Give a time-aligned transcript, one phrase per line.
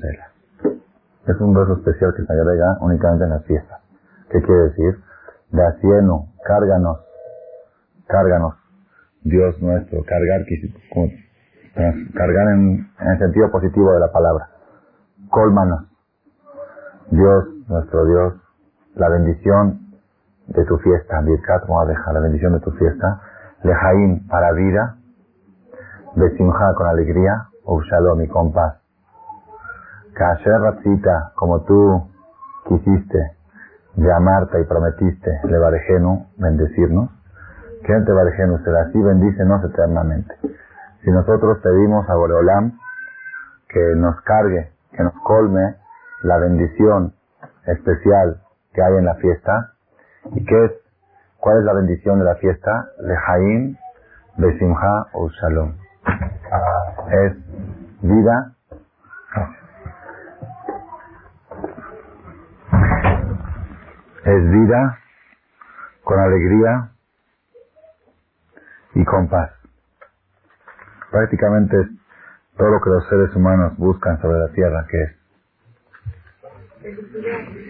[0.00, 0.28] Sela.
[1.26, 3.80] Es un verso especial que se agrega únicamente en las fiestas.
[4.30, 4.98] ¿Qué quiere decir?
[5.50, 6.98] Dacieno, cárganos,
[8.06, 8.54] cárganos,
[9.22, 10.46] Dios nuestro, cargar,
[12.14, 14.48] cargar en, el sentido positivo de la palabra.
[15.28, 15.84] Colmanos,
[17.10, 18.34] Dios, nuestro Dios,
[18.94, 19.80] la bendición
[20.46, 23.20] de tu fiesta, Birkat la bendición de tu fiesta,
[23.62, 24.96] Lejaim para vida,
[26.16, 28.80] Besimha con alegría, Shalom y con paz.
[30.14, 32.08] Kasher Ratzita, como tú
[32.66, 33.36] quisiste
[33.96, 37.10] llamarte y prometiste, Levarejenu, bendecirnos,
[37.84, 40.34] que ante Varejenu será así, bendícenos eternamente.
[41.04, 42.78] Si nosotros pedimos a Boreolam
[43.68, 45.76] que nos cargue, que nos colme
[46.22, 47.12] la bendición
[47.66, 48.40] especial
[48.72, 49.72] que hay en la fiesta,
[50.32, 50.72] ¿y qué es?
[51.40, 52.88] ¿Cuál es la bendición de la fiesta?
[53.00, 53.76] Lejaim,
[54.38, 55.85] Besimha o Shalom.
[57.10, 57.36] Es
[58.02, 58.52] vida.
[64.24, 64.98] Es vida
[66.02, 66.90] con alegría
[68.94, 69.52] y con paz.
[71.10, 71.86] Prácticamente es
[72.56, 75.16] todo lo que los seres humanos buscan sobre la tierra, que es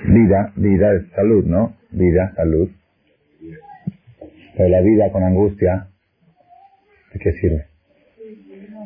[0.07, 1.77] vida, vida es salud, ¿no?
[1.91, 2.71] Vida, salud.
[4.57, 5.89] Pero la vida con angustia,
[7.13, 7.76] ¿de qué sirve?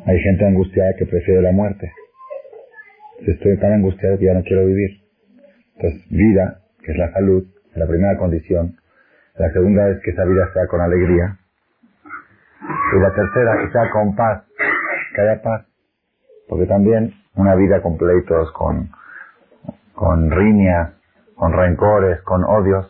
[0.05, 1.91] Hay gente angustiada que prefiere la muerte.
[3.19, 5.01] Si estoy tan angustiado que ya no quiero vivir.
[5.75, 8.77] Entonces, vida, que es la salud, la primera condición.
[9.35, 11.37] La segunda es que esa vida sea con alegría.
[12.95, 14.43] Y la tercera, que sea con paz,
[15.15, 15.65] que haya paz.
[16.49, 18.89] Porque también una vida con pleitos, con,
[19.93, 20.93] con riñas,
[21.35, 22.87] con rencores, con odios,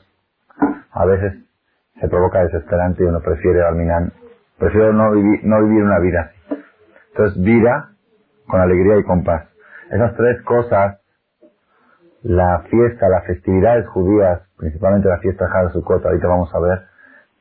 [0.91, 1.33] a veces
[1.99, 4.11] se provoca desesperante y uno prefiere al
[4.57, 6.50] prefiere no vivir, no vivir una vida así.
[7.11, 7.89] Entonces, vida
[8.47, 9.47] con alegría y con paz.
[9.91, 10.99] Esas tres cosas,
[12.23, 16.87] la fiesta, las festividades judías, principalmente la fiesta de Sukkot, ahorita vamos a ver,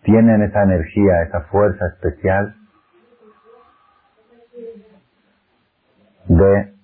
[0.02, 2.54] tienen esa energía, esa fuerza especial
[6.28, 6.74] de,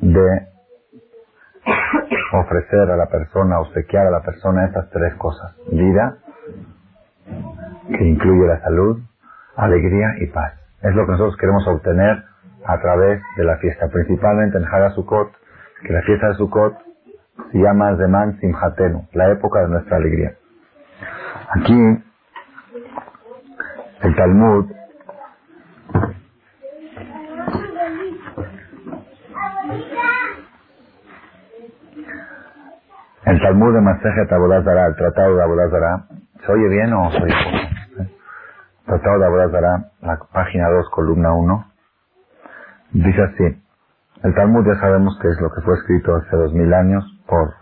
[0.00, 0.48] de
[2.32, 5.56] ofrecer a la persona, obsequiar a la persona estas tres cosas.
[5.70, 6.18] Vida,
[7.88, 9.00] que incluye la salud,
[9.56, 10.65] alegría y paz.
[10.86, 12.22] Es lo que nosotros queremos obtener
[12.64, 15.32] a través de la fiesta, principalmente en Hagasukot,
[15.82, 16.78] que la fiesta de Sukkot
[17.50, 20.34] se llama Zeman Simhatenu, la época de nuestra alegría.
[21.50, 22.04] Aquí,
[24.02, 24.70] el Talmud
[33.24, 36.04] El Talmud de Masejet Abodazara, el Tratado de Abodazara,
[36.46, 37.55] ¿se oye bien o se oye?
[38.86, 41.72] Tratado de Abodazara, la página 2, columna 1,
[42.92, 43.62] dice así,
[44.22, 47.52] el Talmud ya sabemos que es lo que fue escrito hace dos mil años por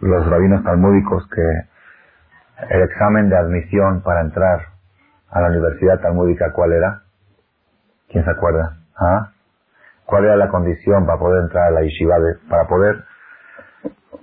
[0.00, 4.60] los rabinos talmúdicos que el examen de admisión para entrar
[5.30, 7.02] a la universidad talmúdica, ¿cuál era?
[8.08, 8.78] ¿Quién se acuerda?
[8.96, 9.30] ¿Ah?
[10.04, 12.16] ¿Cuál era la condición para poder entrar a la yeshiva?
[12.50, 13.04] para poder,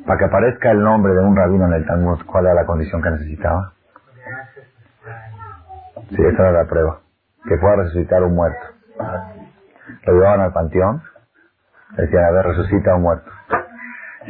[0.06, 3.02] para que aparezca el nombre de un rabino en el Talmud, ¿cuál era la condición
[3.02, 3.73] que necesitaba?
[6.16, 7.00] Sí, esa era la prueba.
[7.48, 8.66] Que pueda resucitar un muerto.
[10.06, 11.02] Lo llevaban al panteón,
[11.98, 13.30] decían, a ver, resucita un muerto.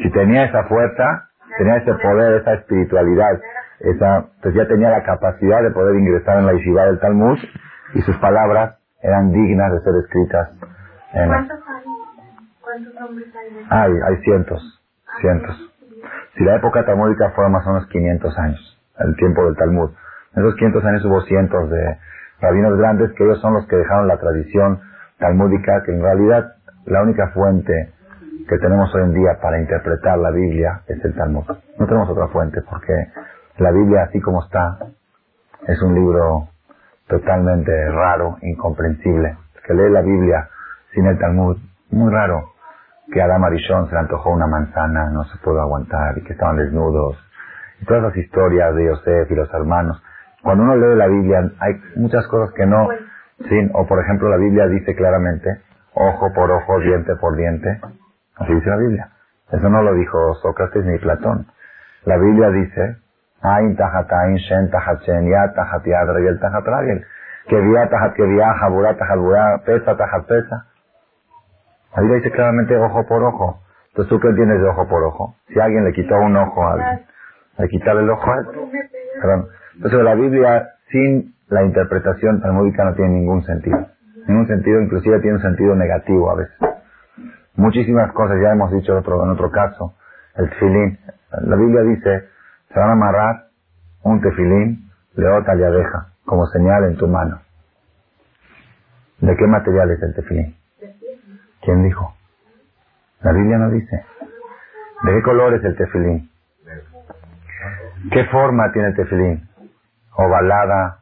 [0.02, 3.40] Si tenía esa fuerza, tenía ese poder, esa espiritualidad,
[3.80, 7.38] esa, pues ya tenía la capacidad de poder ingresar en la yeshiva del Talmud
[7.94, 10.50] y sus palabras eran dignas de ser escritas.
[11.14, 11.84] En ¿Cuántos hay?
[12.62, 13.68] ¿Cuántos nombres hay?
[13.70, 14.82] Hay, hay cientos,
[15.22, 15.74] cientos.
[16.36, 19.92] Si la época talmúdica fue más o menos 500 años, el tiempo del Talmud,
[20.36, 21.98] en esos 500 años hubo cientos de
[22.42, 24.80] rabinos grandes que ellos son los que dejaron la tradición
[25.20, 26.56] talmúdica, que en realidad
[26.86, 27.94] la única fuente
[28.48, 31.46] que tenemos hoy en día para interpretar la Biblia es el Talmud.
[31.80, 32.94] No tenemos otra fuente porque
[33.58, 34.80] la Biblia así como está
[35.68, 36.50] es un libro
[37.08, 39.38] totalmente raro, incomprensible.
[39.66, 40.50] que lee la Biblia
[40.94, 41.58] sin el Talmud,
[41.92, 42.52] muy raro.
[43.12, 46.34] Que a Adam Arishon se le antojó una manzana, no se pudo aguantar, y que
[46.34, 47.18] estaban desnudos.
[47.80, 50.02] Y todas las historias de Yosef y los hermanos.
[50.44, 52.88] Cuando uno lee la Biblia, hay muchas cosas que no...
[53.50, 55.50] Sí, o por ejemplo la Biblia dice claramente,
[55.94, 57.80] ojo por ojo, diente por diente.
[58.36, 59.10] Así dice la Biblia.
[59.52, 61.48] Eso no lo dijo Sócrates ni Platón.
[62.06, 62.98] La Biblia dice,
[63.44, 64.70] Ain tajat ain, shen
[65.28, 67.04] ya tajat tajat.
[67.50, 67.58] Que
[67.92, 70.66] tajat que tajat burá, pesa tajat pesa.
[71.96, 73.60] La Biblia dice claramente ojo por ojo.
[73.90, 75.36] Entonces, ¿tú qué entiendes de ojo por ojo?
[75.48, 77.06] Si alguien le quitó un ojo a alguien,
[77.58, 78.72] le quitar el ojo a alguien.
[79.22, 79.48] Perdón.
[79.76, 83.88] Entonces, la Biblia sin la interpretación talmúdica no tiene ningún sentido.
[84.28, 86.56] Ningún sentido, inclusive tiene un sentido negativo a veces.
[87.56, 89.96] Muchísimas cosas, ya hemos dicho otro, en otro caso.
[90.36, 91.00] El tefilín.
[91.42, 92.30] La Biblia dice,
[92.74, 93.48] se van a amarrar
[94.04, 97.42] un tefilín, leota y abeja, como señal en tu mano.
[99.20, 100.56] ¿De qué material es el tefilín?
[101.62, 102.16] ¿Quién dijo?
[103.22, 104.06] La Biblia no dice.
[105.04, 106.30] ¿De qué color es el tefilín?
[108.12, 109.48] ¿Qué forma tiene el tefilín?
[110.16, 111.00] Ovalada,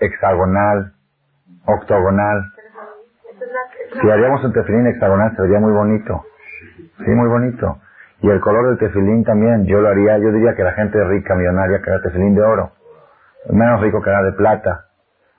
[0.00, 0.92] hexagonal,
[1.66, 2.44] octogonal.
[4.00, 6.24] Si haríamos un tefilín hexagonal sería muy bonito.
[6.98, 7.78] Sí, muy bonito.
[8.20, 11.34] Y el color del tefilín también, yo lo haría, yo diría que la gente rica,
[11.34, 12.72] millonaria, que haga tefilín de oro.
[13.50, 14.84] Menos rico que haga de plata.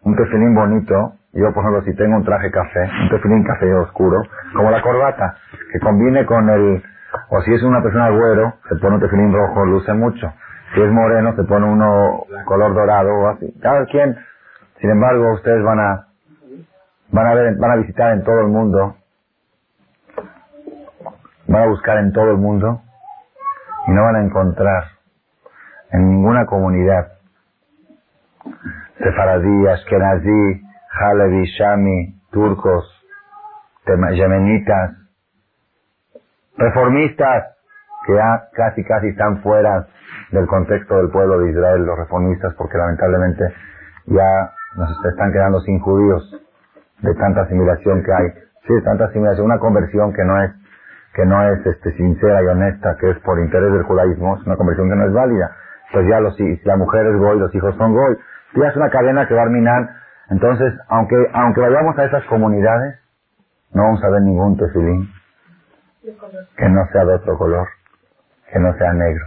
[0.04, 4.24] Un tefilín bonito, yo por ejemplo si tengo un traje café, un tefilín café oscuro,
[4.56, 5.36] como la corbata,
[5.72, 6.84] que combine con el,
[7.30, 10.34] o si es una persona güero, se pone un tefilín rojo, luce mucho.
[10.74, 13.54] Si es moreno, se pone uno color dorado o así.
[13.62, 14.18] Cada quien,
[14.80, 16.08] sin embargo, ustedes van a,
[17.10, 18.96] van a ver, van a visitar en todo el mundo,
[21.48, 22.82] van a buscar en todo el mundo.
[23.88, 24.84] Y no van a encontrar
[25.92, 27.14] en ninguna comunidad
[28.98, 32.86] sefaradí, ashkenazí, halevi, shami, turcos,
[33.86, 34.92] yemenitas,
[36.58, 37.61] reformistas
[38.06, 39.88] que ya casi casi están fuera
[40.32, 43.44] del contexto del pueblo de Israel, los reformistas, porque lamentablemente
[44.08, 46.42] ya nos están quedando sin judíos
[47.02, 48.28] de tanta asimilación que hay.
[48.68, 50.52] Sí, tanta asimilación, una conversión que no es
[51.14, 54.56] que no es este sincera y honesta, que es por interés del judaísmo, es una
[54.56, 55.52] conversión que no es válida.
[55.92, 58.18] Pues ya los, si la mujer es goy, los hijos son goy.
[58.56, 59.90] Ya es una cadena que va a minar.
[60.30, 62.96] Entonces, aunque, aunque vayamos a esas comunidades,
[63.74, 65.10] no vamos a ver ningún tefilín
[66.58, 67.68] que no sea de otro color,
[68.52, 69.26] que no sea negro.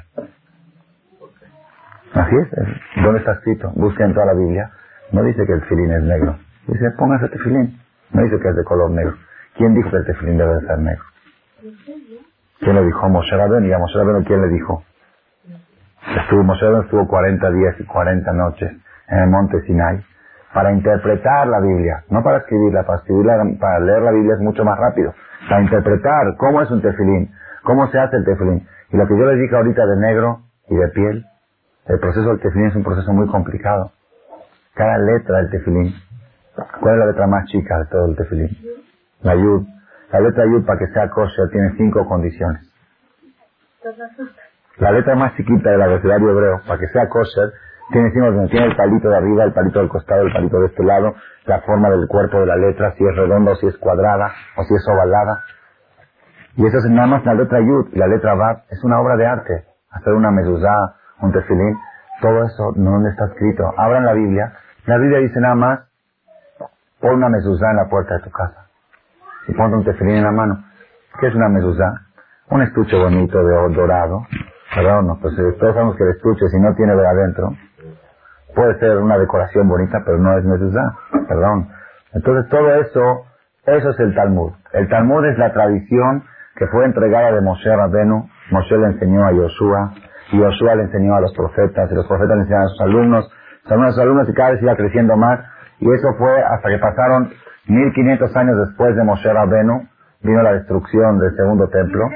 [2.15, 3.03] Así es.
[3.03, 3.73] ¿Dónde está escrito?
[3.75, 4.71] Busquen toda la Biblia.
[5.13, 6.39] No dice que el tefilín es negro.
[6.69, 7.79] Dice, póngase tefilín.
[8.13, 9.15] No dice que es de color negro.
[9.57, 11.05] ¿Quién dijo que el tefilín debe de ser negro?
[12.61, 13.09] ¿Quién le dijo?
[13.09, 13.65] Moshe Rabén.
[13.67, 14.85] ¿Y a Moshe Rabén quién le dijo?
[16.17, 18.73] Estuvo, Moshe Rabén estuvo 40 días y 40 noches
[19.09, 20.05] en el monte Sinai
[20.55, 24.65] para interpretar la Biblia, no para escribirla, para escribirla, para leer la Biblia es mucho
[24.65, 25.13] más rápido,
[25.49, 27.31] para interpretar cómo es un tefilín,
[27.65, 28.67] cómo se hace el tefilín.
[28.93, 31.25] Y lo que yo les dije ahorita de negro y de piel,
[31.87, 33.91] el proceso del tefilín es un proceso muy complicado.
[34.75, 35.95] Cada letra del tefilín,
[36.81, 38.51] ¿cuál es la letra más chica de todo el tefilín?
[39.23, 39.67] La yud.
[40.13, 42.63] La letra yud para que sea kosher tiene cinco condiciones.
[44.79, 47.53] La letra más chiquita del abecedario hebreo, para que sea kosher,
[47.93, 51.15] tiene, tiene el palito de arriba, el palito del costado, el palito de este lado,
[51.47, 54.65] la forma del cuerpo de la letra, si es redonda o si es cuadrada o
[54.65, 55.45] si es ovalada.
[56.57, 58.63] Y eso es nada más la letra Yud y la letra Bab.
[58.71, 59.65] Es una obra de arte.
[59.91, 61.77] Hacer una mezuzá, un tefilín,
[62.21, 63.73] todo eso no está escrito.
[63.77, 64.53] Abran la Biblia.
[64.87, 65.81] La Biblia dice nada más,
[67.01, 68.67] pon una mezuzá en la puerta de tu casa.
[69.49, 70.65] Y ponte un tefilín en la mano.
[71.21, 72.03] ¿Qué es una mezuzá?
[72.51, 74.27] Un estuche bonito de oro dorado.
[74.75, 77.51] Perdón, no, pues eh, todos sabemos que el estuche, si no tiene de adentro,
[78.55, 80.95] puede ser una decoración bonita, pero no es mezuzá.
[81.29, 81.69] Perdón.
[82.13, 83.27] Entonces todo eso,
[83.67, 84.53] eso es el Talmud.
[84.73, 86.25] El Talmud es la tradición
[86.57, 88.29] que fue entregada de Moshe Rabenu.
[88.51, 89.93] Moshe le enseñó a Yoshua,
[90.33, 93.33] y Yoshua le enseñó a los profetas, y los profetas le enseñaron a sus alumnos,
[93.63, 95.41] sus alumnos, sus alumnos, y cada vez iba creciendo más.
[95.81, 97.31] Y eso fue hasta que pasaron
[97.67, 99.89] 1500 años después de Moshe Rabenu,
[100.23, 102.09] vino la destrucción del segundo templo.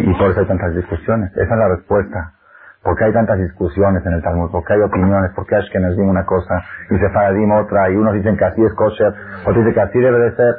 [0.00, 1.30] Y por eso hay tantas discusiones.
[1.32, 2.32] Esa es la respuesta.
[2.82, 6.10] Porque hay tantas discusiones en el Talmud, porque hay opiniones, porque hay que nos diga
[6.10, 9.80] una cosa y Sefaradim otra, y unos dicen que así es kosher, otros dicen que
[9.80, 10.56] así debe de ser.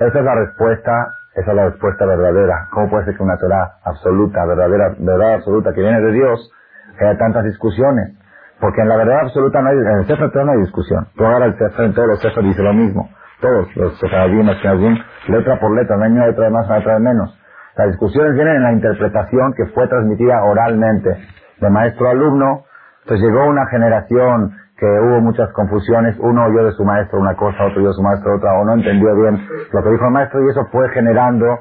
[0.00, 2.68] Esa es la respuesta, esa es la respuesta verdadera.
[2.70, 6.50] ¿Cómo puede ser que una Torah absoluta, verdadera, verdad absoluta que viene de Dios,
[6.98, 8.16] haya tantas discusiones?
[8.60, 11.06] Porque en la verdad absoluta no hay, en el Sefer no hay discusión.
[11.16, 13.10] Tú el Sefer, en todos los Sefer dice lo mismo.
[13.42, 16.94] Todos, los Sefaradim, los letra por letra, no hay una letra de más, una letra
[16.94, 17.38] de menos.
[17.76, 21.10] Las discusiones vienen en la interpretación que fue transmitida oralmente
[21.58, 22.64] de maestro a alumno.
[23.02, 27.66] Entonces llegó una generación que hubo muchas confusiones, uno oyó de su maestro una cosa,
[27.66, 30.42] otro oyó de su maestro otra, o no entendió bien lo que dijo el maestro,
[30.42, 31.60] y eso fue generando,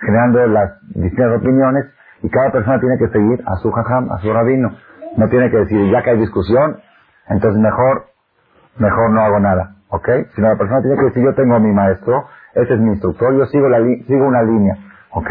[0.00, 1.86] generando las distintas opiniones,
[2.22, 4.70] y cada persona tiene que seguir a su jajam, a su rabino.
[5.16, 6.78] No tiene que decir, ya que hay discusión,
[7.28, 8.04] entonces mejor,
[8.78, 10.08] mejor no hago nada, ¿ok?
[10.36, 13.34] Sino la persona tiene que decir, yo tengo a mi maestro, ese es mi instructor,
[13.34, 14.76] yo sigo, la sigo una línea,
[15.10, 15.30] ¿ok?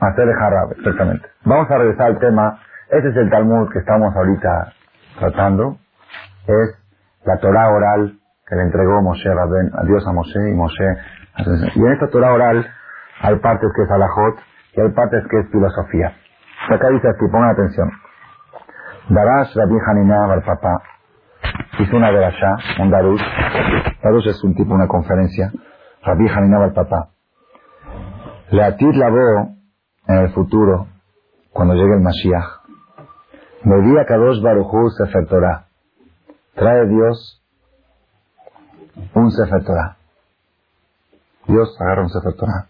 [0.00, 1.28] Hacer de jarabe, exactamente.
[1.44, 4.72] Vamos a regresar al tema, ese es el Talmud que estamos ahorita
[5.18, 5.76] tratando,
[6.50, 6.78] es
[7.24, 10.96] la Torah oral que le entregó Moshe Rabben, a Dios a Moshe y Moshe.
[11.76, 12.66] Y en esta Torah oral
[13.22, 14.38] hay partes que es alajot
[14.76, 16.12] y hay partes que es filosofía.
[16.68, 17.90] Acá dice aquí, pongan atención.
[19.08, 20.82] Darash Rabbi Hanina al papá.
[21.78, 23.22] hizo una allá, un darush.
[24.02, 25.52] Darush es un tipo, una conferencia.
[26.02, 27.10] Rabbi Haninaba el papá.
[28.50, 29.54] Leatit lavó
[30.06, 30.88] en el futuro,
[31.52, 32.60] cuando llegue el Mashiach.
[33.64, 35.69] Medía Kadosh Baruchu Sefer Torah.
[36.54, 37.42] Trae Dios
[39.14, 39.62] un Sefer.
[41.46, 42.66] Dios agarra un Sefer Torah.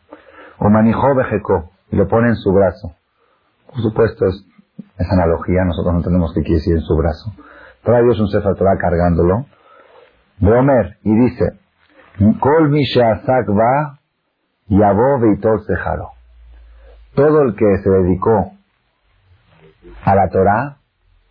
[0.59, 2.95] O manijó Bejecó y lo pone en su brazo.
[3.67, 4.45] Por supuesto, es,
[5.11, 7.33] analogía, nosotros no entendemos qué quiere decir en su brazo.
[7.83, 9.47] Trae Dios un Sefer cargándolo.
[11.03, 11.61] Y dice,
[12.41, 13.99] Kol va
[14.69, 16.11] yabo veitol sejaro.
[17.15, 18.53] Todo el que se dedicó
[20.05, 20.77] a la Torah,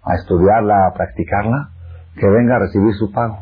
[0.03, 1.69] a estudiarla, a practicarla,
[2.15, 3.39] que venga a recibir su pago.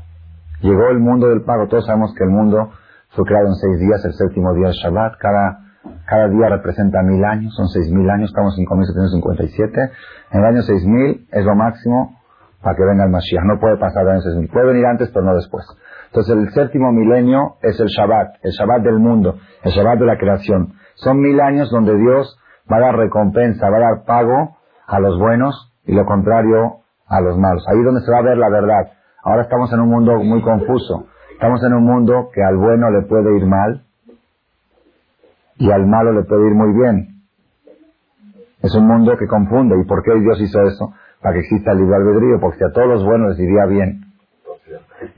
[0.61, 1.67] Llegó el mundo del pago.
[1.67, 2.71] Todos sabemos que el mundo
[3.09, 5.17] fue creado en seis días, el séptimo día es Shabbat.
[5.19, 5.59] Cada,
[6.05, 9.91] cada día representa mil años, son seis mil años, estamos en 5757.
[10.31, 12.17] En el año seis mil es lo máximo
[12.61, 13.43] para que venga el Mashiach.
[13.43, 14.49] No puede pasar de año mil.
[14.49, 15.65] Puede venir antes, pero no después.
[16.07, 20.17] Entonces el séptimo milenio es el Shabbat, el Shabbat del mundo, el Shabbat de la
[20.17, 20.73] creación.
[20.95, 22.39] Son mil años donde Dios
[22.71, 24.57] va a dar recompensa, va a dar pago
[24.87, 27.65] a los buenos y lo contrario a los malos.
[27.69, 28.91] Ahí donde se va a ver la verdad.
[29.23, 31.07] Ahora estamos en un mundo muy confuso.
[31.31, 33.83] Estamos en un mundo que al bueno le puede ir mal
[35.57, 37.21] y al malo le puede ir muy bien.
[38.61, 39.75] Es un mundo que confunde.
[39.79, 40.93] ¿Y por qué Dios hizo eso?
[41.21, 44.07] Para que exista el libre albedrío, porque si a todos los buenos les iría bien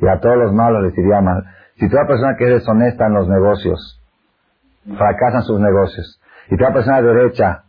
[0.02, 1.44] y a todos los malos les iría mal.
[1.78, 4.02] Si toda persona que es deshonesta en los negocios,
[4.98, 7.64] fracasan sus negocios, y toda persona derecha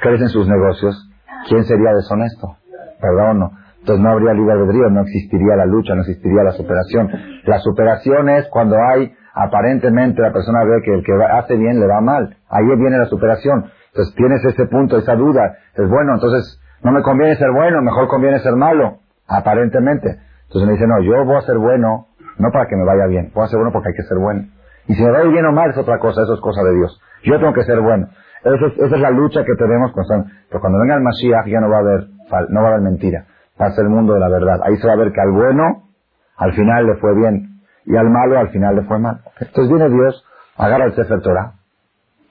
[0.00, 1.10] crece en sus negocios,
[1.48, 2.56] ¿quién sería deshonesto?
[3.00, 3.50] Perdón, no.
[3.80, 7.08] Entonces no habría libre albedrío, no existiría la lucha, no existiría la superación.
[7.44, 11.86] La superación es cuando hay, aparentemente la persona ve que el que hace bien le
[11.86, 12.36] va mal.
[12.50, 13.66] Ahí viene la superación.
[13.88, 15.56] Entonces tienes ese punto, esa duda.
[15.74, 18.98] Es bueno, entonces no me conviene ser bueno, mejor conviene ser malo.
[19.28, 20.18] Aparentemente.
[20.48, 23.30] Entonces me dice, no, yo voy a ser bueno, no para que me vaya bien,
[23.34, 24.48] voy a ser bueno porque hay que ser bueno.
[24.88, 27.00] Y si me va bien o mal es otra cosa, eso es cosa de Dios.
[27.24, 28.08] Yo tengo que ser bueno.
[28.44, 30.30] Esa es, esa es la lucha que tenemos constante.
[30.48, 32.06] Pero cuando venga el Mashiach ya no va a haber,
[32.50, 33.26] no va a haber mentira.
[33.60, 34.60] Va a ser el mundo de la verdad.
[34.64, 35.88] Ahí se va a ver que al bueno,
[36.36, 37.60] al final le fue bien.
[37.86, 39.20] Y al malo, al final le fue mal.
[39.40, 40.24] Entonces viene Dios,
[40.56, 41.52] agarra el Sefer Torah.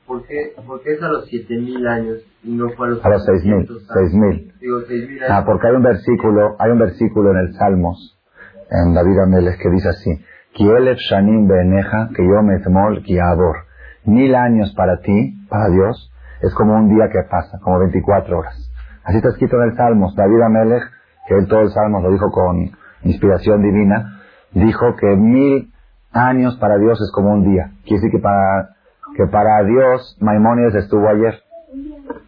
[0.06, 3.10] ¿Por qué, ¿Por qué es a los 7000 años y no fue a los A
[3.10, 4.54] los 6000, 6000.
[4.60, 8.20] Digo, 6000 Ah, porque hay un versículo, hay un versículo en el Salmos,
[8.70, 10.24] en David Ameles, que dice así,
[10.54, 13.66] Kielef Shanim Beneja, que yo me temol Kiabor.
[14.06, 16.12] Mil años para ti, para Dios,
[16.42, 18.65] es como un día que pasa, como 24 horas.
[19.06, 20.16] Así está escrito en el Salmos.
[20.16, 20.84] David Amelech,
[21.28, 22.72] que él todo el Salmos lo dijo con
[23.04, 24.20] inspiración divina,
[24.52, 25.72] dijo que mil
[26.12, 27.72] años para Dios es como un día.
[27.84, 28.70] Quiere decir que para,
[29.16, 31.36] que para Dios Maimónides estuvo ayer.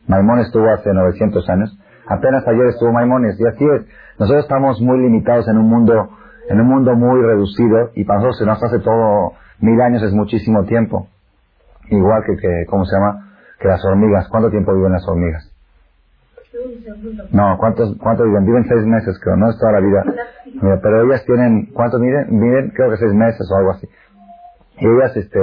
[0.08, 1.80] Maimónides estuvo hace 900 años.
[2.08, 3.40] Apenas ayer estuvo Maimónides.
[3.40, 3.88] Y así es.
[4.20, 6.10] Nosotros estamos muy limitados en un mundo,
[6.48, 10.14] en un mundo muy reducido y para nosotros se nos hace todo mil años es
[10.14, 11.08] muchísimo tiempo.
[11.90, 13.34] Igual que, que ¿cómo se llama?
[13.60, 14.28] Que las hormigas.
[14.30, 15.57] ¿Cuánto tiempo viven las hormigas?
[17.32, 18.46] No, ¿cuántos, cuánto viven?
[18.46, 20.04] Viven seis meses, creo, no es toda la vida.
[20.82, 22.28] Pero ellas tienen, ¿cuánto viven?
[22.40, 23.88] Viven, creo que seis meses o algo así.
[24.80, 25.40] Y ellas, este,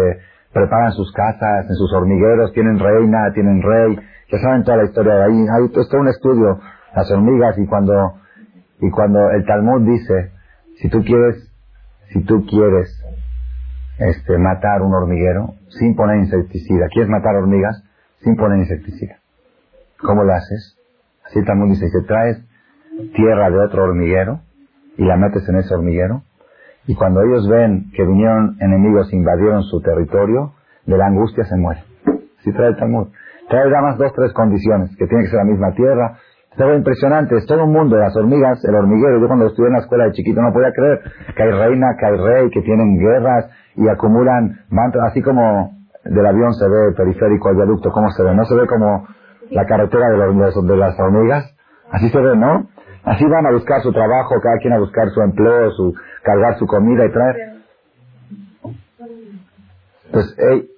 [0.53, 3.99] preparan sus casas, en sus hormigueros, tienen reina, tienen rey,
[4.31, 5.41] ya saben toda la historia de ahí.
[5.41, 6.61] Hay todo un estudio,
[6.95, 8.15] las hormigas, y cuando,
[8.81, 10.33] y cuando el Talmud dice,
[10.77, 11.51] si tú quieres,
[12.13, 12.89] si tú quieres
[13.99, 16.87] este, matar un hormiguero sin poner insecticida.
[16.93, 17.83] ¿Quieres matar hormigas?
[18.23, 19.19] Sin poner insecticida.
[19.99, 20.74] ¿Cómo lo haces?
[21.25, 22.45] Así también dice, que traes
[23.15, 24.41] tierra de otro hormiguero
[24.97, 26.23] y la metes en ese hormiguero
[26.87, 30.53] y cuando ellos ven que vinieron enemigos invadieron su territorio,
[30.87, 31.83] de la angustia se muere.
[32.39, 33.09] Así trae el Talmud.
[33.49, 36.19] Trae más dos, tres condiciones, que tiene que ser la misma tierra,
[36.55, 39.21] es algo impresionante, es todo un mundo las hormigas, el hormiguero.
[39.21, 41.01] Yo cuando estuve en la escuela de chiquito no podía creer
[41.35, 44.61] que hay reina, que hay rey, que tienen guerras y acumulan
[45.09, 45.73] así como
[46.05, 48.35] del avión se ve el periférico, el viaducto, ¿cómo se ve?
[48.35, 49.05] No se ve como
[49.51, 51.55] la carretera de, los, de las hormigas,
[51.91, 52.69] así se ve, ¿no?
[53.05, 56.67] Así van a buscar su trabajo, cada quien a buscar su empleo, su cargar su
[56.67, 57.37] comida y traer.
[60.11, 60.69] Pues, hey,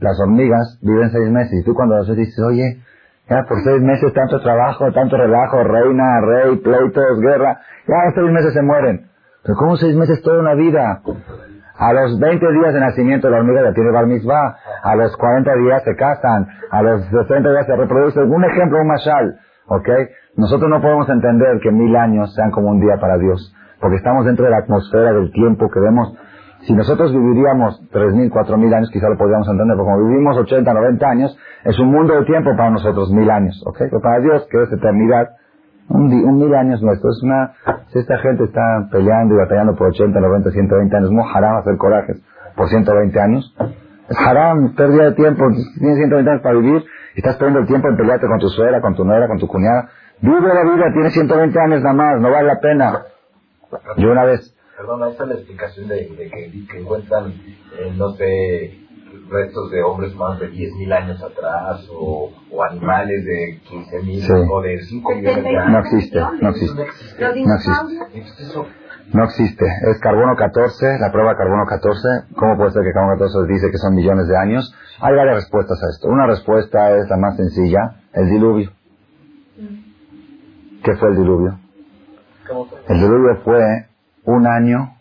[0.00, 2.82] las hormigas viven seis meses y tú cuando las dices, oye,
[3.28, 7.60] ya por seis meses tanto trabajo, tanto relajo, reina, rey, pleitos, guerra.
[7.86, 9.08] Ya seis meses se mueren.
[9.42, 11.02] Pero ¿cómo seis meses toda una vida?
[11.78, 14.56] A los 20 días de nacimiento la hormiga ya tiene bar mitzvah.
[14.82, 16.46] A los 40 días se casan.
[16.70, 18.20] A los 60 días se reproduce.
[18.20, 19.36] Un ejemplo, un mashal.
[19.68, 19.88] ¿Ok?
[20.36, 23.54] Nosotros no podemos entender que mil años sean como un día para Dios.
[23.80, 26.16] Porque estamos dentro de la atmósfera del tiempo que vemos
[26.66, 31.06] si nosotros viviríamos 3.000, 4.000 años, quizá lo podríamos entender, pero como vivimos 80, 90
[31.06, 33.78] años, es un mundo de tiempo para nosotros, mil años, ¿ok?
[33.78, 35.28] Pero para Dios, que es eternidad,
[35.88, 37.10] Un, mil años nuestro.
[37.10, 37.54] Es una,
[37.88, 41.76] si esta gente está peleando y batallando por 80, 90, 120 años, no haram hacer
[41.76, 42.20] corajes
[42.56, 43.54] por 120 años.
[44.08, 45.44] Es haram, pérdida de tiempo.
[45.78, 48.80] Tienes 120 años para vivir y estás perdiendo el tiempo en pelearte con tu suegra,
[48.80, 49.88] con tu nuera, con tu cuñada.
[50.20, 53.02] Vive la vida, tienes 120 años nada más, no vale la pena.
[53.98, 57.32] Yo una vez, Perdona, esa es la explicación de, de que, que encuentran,
[57.78, 58.85] eh, no sé,
[59.28, 64.32] restos de hombres más de 10.000 años atrás o, o animales de 15.000 Sí.
[64.50, 65.86] o de 5 millones de no años.
[65.86, 66.86] existe, no existe.
[67.46, 68.62] No existe.
[69.12, 69.64] No existe.
[69.90, 72.08] Es carbono 14, la prueba de carbono 14.
[72.36, 74.74] ¿Cómo puede ser que carbono 14 dice que son millones de años?
[75.00, 76.08] Hay varias respuestas a esto.
[76.08, 78.72] Una respuesta es la más sencilla, el diluvio.
[80.82, 81.58] ¿Qué fue el diluvio?
[82.88, 83.86] El diluvio fue
[84.24, 84.96] un año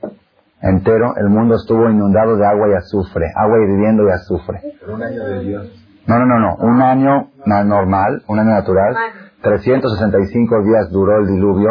[0.62, 4.60] entero, el mundo estuvo inundado de agua y azufre, agua hirviendo y azufre.
[4.88, 5.68] un año de Dios.
[6.08, 6.56] No, no, no, no.
[6.60, 8.96] Un año normal, un año natural.
[9.42, 11.70] 365 días duró el diluvio.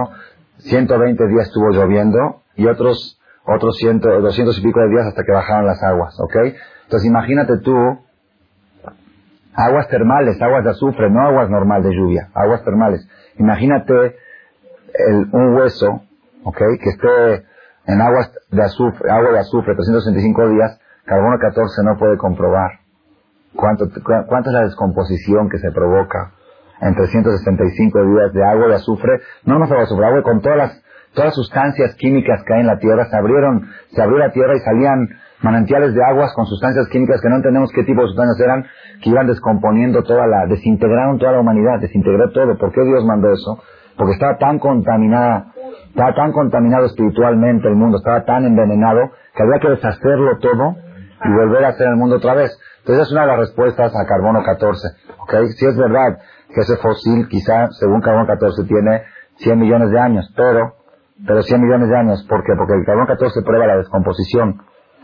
[0.58, 5.32] 120 días estuvo lloviendo y otros otros 100, 200 y pico de días hasta que
[5.32, 6.36] bajaron las aguas, ¿ok?
[6.84, 7.74] Entonces imagínate tú
[9.54, 13.06] aguas termales, aguas de azufre, no aguas normal de lluvia, aguas termales.
[13.38, 14.16] Imagínate
[14.94, 16.02] el- un hueso,
[16.44, 16.58] ¿ok?
[16.80, 17.44] Que esté
[17.86, 22.70] en aguas de azufre, agua de azufre 365 días, carbono 14 no puede comprobar.
[23.56, 26.32] ¿Cuánto, cu- ¿Cuánta es la descomposición que se provoca
[26.80, 29.20] en 365 días de agua de azufre?
[29.44, 30.82] No, no solo azufre, agua con todas las,
[31.14, 34.54] todas las sustancias químicas que hay en la tierra, se abrieron, se abrió la tierra
[34.56, 35.08] y salían
[35.42, 38.64] manantiales de aguas con sustancias químicas que no entendemos qué tipo de sustancias eran,
[39.02, 42.56] que iban descomponiendo toda la, desintegraron toda la humanidad, desintegró todo.
[42.58, 43.62] ¿Por qué Dios mandó eso?
[43.96, 45.52] Porque estaba tan contaminada,
[45.94, 50.74] estaba tan contaminado espiritualmente el mundo, estaba tan envenenado, que había que deshacerlo todo
[51.24, 52.50] y volver a hacer el mundo otra vez.
[52.80, 54.88] Entonces es una de las respuestas a carbono 14.
[55.20, 55.34] ¿ok?
[55.56, 56.18] Si es verdad
[56.52, 59.02] que ese fósil quizá, según carbono 14, tiene
[59.38, 60.74] 100 millones de años, pero,
[61.26, 62.54] pero 100 millones de años, ¿por qué?
[62.58, 64.62] Porque el carbono 14 prueba la descomposición,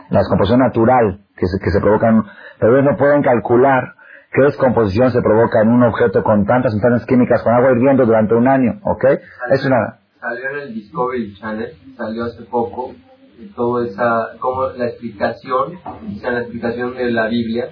[0.09, 2.23] la descomposición natural que se, que se provoca, en-
[2.59, 3.95] pero ellos no pueden calcular
[4.33, 8.35] qué descomposición se provoca en un objeto con tantas sustancias químicas, con agua hirviendo durante
[8.35, 9.05] un año, ¿ok?
[9.51, 12.93] Es una, Salió en el Discovery Channel, salió hace poco,
[13.39, 17.69] eh, toda esa, como la explicación, o sea, la explicación de la Biblia,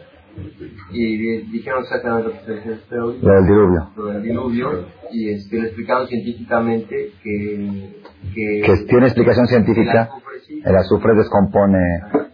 [0.91, 3.89] y di- dijeron exactamente lo que se dice este hoy, lo del diluvio.
[3.95, 7.93] sobre el diluvio, y este, lo explicaron científicamente que,
[8.33, 10.01] que, Que tiene explicación el científica.
[10.03, 11.77] azufre sí, El azufre descompone.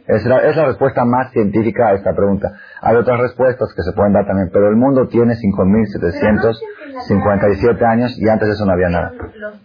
[0.08, 2.51] Es la, es la respuesta más científica a esta pregunta.
[2.82, 8.30] Hay otras respuestas que se pueden dar también, pero el mundo tiene 5.757 años y
[8.30, 9.12] antes de eso no había nada.
[9.36, 9.56] Los,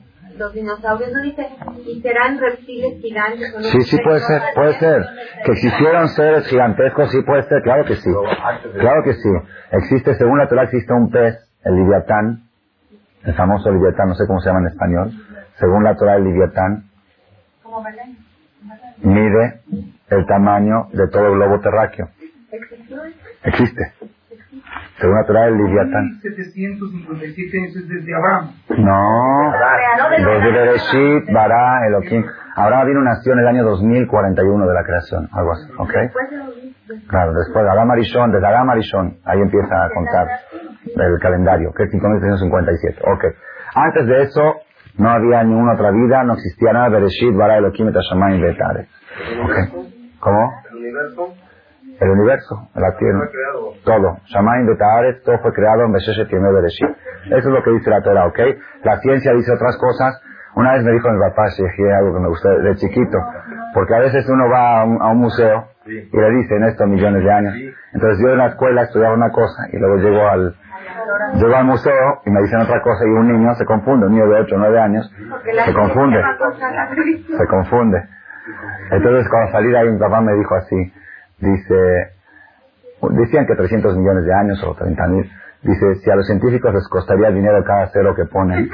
[0.40, 1.46] los dinosaurios no dicen,
[1.86, 3.54] y serán reptiles gigantes.
[3.54, 5.06] no Sí, sí puede ser, puede ser.
[5.44, 8.10] Que existieron seres gigantescos, sí puede ser, claro que sí.
[8.78, 9.28] Claro que sí.
[9.72, 12.48] Existe, según la Torah, existe un pez, el Liviatán,
[13.24, 15.12] el famoso Liviatán, no sé cómo se llama en español.
[15.58, 16.84] Según la Torah, el Liviatán
[19.02, 19.60] mide
[20.08, 22.08] el tamaño de todo el globo terráqueo.
[23.44, 23.92] Existe.
[24.98, 26.20] Según la Torah, el Liviatán.
[26.20, 28.50] 757 años desde Abraham.
[28.78, 29.52] No,
[30.18, 32.24] desde Bereshit, Bará, Elohim.
[32.56, 35.92] Abraham vino nació en el año 2041 de la creación, algo así, ¿ok?
[35.94, 40.26] Después de los- Claro, después de Adam Arishon, desde Adam Arishon, ahí empieza a contar
[40.84, 43.24] el calendario, que es 5357, ok.
[43.76, 44.54] Antes de eso,
[44.98, 48.88] no había ninguna otra vida, no existía nada, Bereshit, Bará, Elohim, et Hashamayim, Betare.
[49.44, 49.54] Ok.
[50.18, 50.52] ¿Cómo?
[50.70, 51.34] El universo
[52.00, 53.28] El universo, la tierra.
[53.84, 54.16] Todo.
[54.26, 56.88] Shamaim de Taaret, todo fue creado en Besheshet Yemei Bereshit.
[57.26, 58.38] Eso es lo que dice la Torah, ¿ok?
[58.84, 60.20] La ciencia dice otras cosas.
[60.56, 63.18] Una vez me dijo mi papá, Sheji, algo que me gustó de chiquito,
[63.74, 67.22] porque a veces uno va a un, a un museo y le dicen esto millones
[67.22, 67.54] de años.
[67.92, 70.56] Entonces yo en la escuela estudiaba una cosa y luego llego al,
[71.34, 74.26] llego al museo y me dicen otra cosa y un niño se confunde, un niño
[74.26, 75.12] de 8 o 9 años,
[75.64, 76.20] se confunde,
[77.36, 78.08] se confunde.
[78.90, 80.92] Entonces cuando salí de ahí mi papá me dijo así,
[81.40, 82.12] dice,
[83.10, 85.30] decían que 300 millones de años o 30 mil,
[85.62, 88.68] dice, si a los científicos les costaría dinero cada cero que ponen,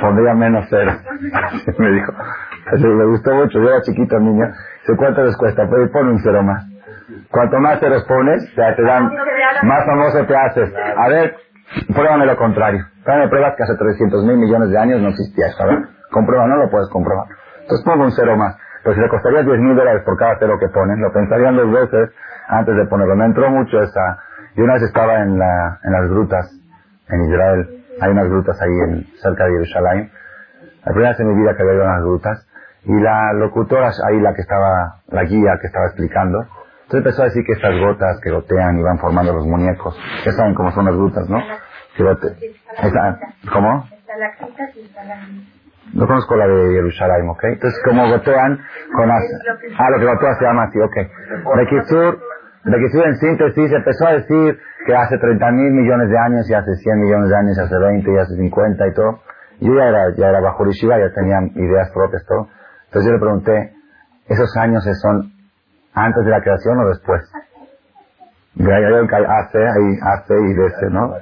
[0.00, 0.92] pondría menos cero.
[1.78, 2.12] me dijo,
[2.72, 5.66] eso me gustó mucho, yo era chiquito niño, dice, ¿cuánto les cuesta?
[5.68, 6.64] Pues pon un cero más.
[7.30, 9.10] Cuanto más ceros pones, te, te dan,
[9.62, 10.72] más famoso te haces.
[10.96, 11.36] A ver,
[11.94, 12.84] pruébame lo contrario.
[13.28, 15.88] Pruebas que hace 300 mil millones de años no existía eso, ¿verdad?
[16.10, 17.26] Comprueba, no lo puedes comprobar.
[17.62, 18.56] Entonces pongo un cero más.
[18.82, 21.70] Pero si le costaría 10 mil dólares por cada cero que ponen, lo pensarían dos
[21.72, 22.10] veces
[22.48, 23.16] antes de ponerlo.
[23.16, 24.18] Me entró mucho esa...
[24.54, 26.50] Yo una vez estaba en, la, en las grutas
[27.08, 27.84] en Israel.
[28.00, 30.10] Hay unas grutas ahí en, cerca de Jerusalén.
[30.84, 32.48] La primera vez en mi vida que había ido a las grutas.
[32.84, 36.40] Y la locutora ahí, la que estaba, la guía que estaba explicando,
[36.84, 40.32] entonces empezó a decir que estas gotas que gotean y van formando los muñecos, ya
[40.32, 41.38] saben cómo son las grutas, ¿no?
[41.96, 42.36] Que gote-
[43.52, 43.84] ¿Cómo?
[45.94, 47.44] No conozco la de Jerusalén, ¿ok?
[47.44, 48.58] Entonces, como gotean
[48.94, 49.10] con...
[49.10, 49.24] as-
[49.78, 50.96] Ah, lo que gotea se llama así, ok.
[51.56, 52.18] Bekitsur,
[52.64, 56.74] Bekitsur en síntesis empezó a decir que hace 30 mil millones de años y hace
[56.76, 59.20] 100 millones de años y hace 20 y hace 50 y todo.
[59.60, 62.48] Yo ya era, ya era bajo Shiva, ya tenía ideas propias, todo.
[62.86, 63.72] Entonces yo le pregunté,
[64.28, 65.32] ¿esos años son
[65.94, 67.22] antes de la creación o después?
[68.58, 71.14] Que hace, hay hace y de ese, ¿no?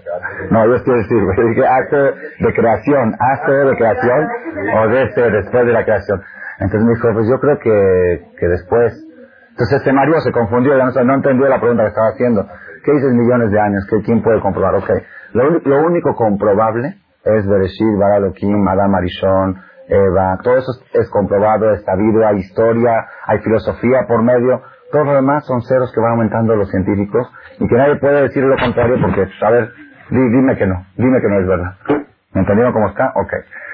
[0.51, 1.97] No, yo quiero decir, yo dije hace
[2.41, 4.29] de creación, hace de creación
[4.75, 6.23] o de ese después de la creación.
[6.61, 8.93] Entonces me dijo, pues yo creo que, que después.
[9.51, 12.47] Entonces se mareó, se confundió, no, no entendió la pregunta que estaba haciendo.
[12.85, 13.87] ¿Qué dices millones de años?
[13.91, 14.77] ¿Qué, ¿Quién puede comprobar?
[14.77, 14.91] Ok.
[15.35, 19.57] Lo, lo único comprobable es Bereshit, Baralokim, Adam Arishon,
[19.89, 20.39] Eva.
[20.43, 24.63] Todo eso es, es comprobado, es sabido, hay historia, hay filosofía por medio.
[24.97, 27.31] Todo lo demás son ceros que van aumentando los científicos
[27.61, 29.73] y que nadie puede decir lo contrario porque, a ver,
[30.09, 31.75] di- dime que no, dime que no es verdad.
[32.33, 33.13] ¿Me entendieron cómo está?
[33.15, 33.33] Ok.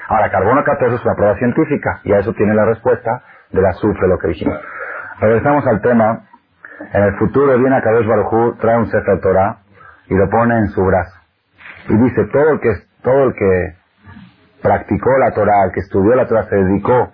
[0.09, 4.05] Ahora, carbono 14 es una prueba científica y a eso tiene la respuesta del azufre,
[4.09, 4.59] lo que dijimos.
[5.21, 6.23] Regresamos al tema.
[6.91, 9.59] En el futuro viene a Kadosh Baruj trae un Sefer Torah
[10.09, 11.17] y lo pone en su brazo.
[11.87, 12.69] Y dice, todo el que,
[13.01, 13.75] todo el que
[14.61, 17.11] practicó la Torah, el que estudió la Torah, se dedicó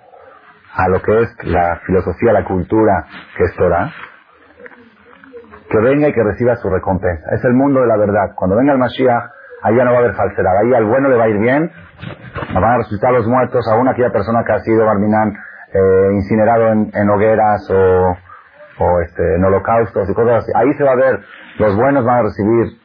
[0.75, 3.05] a lo que es la filosofía, la cultura
[3.37, 3.91] que es Torah,
[5.69, 7.29] que venga y que reciba su recompensa.
[7.31, 8.33] Es el mundo de la verdad.
[8.35, 9.23] Cuando venga el Mashiach,
[9.63, 10.57] ya no va a haber falsedad.
[10.57, 11.71] Ahí al bueno le va a ir bien,
[12.53, 15.33] van a resucitar los muertos, aún aquella persona que ha sido Barminán
[15.73, 18.17] eh, incinerado en, hogueras o,
[18.83, 20.51] o este, en holocaustos y cosas así.
[20.55, 21.19] Ahí se va a ver,
[21.59, 22.79] los buenos van a recibir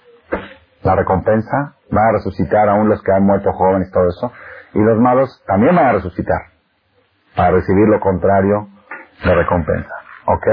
[0.82, 4.32] la recompensa, van a resucitar aún los que han muerto jóvenes todo eso,
[4.74, 6.53] y los malos también van a resucitar
[7.36, 8.68] para recibir lo contrario
[9.24, 9.94] de recompensa.
[10.26, 10.46] ¿Ok?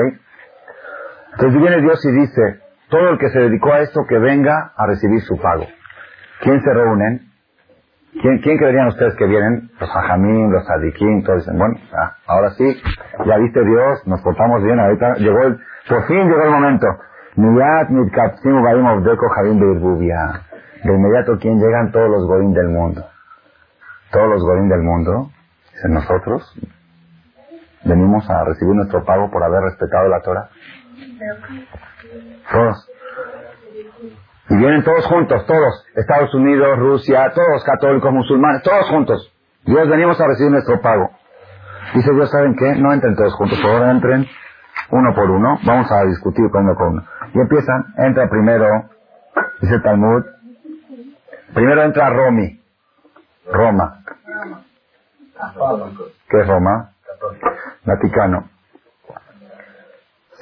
[1.34, 4.86] Entonces viene Dios y dice, todo el que se dedicó a esto que venga a
[4.88, 5.66] recibir su pago.
[6.42, 7.32] ¿Quién se reúnen?
[8.22, 9.70] ¿Quién, quién creerían ustedes que vienen?
[9.80, 12.82] Los hajamín, los sadiquín, todos dicen, bueno, ah, ahora sí,
[13.26, 16.88] ya viste Dios, nos portamos bien, ahorita llegó el, por fin llegó el momento.
[20.84, 21.92] De inmediato, ¿quién llegan?
[21.92, 23.06] Todos los goín del mundo.
[24.12, 25.32] Todos los goín del mundo,
[25.90, 26.44] nosotros,
[27.84, 30.50] venimos a recibir nuestro pago por haber respetado la Torah.
[32.52, 32.90] Todos.
[34.50, 35.86] Y vienen todos juntos, todos.
[35.96, 39.34] Estados Unidos, Rusia, todos católicos, musulmanes, todos juntos.
[39.64, 41.10] Dios, venimos a recibir nuestro pago.
[41.94, 42.76] Dice Dios, ¿saben qué?
[42.76, 44.28] No entren todos juntos, por favor entren
[44.92, 45.60] uno por uno.
[45.66, 47.06] Vamos a discutir con uno con uno.
[47.34, 48.90] Y empiezan, entra primero,
[49.62, 50.24] dice Talmud,
[51.54, 52.60] primero entra Romi,
[53.52, 54.04] Roma.
[56.30, 56.92] ¿Qué es Roma?
[57.86, 58.50] Vaticano.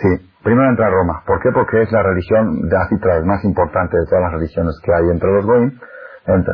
[0.02, 0.08] Sí,
[0.44, 1.24] primero entra Roma.
[1.26, 1.52] ¿Por qué?
[1.52, 5.32] Porque es la religión de Acitra, más importante de todas las religiones que hay entre
[5.32, 5.80] los Goim.
[6.28, 6.54] Entra.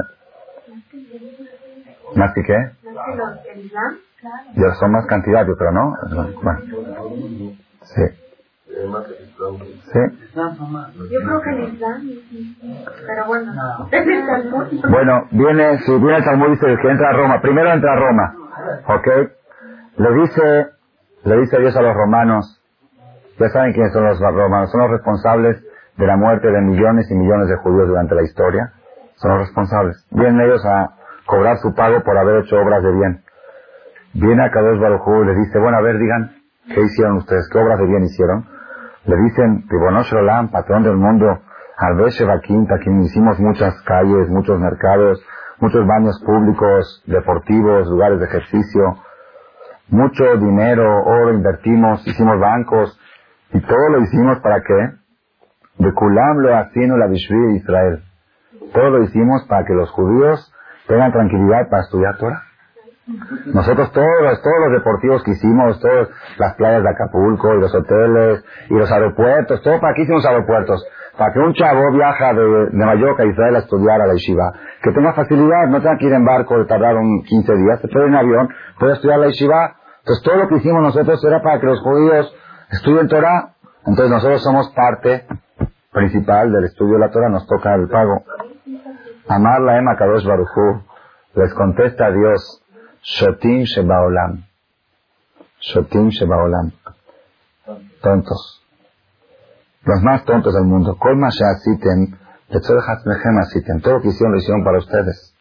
[2.16, 2.72] ¿Más que qué?
[4.56, 5.94] Ya son más cantidad, yo creo, ¿no?
[6.42, 6.60] Bueno.
[7.84, 8.04] Sí.
[9.54, 10.00] Sí.
[10.34, 12.02] Yo creo que el Islam.
[13.08, 13.52] Pero bueno,
[13.92, 14.90] es el Talmud.
[14.90, 17.42] Bueno, viene, si viene el Talmud dice que entra a Roma.
[17.42, 18.36] Primero entra a Roma.
[18.88, 19.08] ¿Ok?
[19.98, 20.68] Le dice,
[21.24, 22.62] le dice Dios a los romanos,
[23.40, 25.64] ya saben quiénes son los romanos, son los responsables
[25.98, 28.74] de la muerte de millones y millones de judíos durante la historia.
[29.16, 30.06] Son los responsables.
[30.12, 30.90] Vienen ellos a
[31.26, 33.24] cobrar su pago por haber hecho obras de bien.
[34.14, 36.36] Viene a Kadosh Baruj y les dice, bueno, a ver, digan,
[36.74, 37.48] ¿qué hicieron ustedes?
[37.52, 38.46] ¿Qué obras de bien hicieron?
[39.06, 41.42] Le dicen, Ribonosh Olam, patrón del mundo,
[41.78, 45.24] Albesheva Quinta, quien hicimos muchas calles, muchos mercados,
[45.60, 48.98] muchos baños públicos, deportivos, lugares de ejercicio,
[49.90, 53.00] mucho dinero, oro invertimos, hicimos bancos,
[53.54, 54.98] y todo lo hicimos para qué?
[55.78, 58.04] De Kulam lo asino la Bishvi Israel.
[58.74, 60.52] Todo lo hicimos para que los judíos
[60.88, 62.42] tengan tranquilidad para estudiar Torah.
[63.08, 67.74] Nosotros todos los, todos los deportivos que hicimos, todas las playas de Acapulco y los
[67.76, 70.84] hoteles y los aeropuertos, todo para qué hicimos aeropuertos.
[71.16, 72.42] Para que un chavo viaja de,
[72.72, 76.08] de Mallorca a Israel a estudiar a la yeshiva, que tenga facilidad, no tenga que
[76.08, 79.20] ir en barco de tardar un 15 días, se puede ir en avión, puede estudiar
[79.20, 79.76] la yeshiva.
[80.00, 82.36] Entonces todo lo que hicimos nosotros era para que los judíos
[82.72, 83.54] estudien Torah.
[83.86, 85.26] Entonces nosotros somos parte
[85.92, 88.24] principal del estudio de la Torah, nos toca el pago.
[89.30, 90.84] Amar la Ema Kadosh Baruchu,
[91.36, 92.65] les contesta a Dios,
[93.06, 94.46] Shotim Shebaolam.
[95.62, 96.72] Shotim Shebaolam.
[98.02, 98.64] Tontos.
[99.86, 100.98] Los más tontos del mundo.
[100.98, 102.18] Kol ma she'asitem.
[102.50, 105.36] Todo lo que hicieron lo hicieron para ustedes.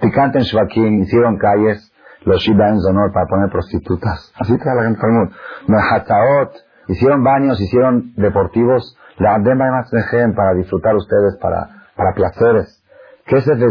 [0.00, 1.92] Picanten Shvakim, hicieron calles,
[2.24, 4.32] los Shiba en Zonor para poner prostitutas.
[4.38, 5.34] Así trae la gente del mundo.
[5.66, 6.52] Mehataot,
[6.88, 9.38] hicieron baños, hicieron deportivos, la
[10.34, 12.82] para disfrutar ustedes, para, para placeres.
[13.26, 13.62] ¿Qué es el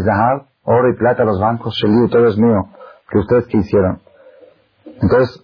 [0.64, 2.75] oro y plata los bancos, Sheli, todo es mío.
[3.10, 4.02] ¿Que ustedes qué hicieron?
[5.02, 5.44] Entonces,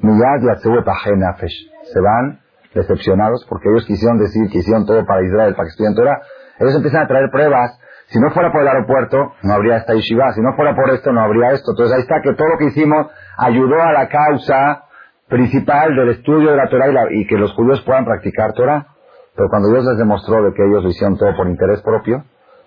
[0.00, 2.40] Miyad y Nafesh se van
[2.74, 6.20] decepcionados porque ellos quisieron decir que hicieron todo para Israel, para que estudien Torah.
[6.58, 7.78] Ellos empiezan a traer pruebas.
[8.06, 10.32] Si no fuera por el aeropuerto, no habría esta yeshiva.
[10.32, 11.72] Si no fuera por esto, no habría esto.
[11.72, 13.06] Entonces ahí está que todo lo que hicimos
[13.38, 14.84] ayudó a la causa
[15.28, 18.86] principal del estudio de la Torah y, la- y que los judíos puedan practicar Torah.
[19.34, 22.24] Pero cuando Dios les demostró de que ellos lo hicieron todo por interés propio,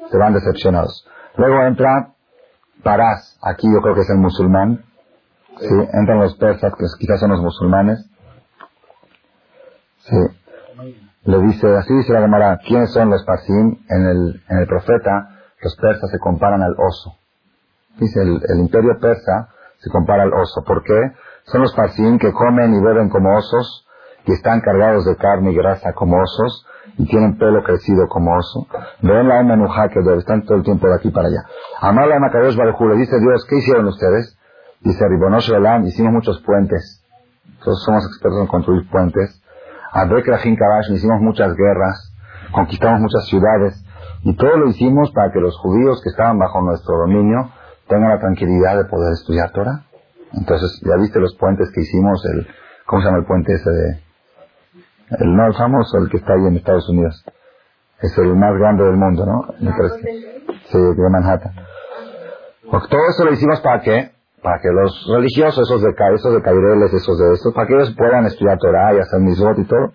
[0.10, 1.08] se van decepcionados.
[1.38, 2.15] Luego entra
[2.86, 4.86] Parás, aquí yo creo que es el musulmán,
[5.58, 8.06] sí, entran los persas, que quizás son los musulmanes,
[10.02, 10.18] sí,
[11.24, 13.80] le dice, así dice la Gemara, ¿quiénes son los parsim?
[13.90, 15.30] En el, en el profeta,
[15.64, 17.18] los persas se comparan al oso.
[17.98, 20.64] Dice, el, el imperio persa se compara al oso.
[20.64, 20.94] ¿Por qué?
[21.46, 23.88] Son los parsim que comen y beben como osos,
[24.28, 26.68] y están cargados de carne y grasa como osos,
[27.00, 28.68] y tienen pelo crecido como oso.
[29.02, 31.46] Ven la menuja que están todo el tiempo de aquí para allá.
[31.82, 34.38] Amar la Makadosh Baruj le dice Dios, ¿qué hicieron ustedes?
[34.82, 37.04] Dice Ribonosh Olam, hicimos muchos puentes.
[37.64, 39.42] Todos somos expertos en construir puentes.
[39.92, 42.14] Adrek Rajin Kabash, hicimos muchas guerras,
[42.52, 43.84] conquistamos muchas ciudades,
[44.24, 47.52] y todo lo hicimos para que los judíos que estaban bajo nuestro dominio
[47.88, 49.86] tengan la tranquilidad de poder estudiar Torah.
[50.34, 52.48] Entonces, ya viste los puentes que hicimos, el,
[52.86, 54.00] ¿cómo se llama el puente ese de,
[55.20, 57.24] el no el famoso, el que está ahí en Estados Unidos?
[58.02, 59.54] Es el más grande del mundo, ¿no?
[59.62, 59.72] Me
[60.72, 61.54] parece que- Sí, de Manhattan.
[62.72, 64.12] Pues todo eso lo hicimos para qué?
[64.42, 67.96] Para que los religiosos, esos de, esos de Caireles, esos de estos, para que ellos
[67.98, 69.94] puedan estudiar Torah y hacer misbot y todo.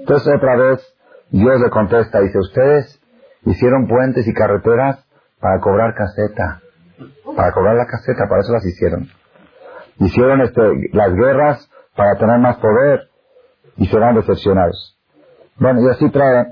[0.00, 0.94] Entonces otra vez
[1.30, 3.00] Dios le contesta, dice, ustedes
[3.44, 5.04] hicieron puentes y carreteras
[5.40, 6.60] para cobrar caseta.
[7.36, 9.08] Para cobrar la caseta, para eso las hicieron.
[9.98, 13.08] Hicieron este, las guerras para tener más poder
[13.76, 14.98] y serán decepcionados.
[15.58, 16.46] Bueno, y así trae,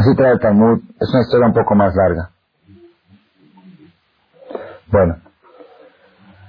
[0.00, 2.30] así trae el Talmud, es una historia un poco más larga.
[4.90, 5.16] Bueno,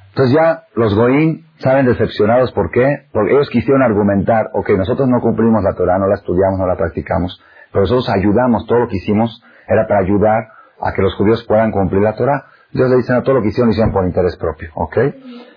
[0.09, 3.07] entonces ya los Goín saben decepcionados, ¿por qué?
[3.11, 6.75] Porque ellos quisieron argumentar, ok, nosotros no cumplimos la Torah, no la estudiamos, no la
[6.75, 10.47] practicamos, pero nosotros ayudamos, todo lo que hicimos era para ayudar
[10.81, 12.45] a que los judíos puedan cumplir la Torah.
[12.71, 14.97] Dios le dice, no, todo lo que hicieron lo hicieron por interés propio, ¿ok?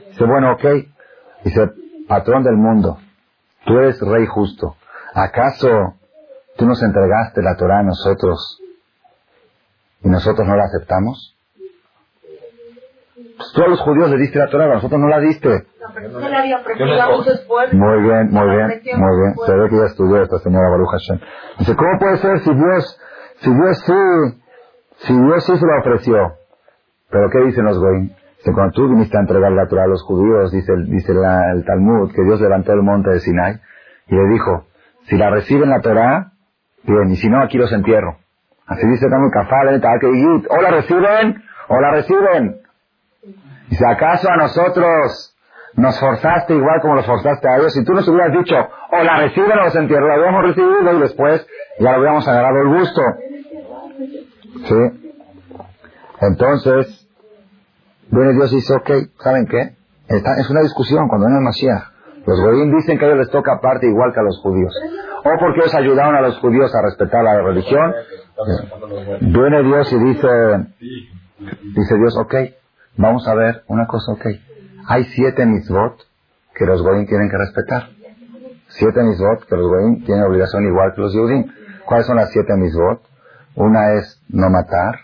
[0.09, 0.65] Dice, bueno, ok.
[1.45, 1.71] Dice,
[2.07, 2.99] patrón del mundo,
[3.65, 4.77] tú eres rey justo.
[5.15, 5.95] ¿Acaso
[6.57, 8.61] tú nos entregaste la Torah a nosotros
[10.03, 11.37] y nosotros no la aceptamos?
[13.37, 15.67] Pues tú a los judíos le diste la Torah, a nosotros no la diste.
[16.13, 16.21] No,
[16.81, 17.07] se había.
[17.73, 19.35] Muy bien, muy bien, muy bien.
[19.47, 21.21] Se ve que ya estudió esta señora Baruch Hashem.
[21.59, 23.01] Dice, ¿cómo puede ser si Dios,
[23.41, 24.43] si Dios sí,
[25.07, 26.33] si Dios sí se lo ofreció?
[27.11, 28.11] Pero ¿qué dicen los goyim?
[28.39, 31.65] Dice, cuando tú viniste a entregar la Torah a los judíos, dice, dice la- el
[31.65, 33.61] Talmud, que Dios levantó el monte de Sinai
[34.09, 34.67] y le dijo,
[35.09, 36.33] si la reciben la Torah,
[36.87, 38.19] bien, y si no, aquí los entierro.
[38.67, 42.61] Así dice Talmud, Kafal, Takeiyit, o la reciben, o la reciben.
[43.69, 45.37] Dice, ¿acaso a nosotros
[45.75, 47.73] nos forzaste igual como los forzaste a ellos?
[47.75, 51.01] Si tú nos hubieras dicho, o la reciben o los entierro, la habíamos recibido y
[51.01, 51.47] después
[51.79, 53.03] ya le hubiéramos agarrado el gusto.
[54.65, 55.21] ¿Sí?
[56.21, 57.09] Entonces,
[58.11, 59.77] viene Dios y dice, ok, ¿saben qué?
[60.09, 61.94] Es una discusión cuando viene el Mashiach.
[62.27, 64.75] Los goyim dicen que a ellos les toca parte igual que a los judíos.
[65.25, 67.95] O porque ellos ayudaron a los judíos a respetar la religión.
[69.21, 70.29] Viene Dios y dice,
[71.39, 72.35] dice Dios, ok,
[72.97, 74.27] vamos a ver una cosa, ok.
[74.87, 75.97] Hay siete mitzvot
[76.55, 77.89] que los goyim tienen que respetar.
[78.69, 81.47] Siete mitzvot que los goyim tienen obligación igual que los yudim.
[81.85, 83.03] ¿Cuáles son las siete mitzvot?
[83.57, 84.95] Una es no matar,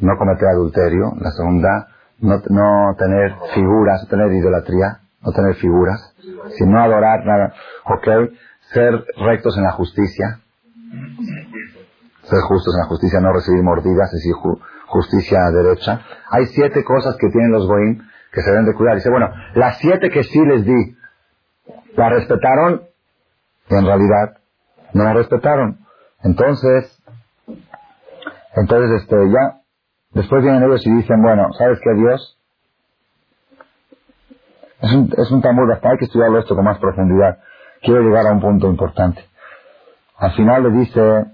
[0.00, 1.12] no cometer adulterio.
[1.20, 1.88] La segunda,
[2.20, 6.14] no, no tener figuras, tener idolatría, no tener figuras,
[6.56, 7.54] sino adorar nada.
[7.86, 8.06] Ok,
[8.72, 10.40] ser rectos en la justicia,
[12.22, 16.00] ser justos en la justicia, no recibir mordidas, es decir, ju- justicia derecha.
[16.30, 17.98] Hay siete cosas que tienen los goim
[18.32, 18.96] que se deben de cuidar.
[18.96, 20.96] Dice, bueno, las siete que sí les di,
[21.96, 22.82] las respetaron
[23.70, 24.38] y en realidad
[24.92, 25.78] no las respetaron.
[26.22, 27.02] Entonces,
[28.56, 29.60] entonces este ya,
[30.12, 32.33] después vienen ellos y dicen, bueno, ¿sabes qué Dios?
[34.80, 37.38] Es un, es un tambor, hasta hay que estudiarlo esto con más profundidad.
[37.82, 39.24] Quiero llegar a un punto importante.
[40.18, 41.24] Al final le dice,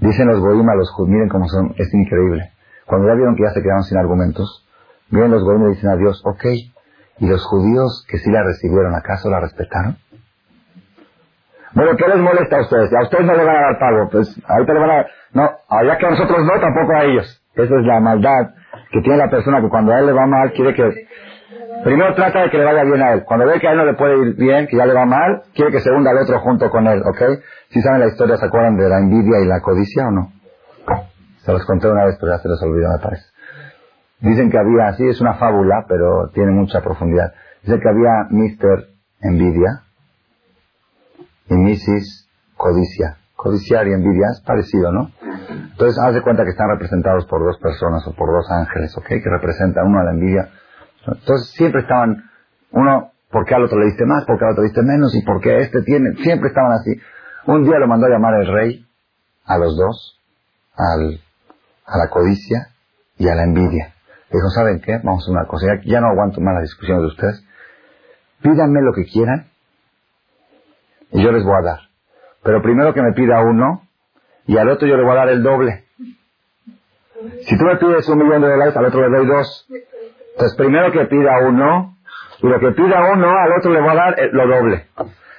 [0.00, 2.52] dicen los goim a los judíos, miren cómo son, es increíble.
[2.86, 4.66] Cuando ya vieron que ya se quedaron sin argumentos,
[5.10, 6.44] vienen los goim y dicen a Dios, ok,
[7.18, 9.96] ¿y los judíos que sí la recibieron, acaso la respetaron?
[11.72, 12.92] Bueno, ¿qué les molesta a ustedes?
[12.92, 15.50] A ustedes no le van a dar pago, pues ahorita le van a dar, no,
[15.68, 17.42] allá que a nosotros no, tampoco a ellos.
[17.54, 18.54] Esa es la maldad
[18.90, 21.06] que tiene la persona que cuando a él le va mal quiere que,
[21.84, 23.24] Primero trata de que le vaya bien a él.
[23.24, 25.42] Cuando ve que a él no le puede ir bien, que ya le va mal,
[25.54, 27.40] quiere que se hunda al otro junto con él, ¿ok?
[27.70, 30.32] Si saben la historia, ¿se acuerdan de la envidia y la codicia o no?
[31.38, 33.24] Se los conté una vez, pero ya se los olvidó, me parece.
[34.20, 37.32] Dicen que había, así es una fábula, pero tiene mucha profundidad.
[37.62, 38.88] Dicen que había Mr.
[39.22, 39.82] Envidia
[41.48, 42.28] y Mrs.
[42.56, 43.16] Codicia.
[43.42, 45.10] Codiciar y envidia es parecido, ¿no?
[45.48, 49.06] Entonces, haz de cuenta que están representados por dos personas o por dos ángeles, ¿ok?
[49.06, 50.50] Que representan uno a la envidia.
[51.06, 52.22] Entonces, siempre estaban,
[52.72, 54.26] uno, ¿por qué al otro le diste más?
[54.26, 55.14] ¿Por qué al otro le diste menos?
[55.14, 56.12] ¿Y por qué este tiene?
[56.22, 57.00] Siempre estaban así.
[57.46, 58.86] Un día lo mandó a llamar el rey
[59.46, 60.20] a los dos,
[60.76, 61.18] al,
[61.86, 62.68] a la codicia
[63.16, 63.94] y a la envidia.
[64.30, 65.00] Dijo, ¿saben qué?
[65.02, 65.66] Vamos a una cosa.
[65.66, 67.44] Ya, ya no aguanto más las discusiones de ustedes.
[68.42, 69.46] Pídanme lo que quieran
[71.10, 71.89] y yo les voy a dar.
[72.42, 73.82] Pero primero que me pida uno
[74.46, 75.84] y al otro yo le voy a dar el doble.
[77.42, 79.66] Si tú me pides un millón de dólares, al otro le doy dos.
[80.32, 81.96] Entonces primero que pida uno
[82.42, 84.86] y lo que pida uno, al otro le voy a dar eh, lo doble.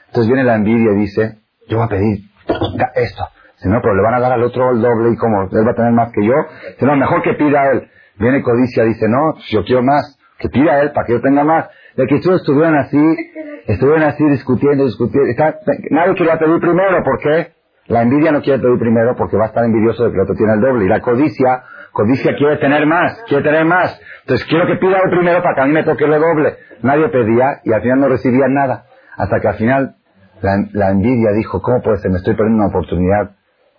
[0.07, 1.37] Entonces viene la envidia y dice,
[1.67, 2.19] yo voy a pedir
[2.95, 3.23] esto.
[3.55, 5.71] Si no, pero le van a dar al otro el doble y como él va
[5.71, 6.33] a tener más que yo.
[6.77, 7.89] Si no, mejor que pida él.
[8.17, 11.69] Viene codicia, dice, no, yo quiero más, que pida él para que yo tenga más.
[11.95, 12.97] De que todos estuvieron así,
[13.67, 15.29] estuvieron así discutiendo, discutiendo.
[15.29, 15.55] Está,
[15.89, 17.53] nadie quería pedir primero, ¿por qué?
[17.87, 20.35] La envidia no quiere pedir primero porque va a estar envidioso de que el otro
[20.35, 20.85] tiene el doble.
[20.85, 23.99] Y la codicia, codicia quiere tener más, quiere tener más.
[24.21, 26.55] Entonces quiero que pida él primero para que a mí me toque el doble.
[26.83, 28.85] Nadie pedía y al final no recibían nada.
[29.17, 29.95] Hasta que al final
[30.41, 32.11] la, la envidia dijo, ¿cómo puede ser?
[32.11, 33.31] Me estoy perdiendo una oportunidad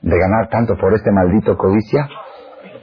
[0.02, 2.08] de ganar tanto por este maldito codicia.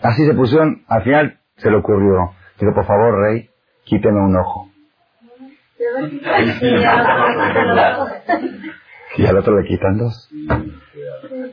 [0.01, 2.31] Así se pusieron, al final se le ocurrió.
[2.59, 3.49] Digo, por favor, rey,
[3.85, 4.68] quíteme un ojo.
[9.17, 10.29] Y al otro le quitan dos.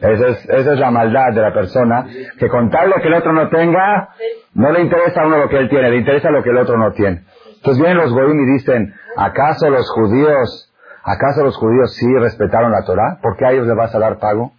[0.00, 2.06] Esa es, esa es la maldad de la persona,
[2.38, 4.10] que con tal lo que el otro no tenga,
[4.54, 6.76] no le interesa a uno lo que él tiene, le interesa lo que el otro
[6.76, 7.24] no tiene.
[7.56, 10.72] Entonces vienen los goyim y dicen, ¿acaso los judíos,
[11.02, 13.18] acaso los judíos sí respetaron la Torah?
[13.22, 14.52] ¿Por qué a ellos le vas a dar pago?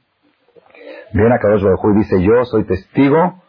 [1.13, 3.41] Viene a Kadosh Baruj y dice, yo soy testigo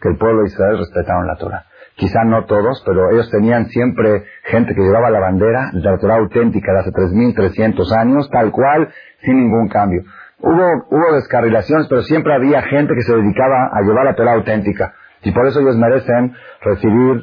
[0.00, 1.64] que el pueblo de Israel respetaron la Torah.
[1.96, 6.16] Quizá no todos, pero ellos tenían siempre gente que llevaba la bandera de la Torah
[6.16, 8.88] auténtica de hace 3.300 años, tal cual,
[9.20, 10.02] sin ningún cambio.
[10.38, 14.94] Hubo, hubo descarrilaciones, pero siempre había gente que se dedicaba a llevar la Torah auténtica.
[15.22, 17.22] Y por eso ellos merecen recibir,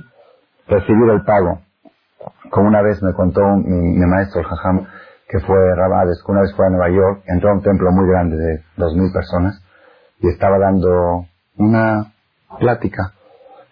[0.67, 1.61] recibir el pago.
[2.51, 4.85] Como una vez me contó mi, mi maestro, el Jajam,
[5.27, 8.09] que fue Rabades, que una vez fue a Nueva York, entró a un templo muy
[8.09, 9.63] grande de 2.000 personas
[10.19, 11.25] y estaba dando
[11.57, 12.11] una
[12.59, 13.13] plática.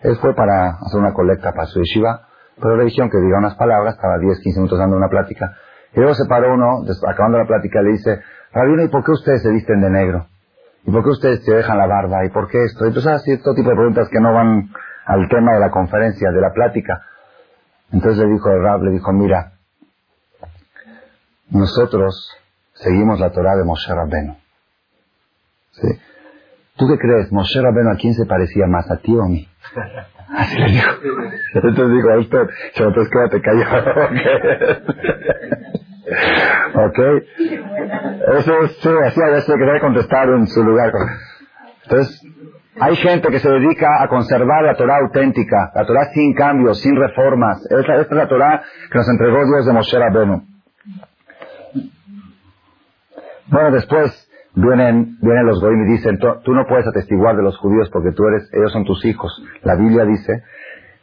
[0.08, 3.56] Él fue para hacer una colecta para su yeshiva, pero le dijeron que diga unas
[3.56, 5.58] palabras, estaba 10, 15 minutos dando una plática.
[5.94, 8.22] Y luego se paró uno, acabando la plática, le dice,
[8.54, 10.28] Rabino, ¿y por qué ustedes se visten de negro?
[10.86, 12.24] ¿Y por qué ustedes se dejan la barba?
[12.26, 12.86] ¿Y por qué esto?
[12.86, 14.70] Entonces, así, todo tipo de preguntas que no van
[15.06, 17.02] al tema de la conferencia, de la plática.
[17.92, 19.52] Entonces le dijo el Rab, le dijo, mira,
[21.50, 22.32] nosotros
[22.76, 24.38] seguimos la Torah de Moshe Rabbenu.
[25.72, 25.88] ¿Sí?
[26.78, 27.30] ¿Tú qué crees?
[27.34, 29.48] Moshe Rabbenu a quién se parecía más, a ti o a mí?
[30.36, 30.92] Así le dijo.
[31.54, 34.10] Entonces dijo a usted, entonces quédate callado.
[36.86, 37.00] ¿Ok?
[38.40, 40.92] Eso es, sí, así a veces hay que debe contestar en su lugar.
[41.84, 42.22] Entonces,
[42.80, 46.96] hay gente que se dedica a conservar la Torah auténtica, la Torah sin cambios, sin
[46.96, 47.66] reformas.
[47.70, 50.44] Esta, esta es la Torah que nos entregó Dios de Moshe Rabbenu.
[53.48, 54.27] Bueno, después
[54.58, 58.28] vienen, vienen los goyim y dicen, tú no puedes atestiguar de los judíos porque tú
[58.28, 59.32] eres, ellos son tus hijos.
[59.62, 60.44] La Biblia dice,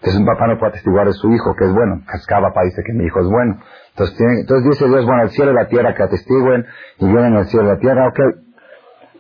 [0.03, 2.03] que un papá no puede atestiguar de su hijo, que es bueno.
[2.07, 3.59] Cascaba papá dice que mi hijo es bueno.
[3.91, 6.67] Entonces, entonces dice Dios, bueno, el cielo y la tierra que atestiguen,
[6.99, 8.19] y vienen el cielo y la tierra, ok.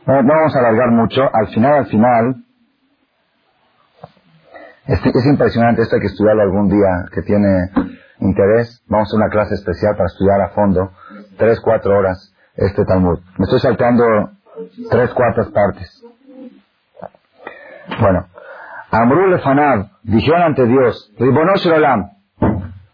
[0.07, 1.23] No, vamos a alargar mucho.
[1.33, 2.35] Al final, al final,
[4.87, 7.70] es, es impresionante, esto hay que estudiarlo algún día, que tiene
[8.18, 8.83] interés.
[8.88, 10.90] Vamos a una clase especial para estudiar a fondo,
[11.38, 13.18] tres, cuatro horas, este Talmud.
[13.38, 14.04] Me estoy saltando
[14.90, 16.04] tres cuartas partes.
[18.00, 18.26] Bueno,
[18.90, 22.10] Amrul Lefanab, dijeron ante Dios, Ribonosh Olam,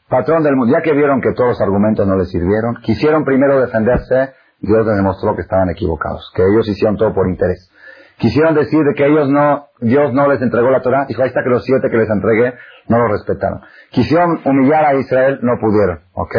[0.09, 3.61] patrón del mundo, ya que vieron que todos los argumentos no les sirvieron, quisieron primero
[3.61, 7.71] defenderse, Dios les demostró que estaban equivocados, que ellos hicieron todo por interés.
[8.19, 11.43] Quisieron decir de que ellos no, Dios no les entregó la Torah, dijo, ahí está
[11.43, 12.55] que los siete que les entregué
[12.89, 13.63] no lo respetaron.
[13.91, 16.35] Quisieron humillar a Israel, no pudieron, ¿ok?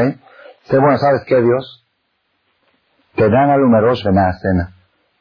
[0.63, 1.80] Sé, bueno, ¿sabes qué, Dios?
[3.16, 4.70] Te dan en la cena.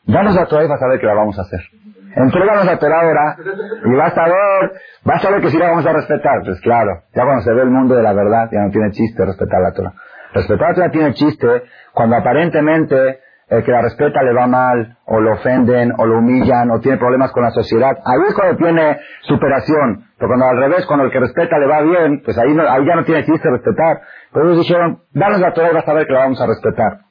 [0.06, 1.60] Danos la Torah y vas a ver que la vamos a hacer.
[2.16, 3.36] Entréganos la Torah ahora
[3.84, 4.72] y vas a ver,
[5.04, 6.42] vas a ver que sí la vamos a respetar.
[6.44, 9.24] Pues claro, ya cuando se ve el mundo de la verdad, ya no tiene chiste
[9.24, 9.92] respetar la Torah.
[10.34, 11.62] Respetar la Torah tiene chiste
[11.92, 13.20] cuando aparentemente
[13.50, 16.98] el que la respeta le va mal, o lo ofenden, o lo humillan, o tiene
[16.98, 17.96] problemas con la sociedad.
[18.04, 20.04] Ahí es cuando tiene superación.
[20.16, 22.86] Pero cuando al revés, cuando el que respeta le va bien, pues ahí, no, ahí
[22.86, 24.02] ya no tiene chiste respetar.
[24.32, 27.09] Pero ellos dijeron, danos la Torah y vas a ver que la vamos a respetar.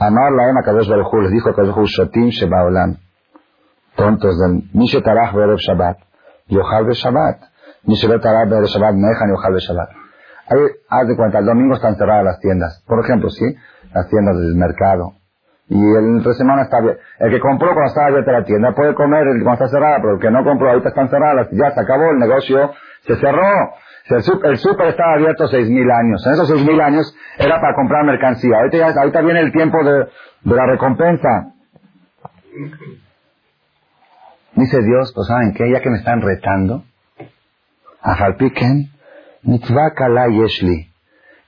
[0.00, 2.96] Amar la Ema Kadosh Baruj les dijo Kadosh Baruj Shotim Shebaolam.
[3.96, 5.98] Tontos del Mishe Tarach Berev Shabbat,
[6.46, 7.38] Yochal Be Shabbat.
[7.84, 9.88] Mishe Tarach Berev Shabbat, Mejan Yochal Be Shabbat.
[10.50, 12.82] Ahí, haz de cuenta, el domingo están cerradas las tiendas.
[12.86, 13.44] Por ejemplo, sí,
[13.92, 15.14] las tiendas del mercado.
[15.68, 16.96] Y el entre semana está bien.
[17.18, 20.20] El que compró cuando estaba abierta la tienda puede comer cuando está cerrada, pero el
[20.20, 22.70] que no compró ahorita están cerradas, ya se acabó el negocio,
[23.06, 23.74] se cerró.
[24.10, 26.26] El súper, estaba abierto seis mil años.
[26.26, 28.56] En esos seis mil años era para comprar mercancía.
[28.56, 30.08] Ahorita, ya, ahorita viene el tiempo de,
[30.42, 31.52] de la recompensa.
[34.54, 35.70] Dice Dios, pues ¿saben qué?
[35.70, 36.84] Ya que me están retando,
[38.02, 38.16] a
[39.42, 40.90] mitzvah kala yeshli.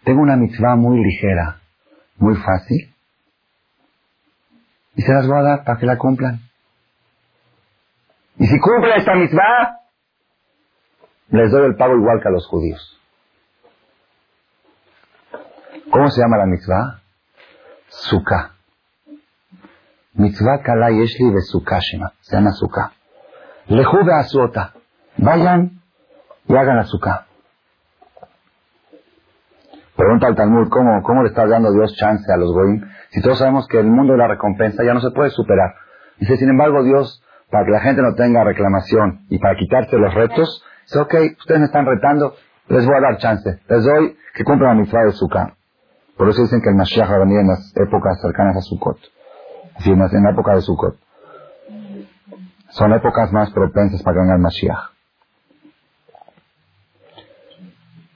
[0.04, 1.61] Tengo una mitzvah muy ligera,
[2.16, 2.94] muy fácil,
[4.94, 6.40] y se las voy a dar para que la cumplan.
[8.38, 9.80] Y si cumple esta mitzvah,
[11.31, 13.01] les doy el pago igual que a los judíos.
[15.91, 17.01] ¿Cómo se llama la mitzvah?
[17.89, 18.53] Sukkah.
[20.14, 21.41] Mitzvah kala yeshli ve
[21.81, 22.12] shema.
[22.20, 22.93] Se llama Sukkah.
[23.66, 24.72] Lejú a suota.
[25.16, 25.81] Vayan
[26.47, 27.26] y hagan la Sukkah.
[29.97, 32.89] Pregunta al Talmud, ¿cómo, ¿cómo le está dando Dios chance a los goyim?
[33.11, 35.74] Si todos sabemos que el mundo de la recompensa ya no se puede superar.
[36.18, 40.14] Dice, sin embargo, Dios, para que la gente no tenga reclamación y para quitarse los
[40.14, 42.34] retos, dice, ok, ustedes me están retando,
[42.68, 43.61] les voy a dar chance.
[43.68, 45.55] Les doy que cumplan la mitzvah de Sukkah.
[46.16, 48.99] Por eso dicen que el Mashiach va en las épocas cercanas a Sukkot.
[49.76, 50.97] Así, en la época de Sukkot.
[52.70, 54.91] Son épocas más propensas para que venga el Mashiach.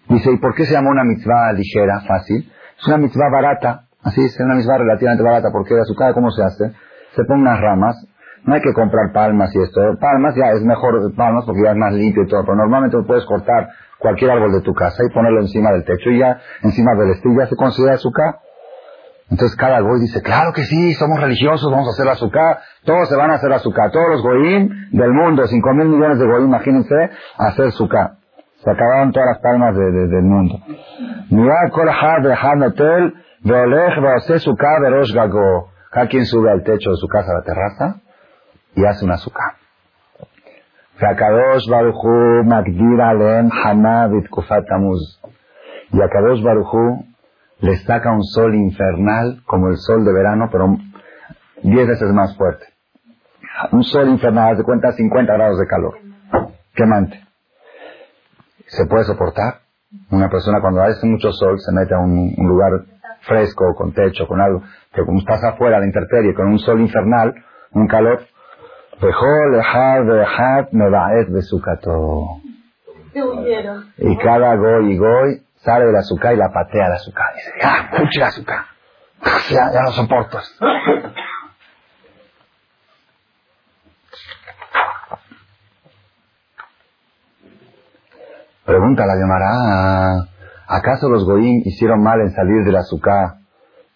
[0.09, 2.53] Dice, ¿y por qué se llama una mitzvah ligera, fácil?
[2.79, 6.43] Es una mitzvah barata, así es, una mitzvah relativamente barata, porque de azúcar, ¿cómo se
[6.43, 6.73] hace?
[7.17, 8.07] Se ponen unas ramas,
[8.45, 9.81] no hay que comprar palmas y esto.
[10.01, 13.25] Palmas ya es mejor palmas porque ya es más limpio y todo, pero normalmente puedes
[13.25, 13.69] cortar
[13.99, 17.35] cualquier árbol de tu casa y ponerlo encima del techo y ya encima del estilo
[17.39, 18.41] ya se considera azúcar.
[19.31, 23.17] Entonces cada goy dice, claro que sí, somos religiosos, vamos a hacer azúcar, todos se
[23.17, 27.11] van a hacer azúcar, todos los goyim del mundo, cinco mil millones de goyim, imagínense,
[27.39, 28.17] hacer azúcar.
[28.63, 30.55] Se acabaron todas las palmas de, de, del mundo.
[35.91, 38.04] Cada quien sube al techo de su casa a la terraza
[38.76, 39.56] y hace una azúcar.
[41.02, 45.20] והקדוש ברוך הוא מגדיר עליהם חמה בתקופת תמוז.
[45.94, 47.04] Y a Kadosh Baruchu
[47.62, 50.78] le saca un sol infernal, como el sol de verano, pero
[51.64, 52.66] diez veces más fuerte.
[53.72, 55.96] Un sol infernal, haz de cuenta 50 grados de calor.
[56.76, 57.30] Quemante
[58.70, 59.62] se puede soportar.
[60.12, 62.72] Una persona cuando hace mucho sol se mete a un, lugar
[63.22, 64.62] fresco, con techo, con algo,
[64.94, 67.34] que como estás afuera, a la intemperie, con un sol infernal,
[67.72, 68.22] un calor,
[73.99, 77.27] y cada goy y goy sale del azúcar y la patea al azúcar.
[77.33, 78.65] Y dice, ya, mucho azúcar.
[79.51, 80.39] Ya, ya no soporto.
[88.65, 90.27] Pregunta la llamará,
[90.67, 93.35] ¿acaso los goyim hicieron mal en salir del azúcar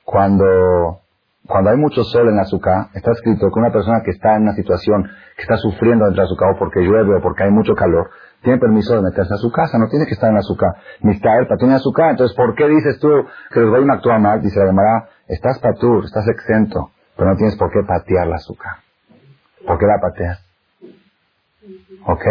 [0.04, 1.00] cuando,
[1.48, 2.88] cuando hay mucho sol en el azúcar?
[2.92, 6.28] Está escrito que una persona que está en una situación, que está sufriendo dentro del
[6.28, 8.10] azúcar o porque llueve o porque hay mucho calor,
[8.42, 10.76] tiene permiso de meterse a su casa, no tiene que estar en el azúcar.
[11.00, 12.10] Mistael, tiene azúcar.
[12.10, 13.08] Entonces, ¿por qué dices tú
[13.50, 14.42] que los goyim actúan mal?
[14.42, 18.72] Dice la llamará, estás patur, estás exento, pero no tienes por qué patear el azúcar.
[19.66, 20.44] ¿Por qué la pateas?
[22.06, 22.24] ¿Ok?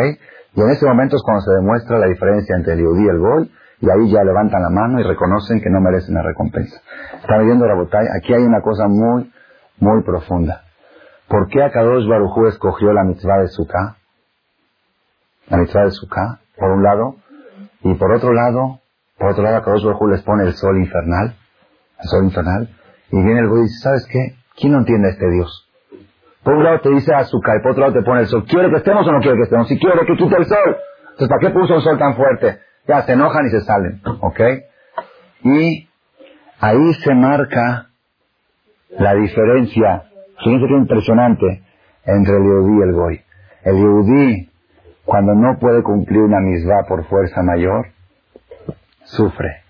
[0.53, 3.19] Y en ese momento es cuando se demuestra la diferencia entre el Yehudi y el
[3.19, 6.81] Gol, y ahí ya levantan la mano y reconocen que no merecen la recompensa.
[7.21, 9.31] Están viendo la botella, aquí hay una cosa muy,
[9.79, 10.63] muy profunda.
[11.27, 13.97] ¿Por qué Akadosh Barujú escogió la mitzvah de Sukkah?
[15.49, 17.15] La mitzvah de Sukkah, por un lado,
[17.81, 18.79] y por otro lado,
[19.17, 21.35] por otro lado Akadosh Barujú les pone el sol infernal,
[21.99, 22.69] el sol infernal,
[23.11, 24.35] y viene el Gol y dice, ¿sabes qué?
[24.55, 25.69] ¿Quién no entiende a este Dios?
[26.43, 28.45] Por un lado te dice azúcar y por otro lado te pone el sol.
[28.47, 29.67] ¿Quiere que estemos o no quiere que estemos?
[29.67, 30.77] Si quiere que quite el sol.
[31.11, 32.59] Entonces, ¿para qué puso un sol tan fuerte?
[32.87, 34.01] Ya, se enojan y se salen.
[34.21, 34.39] ¿Ok?
[35.43, 35.89] Y
[36.59, 37.89] ahí se marca
[38.97, 40.03] la diferencia,
[40.43, 41.63] fíjense qué impresionante,
[42.05, 43.21] entre el Yehudí y el Goy.
[43.63, 44.51] El Yehudí,
[45.05, 47.87] cuando no puede cumplir una misma por fuerza mayor,
[49.03, 49.63] sufre,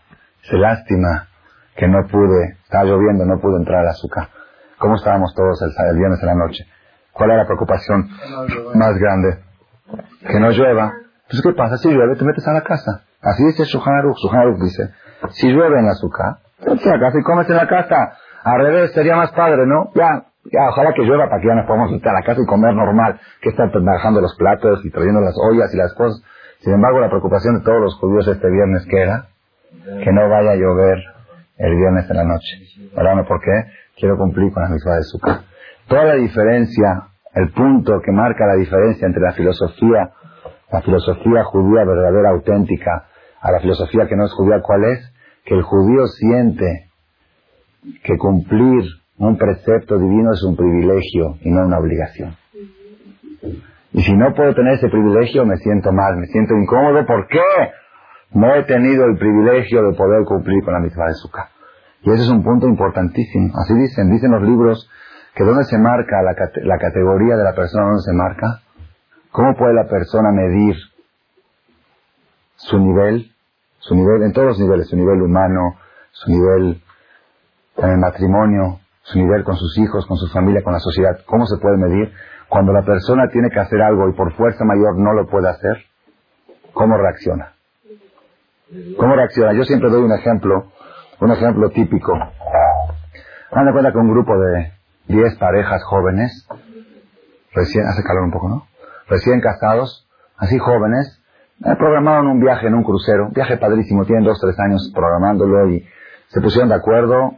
[0.43, 1.27] se lástima
[1.75, 4.29] que no pude, estaba lloviendo, no pude entrar al azúcar.
[4.77, 6.65] ¿Cómo estábamos todos el, viernes en la noche?
[7.11, 8.07] ¿Cuál era la preocupación
[8.75, 9.39] más grande?
[10.27, 10.93] Que no llueva.
[11.27, 11.75] Entonces, ¿qué pasa?
[11.77, 13.03] Si llueve, te metes a la casa.
[13.21, 14.17] Así dice Shuhan Aruch.
[14.61, 14.93] dice,
[15.31, 18.13] si llueve en la azúcar, te metes a la casa y comes en la casa.
[18.45, 19.91] Al revés, sería más padre, ¿no?
[19.93, 22.45] Ya, ya, ojalá que llueva para que ya nos podamos ir a la casa y
[22.45, 23.19] comer normal.
[23.41, 26.23] Que estar bajando los platos y trayendo las ollas y las cosas.
[26.59, 29.27] Sin embargo, la preocupación de todos los judíos este viernes, que era?
[29.83, 30.97] Que no vaya a llover
[31.57, 32.57] el viernes en la noche.
[32.95, 33.27] ¿Verdad?
[33.27, 33.65] ¿Por qué?
[33.97, 35.41] Quiero cumplir con la misma de azúcar.
[35.87, 40.11] Toda la diferencia, el punto que marca la diferencia entre la filosofía,
[40.71, 43.07] la filosofía judía verdadera, auténtica,
[43.41, 45.13] a la filosofía que no es judía, ¿cuál es?
[45.45, 46.89] Que el judío siente
[48.03, 48.83] que cumplir
[49.17, 52.35] un precepto divino es un privilegio y no una obligación.
[53.93, 57.05] Y si no puedo tener ese privilegio, me siento mal, me siento incómodo.
[57.05, 57.39] ¿Por qué?
[58.33, 61.49] No he tenido el privilegio de poder cumplir con la misma de Sukkah.
[62.01, 63.53] Y ese es un punto importantísimo.
[63.57, 64.89] Así dicen, dicen los libros
[65.33, 68.61] que dónde se marca la, la categoría de la persona, dónde se marca.
[69.37, 70.75] ¿Cómo puede la persona medir
[72.55, 73.31] su nivel?
[73.77, 75.75] Su nivel, en todos los niveles, su nivel humano,
[76.09, 76.81] su nivel
[77.77, 81.19] en el matrimonio, su nivel con sus hijos, con su familia, con la sociedad.
[81.27, 82.11] ¿Cómo se puede medir?
[82.49, 85.85] Cuando la persona tiene que hacer algo y por fuerza mayor no lo puede hacer,
[86.73, 87.53] ¿cómo reacciona?
[88.97, 89.53] ¿Cómo reacciona?
[89.53, 90.71] Yo siempre doy un ejemplo,
[91.21, 92.11] un ejemplo típico.
[93.51, 94.71] Hagan cuenta que un grupo de
[95.09, 96.47] 10 parejas jóvenes,
[97.53, 98.76] recién, hace calor un poco, ¿no?
[99.07, 101.21] Recién casados, así jóvenes,
[101.65, 105.69] eh, programaron un viaje en un crucero, un viaje padrísimo, tienen dos, tres años programándolo
[105.69, 105.87] y
[106.27, 107.35] se pusieron de acuerdo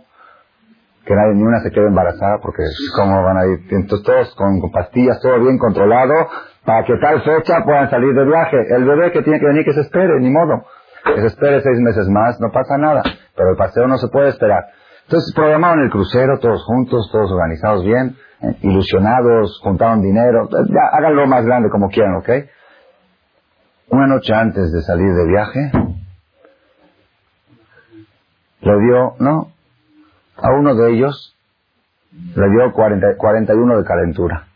[1.05, 2.63] que nadie, ni una se quede embarazada porque
[2.95, 6.13] cómo van a ir, entonces todos con, pastillas, todo bien controlado,
[6.65, 8.57] para que tal fecha puedan salir de viaje.
[8.75, 10.65] El bebé que tiene que venir que se espere, ni modo.
[11.03, 13.01] Que se espere seis meses más, no pasa nada,
[13.35, 14.65] pero el paseo no se puede esperar.
[15.05, 18.15] Entonces programaron el crucero, todos juntos, todos organizados bien,
[18.61, 22.29] ilusionados, juntaron dinero, ya, háganlo más grande como quieran, ¿ok?
[23.89, 25.71] Una noche antes de salir de viaje,
[28.61, 29.51] le dio, no,
[30.37, 31.35] a uno de ellos
[32.11, 34.47] le dio 40, 41 de calentura.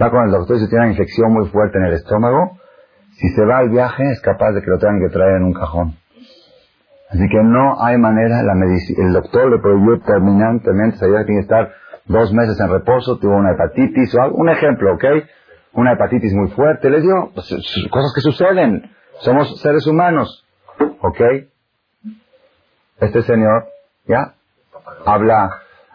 [0.00, 2.58] Va con el doctor y se tiene una infección muy fuerte en el estómago.
[3.12, 5.54] Si se va al viaje es capaz de que lo tengan que traer en un
[5.54, 5.96] cajón.
[7.10, 11.44] Así que no hay manera, la el doctor le prohibió terminantemente, sabía que tiene que
[11.44, 11.72] estar
[12.06, 14.32] dos meses en reposo, tuvo una hepatitis o.
[14.34, 15.04] Un ejemplo, ¿ok?
[15.72, 17.48] Una hepatitis muy fuerte, le dio pues,
[17.90, 18.90] cosas que suceden.
[19.20, 20.46] Somos seres humanos,
[21.00, 21.20] ¿ok?
[22.98, 23.66] Este señor
[24.06, 24.34] ¿Ya?
[25.04, 25.50] Habla,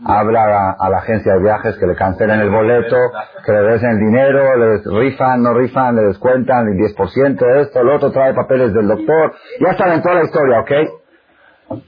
[0.06, 2.98] habla a, la agencia de viajes que le cancelen el boleto,
[3.46, 7.90] que le den el dinero, le rifan, no rifan, le descuentan el 10%, esto, el
[7.90, 9.34] otro trae papeles del doctor.
[9.62, 10.72] Ya saben toda la historia, ¿ok?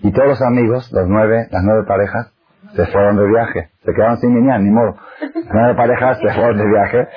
[0.01, 2.32] Y todos los amigos, los nueve, las nueve parejas,
[2.76, 3.69] se fueron de viaje.
[3.86, 4.95] Se quedaron sin niña, ni modo.
[5.51, 7.07] Nueve parejas se fueron de viaje.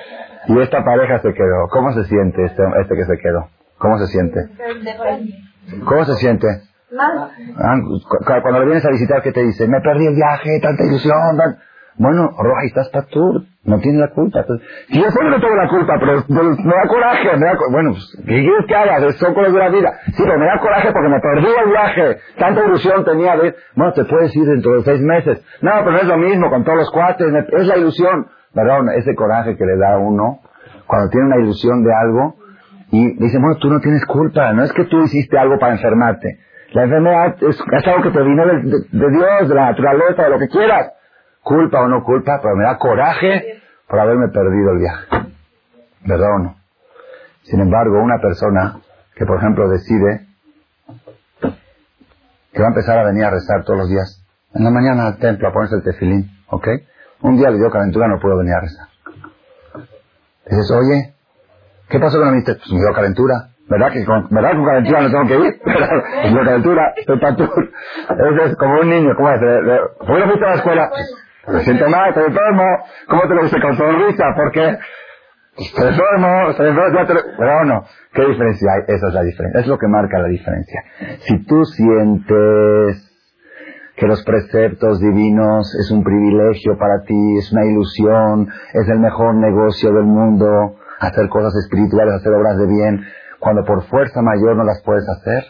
[0.49, 1.69] Y esta pareja se quedó.
[1.71, 3.49] ¿Cómo se siente este, este que se quedó?
[3.79, 4.41] ¿Cómo se siente?
[5.85, 6.47] ¿Cómo se siente?
[7.59, 7.77] Ah,
[8.43, 9.67] cuando le vienes a visitar, ¿qué te dice?
[9.67, 11.37] Me perdí el viaje, tanta ilusión.
[11.99, 14.45] Bueno, Roja, estás tú, no tienes la culpa.
[14.89, 18.23] Si yo solo no tengo la culpa, pero, me da coraje, me da, bueno, pues,
[18.27, 19.13] ¿qué quieres que haga?
[19.13, 19.93] Son cosas de la vida.
[20.13, 22.19] Sí, pero me da coraje porque me perdí el viaje.
[22.39, 25.43] Tanta ilusión tenía de, bueno, te puedes ir dentro de seis meses.
[25.63, 28.27] No, pero no es lo mismo con todos los cuates, es la ilusión.
[28.53, 28.81] ¿Verdad?
[28.97, 30.41] Ese coraje que le da uno
[30.87, 32.37] cuando tiene una ilusión de algo
[32.91, 36.39] y dice, bueno, tú no tienes culpa, no es que tú hiciste algo para enfermarte.
[36.73, 40.49] La enfermedad es, algo que te vino de, Dios, de la naturaleza, de lo que
[40.49, 40.93] quieras.
[41.47, 45.07] Culpa o no culpa, pero me da coraje por haberme perdido el viaje.
[46.05, 46.57] ¿Verdad o no?
[47.45, 48.81] Sin embargo, una persona
[49.15, 50.27] que, por ejemplo, decide
[52.53, 55.19] que va a empezar a venir a rezar todos los días, en la mañana al
[55.19, 56.67] templo a ponerse el tefilín, ¿ok?
[57.21, 58.89] Un día le dio calentura, no puedo venir a rezar.
[60.51, 61.15] Dices, oye,
[61.89, 63.51] ¿qué pasó con la Pues me dio calentura.
[63.69, 65.61] ¿Verdad que con, ¿verdad con calentura no tengo que ir?
[65.63, 67.71] con calentura, el patur.
[68.43, 69.39] Es como un niño, ¿cómo es?
[69.39, 70.91] ¿Por qué no fuiste a la escuela?
[71.49, 72.65] Me siento mal, estoy enfermo.
[73.09, 74.25] ¿Cómo te lo dice con sonrisa?
[74.35, 74.79] ¿Por qué?
[75.57, 77.21] Estoy enfermo, estoy enfermo, te lo...
[77.39, 78.95] Pero no, ¿qué diferencia hay?
[78.95, 79.61] Esa es la diferencia.
[79.61, 80.83] Es lo que marca la diferencia.
[81.21, 83.13] Si tú sientes
[83.97, 89.37] que los preceptos divinos es un privilegio para ti, es una ilusión, es el mejor
[89.37, 93.07] negocio del mundo, hacer cosas espirituales, hacer obras de bien,
[93.39, 95.45] cuando por fuerza mayor no las puedes hacer.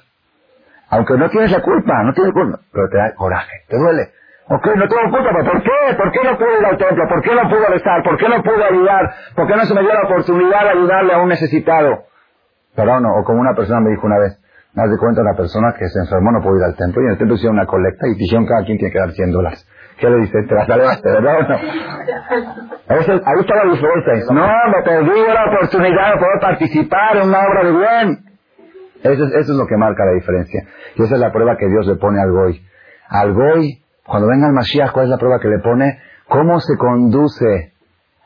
[0.91, 4.13] Aunque no tienes la culpa, no tienes culpa, pero te da coraje, te duele.
[4.49, 5.95] Ok, no tengo culpa, pero ¿por qué?
[5.97, 7.05] ¿Por qué no pude ir al templo?
[7.09, 8.03] ¿Por qué no pude rezar?
[8.05, 9.15] ¿Por qué no pude ayudar?
[9.35, 12.05] ¿Por qué no se me dio la oportunidad de ayudarle a un necesitado?
[12.77, 14.39] Pero no, o como una persona me dijo una vez,
[14.75, 17.13] me de cuenta una persona que se enfermó, no pudo ir al templo, y en
[17.13, 19.67] el templo hicieron una colecta y dijeron cada quien tiene que dar 100 dólares.
[19.99, 20.43] ¿Qué le dice?
[20.47, 21.57] Te la salvaste, ¿verdad o no?
[22.89, 24.35] ahí está la diferencia.
[24.35, 28.25] No, me perdí la oportunidad de poder participar en una obra de bien.
[29.03, 30.63] Eso es, eso es lo que marca la diferencia.
[30.97, 32.61] Y esa es la prueba que Dios le pone al Goy.
[33.09, 36.01] Al Goy, Cuando venga el Mashiach, ¿cuál es la prueba que le pone?
[36.29, 37.73] ¿Cómo se conduce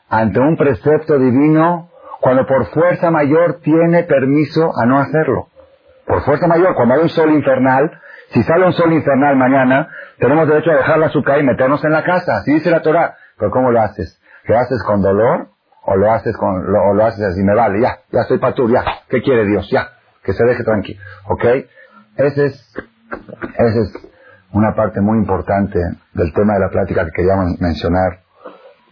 [0.09, 5.47] ante un precepto divino cuando por fuerza mayor tiene permiso a no hacerlo?
[6.05, 7.91] Por fuerza mayor, cuando hay un sol infernal,
[8.29, 9.87] si sale un sol infernal mañana,
[10.19, 12.37] tenemos derecho a dejar la azúcar y meternos en la casa.
[12.37, 13.15] Así dice la Torah.
[13.37, 14.21] Pero ¿cómo lo haces?
[14.45, 15.47] ¿Lo haces con dolor
[15.83, 17.41] o lo haces con, lo, o lo haces así?
[17.43, 18.83] Me vale, ya, ya estoy patur, ya.
[19.09, 19.69] ¿Qué quiere Dios?
[19.71, 19.89] Ya.
[20.23, 21.01] Que se deje tranquilo.
[21.27, 21.43] ¿Ok?
[22.17, 22.73] Ese es,
[23.57, 24.10] ese es
[24.53, 25.79] una parte muy importante
[26.13, 28.21] del tema de la plática que queríamos mencionar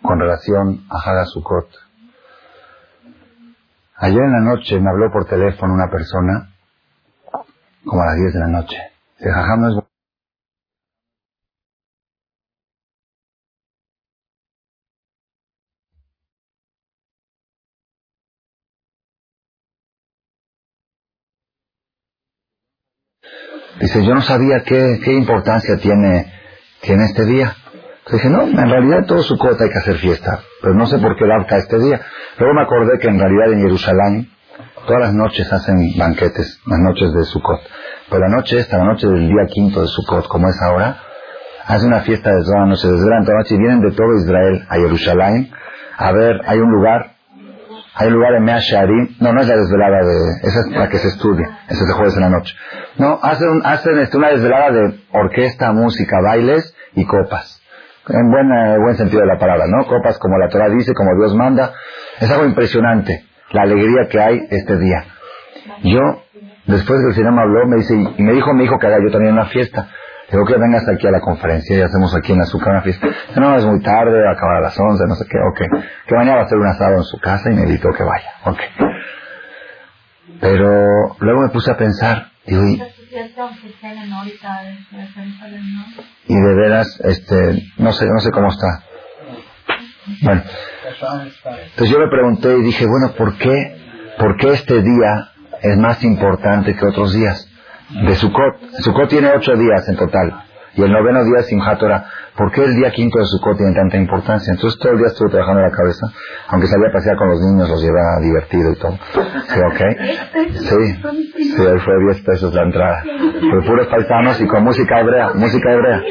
[0.02, 1.68] con relación a Haga Sukkot.
[3.98, 6.50] Ayer en la noche me habló por teléfono una persona,
[7.84, 8.78] como a las 10 de la noche.
[23.80, 26.32] Dice, yo no sabía qué, qué importancia tiene,
[26.82, 27.56] tiene este día.
[28.06, 31.16] Entonces dije, no, en realidad todo su hay que hacer fiesta, pero no sé por
[31.16, 32.02] qué adapta este día.
[32.38, 34.30] Luego me acordé que en realidad en Jerusalén
[34.88, 37.62] todas las noches hacen banquetes, las noches de Sukkot.
[38.10, 40.98] Pero la noche esta, la noche del día quinto de Sukkot, como es ahora,
[41.66, 44.66] hace una fiesta de toda la noche, desde la noche, y vienen de todo Israel
[44.68, 45.52] a Jerusalén
[46.02, 47.09] a ver, hay un lugar
[48.00, 49.18] hay un lugar en Mea Sharim.
[49.20, 50.48] No, no es la desvelada de...
[50.48, 51.60] Esa es la que se estudia.
[51.68, 52.56] Esa es de jueves en la noche.
[52.98, 57.62] No, hacen, hacen este, una desvelada de orquesta, música, bailes y copas.
[58.08, 59.86] En buen, sentido de la palabra, ¿no?
[59.86, 61.74] Copas como la Torah dice, como Dios manda.
[62.22, 65.04] Es algo impresionante la alegría que hay este día.
[65.84, 66.00] Yo,
[66.68, 69.12] después que el Señor habló, me dice, y me dijo mi hijo que haga yo
[69.12, 69.90] también una fiesta.
[70.32, 73.08] Digo que vengas aquí a la conferencia y hacemos aquí en Azúcar una fiesta.
[73.36, 75.84] No, es muy tarde, va a acabar a las 11, no sé qué, ok.
[76.08, 78.30] Que mañana va a hacer un asado en su casa y me invitó que vaya,
[78.46, 78.60] ok.
[80.40, 82.78] Pero luego me puse a pensar, digo, y,
[86.28, 88.84] y de veras, este, no sé, no sé cómo está.
[90.22, 90.42] Bueno,
[91.72, 96.04] entonces yo le pregunté y dije, bueno, ¿por qué, por qué este día es más
[96.04, 97.49] importante que otros días?
[97.90, 98.56] De Sukkot.
[98.80, 100.44] Sukkot tiene ocho días en total.
[100.76, 101.82] Y el noveno día es Simchat.
[102.40, 104.54] ¿Por qué el día quinto de Sukkot tiene tanta importancia?
[104.56, 106.08] Entonces todo el día estuve trabajando en la cabeza.
[106.48, 108.96] Aunque salía a pasear con los niños, los llevaba divertido y todo.
[108.96, 109.82] Sí, ok.
[110.56, 113.04] Sí, sí, ahí fue 10 pesos la entrada.
[113.04, 115.32] Pero puros paisanos y con música hebrea.
[115.36, 116.02] Música hebrea.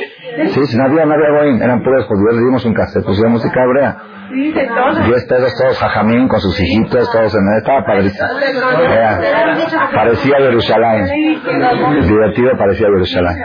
[0.53, 1.63] Sí, si no había, no había boín.
[1.63, 2.35] Eran puros judíos.
[2.35, 3.97] Le dimos un cassette, pusieron música hebrea.
[4.31, 8.29] Yo ustedes todos jajamín con sus hijitos, todos en estaba padrísimo.
[9.95, 11.07] parecía Jerusalén.
[12.03, 13.37] Divertido parecía Jerusalén.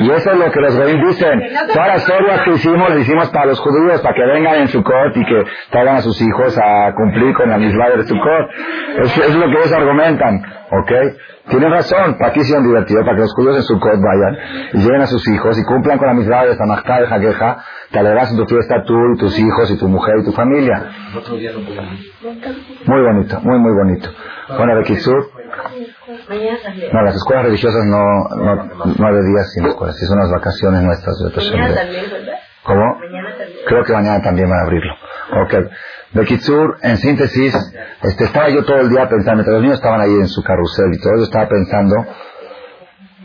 [0.00, 1.40] Y eso es lo que los goyim dicen.
[1.72, 5.16] Todas las historias que hicimos, las hicimos para los judíos, para que vengan en Sukkot
[5.16, 8.50] y que traigan a sus hijos a cumplir con la misma de Sukkot.
[9.02, 10.42] Es, es lo que ellos argumentan.
[10.70, 10.90] ¿Ok?
[11.50, 14.38] Tienen razón, para que sean divertido, para que los judíos en Sukkot vayan
[14.72, 17.58] y lleven a sus hijos y cumplan con la misma de Samachta de Jaqueja,
[17.90, 20.90] te alegrarás en tu fiesta tú y tus hijos y tu mujer y tu familia.
[22.86, 24.08] Muy bonito, muy muy bonito.
[24.56, 25.30] Bueno, de Kitsur,
[26.92, 28.02] no, las escuelas religiosas no,
[28.36, 31.18] no, nueve días sin escuelas, si son las vacaciones nuestras.
[31.18, 31.30] De
[32.64, 32.98] ¿Cómo?
[33.66, 34.94] Creo que mañana también van a abrirlo.
[35.42, 35.54] Ok.
[36.14, 37.52] De Kitsur, en síntesis,
[38.02, 40.94] este, estaba yo todo el día pensando, mientras los niños estaban ahí en su carrusel
[40.94, 41.96] y todo, yo estaba pensando,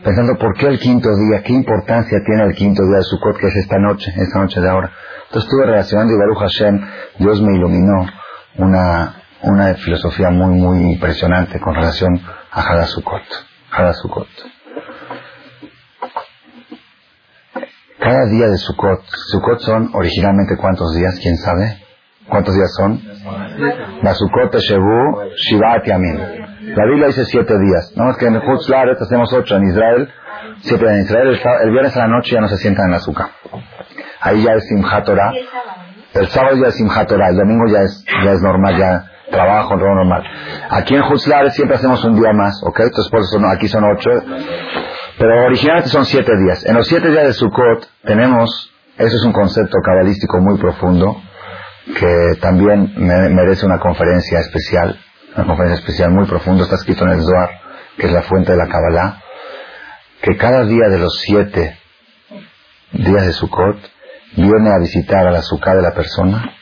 [0.04, 3.46] pensando por qué el quinto día, qué importancia tiene el quinto día de Sukkot, que
[3.46, 4.92] es esta noche, esta noche de ahora.
[5.26, 6.82] Entonces estuve relacionando y Baruch Hashem,
[7.20, 8.08] Dios me iluminó
[8.58, 12.20] una, una filosofía muy, muy impresionante con relación
[12.52, 13.22] a Hadasukot.
[13.70, 14.28] Hadasukot.
[18.00, 21.89] Cada día de Sukkot, Sukkot son originalmente cuántos días, quién sabe,
[22.30, 23.02] ¿Cuántos días son?
[24.04, 26.18] Basukot, Shivat Yamin.
[26.76, 27.94] La Biblia dice siete días.
[27.96, 29.56] No es que en Hutzlaret hacemos ocho.
[29.56, 30.10] En Israel,
[30.62, 31.40] siete en Israel.
[31.64, 33.30] El, viernes a la noche ya no se sientan en la azúcar.
[34.22, 35.10] Ahí ya es Simchat.
[36.14, 37.12] El sábado ya es Simchat.
[37.12, 40.24] El domingo ya es, ya es normal, ya trabajo, normal.
[40.70, 42.80] Aquí en Hutzlaret siempre hacemos un día más, ¿ok?
[42.82, 43.22] Entonces por
[43.56, 44.10] aquí son ocho.
[45.18, 46.66] Pero originalmente son siete días.
[46.66, 51.22] En los siete días de Sukkot tenemos, eso es un concepto cabalístico muy profundo,
[51.98, 55.00] que también merece una conferencia especial,
[55.36, 57.50] una conferencia especial muy profunda, está escrito en el Zohar,
[57.98, 59.22] que es la fuente de la Kabbalah,
[60.22, 61.78] que cada día de los siete
[62.92, 63.78] días de Sukkot
[64.36, 66.54] viene a visitar a la Sukkah de la persona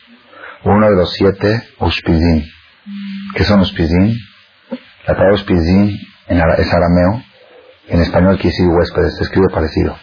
[0.64, 2.44] uno de los siete Ushpizim.
[3.34, 4.14] ¿Qué son Ushpizim?
[5.06, 5.96] La palabra Ushpizim
[6.28, 7.22] es arameo,
[7.88, 9.96] en español quiere decir huéspedes, se escribe parecido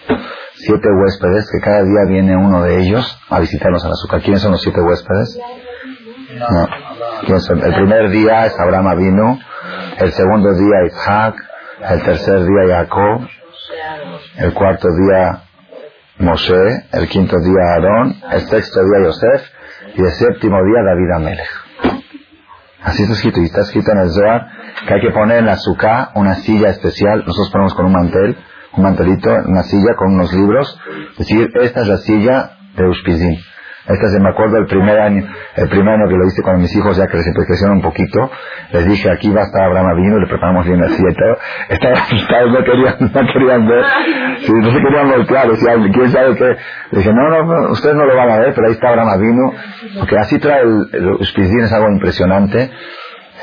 [0.56, 4.22] siete huéspedes, que cada día viene uno de ellos a visitarnos a azúcar.
[4.22, 5.40] ¿Quiénes son los siete huéspedes?
[6.50, 6.68] No.
[7.28, 9.40] El primer día es Abraham vino,
[9.98, 11.36] el segundo día Isaac,
[11.90, 13.28] el tercer día Jacob,
[14.38, 15.44] el cuarto día
[16.20, 19.50] Moshe, el quinto día Aarón, el sexto día Yosef
[19.96, 21.66] y el séptimo día David Amelech.
[22.84, 24.48] Así está escrito, y está escrito en el Zohar
[24.88, 28.38] que hay que poner en la azúcar una silla especial, nosotros ponemos con un mantel,
[28.78, 30.80] un mantelito, una silla con unos libros,
[31.18, 33.38] decir, esta es la silla de Ushpizim.
[33.88, 35.24] Esta se me acuerdo el primer año,
[35.56, 38.32] el primer año que lo hice con mis hijos, ya que les crecieron un poquito,
[38.72, 41.38] les dije, aquí va a estar Abraham Avino, le preparamos bien la silla y todo.
[41.70, 43.86] Estaban, no querían, no querían ver,
[44.40, 46.58] sí, no se querían voltear, decían, quién sabe qué.
[46.92, 49.54] Le dije, no, no, ustedes no lo van a ver, pero ahí está Abraham Avino,
[50.00, 52.72] porque así trae el, el es algo impresionante,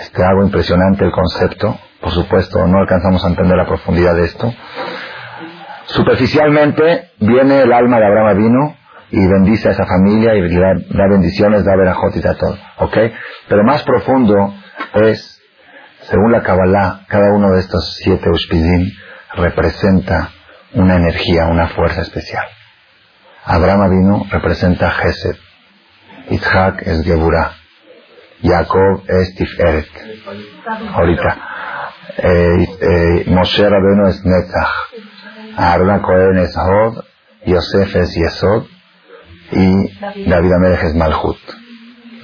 [0.01, 4.53] este, algo impresionante el concepto, por supuesto, no alcanzamos a entender la profundidad de esto.
[5.87, 8.77] Superficialmente viene el alma de Abraham Avino,
[9.13, 12.59] y bendice a esa familia y da, bendiciones, da verajot y da todo.
[12.79, 12.97] ¿Ok?
[13.47, 14.55] Pero más profundo
[14.95, 15.39] es,
[16.01, 18.91] según la Kabbalah, cada uno de estos siete Ushpidim
[19.35, 20.31] representa
[20.73, 22.47] una energía, una fuerza especial.
[23.45, 25.37] Abraham vino representa Gesed.
[26.31, 27.53] Yitzhak es Geburah.
[28.43, 29.89] Jacob es Tiferet.
[30.95, 31.39] Ahorita.
[32.17, 35.12] Eh, eh, Moshe Rabbeinu es Netzach.
[35.57, 37.05] Aaron Cohen es Hod.
[37.45, 38.67] Yosef es Yesod
[39.51, 41.39] y David Amelech es Malhut,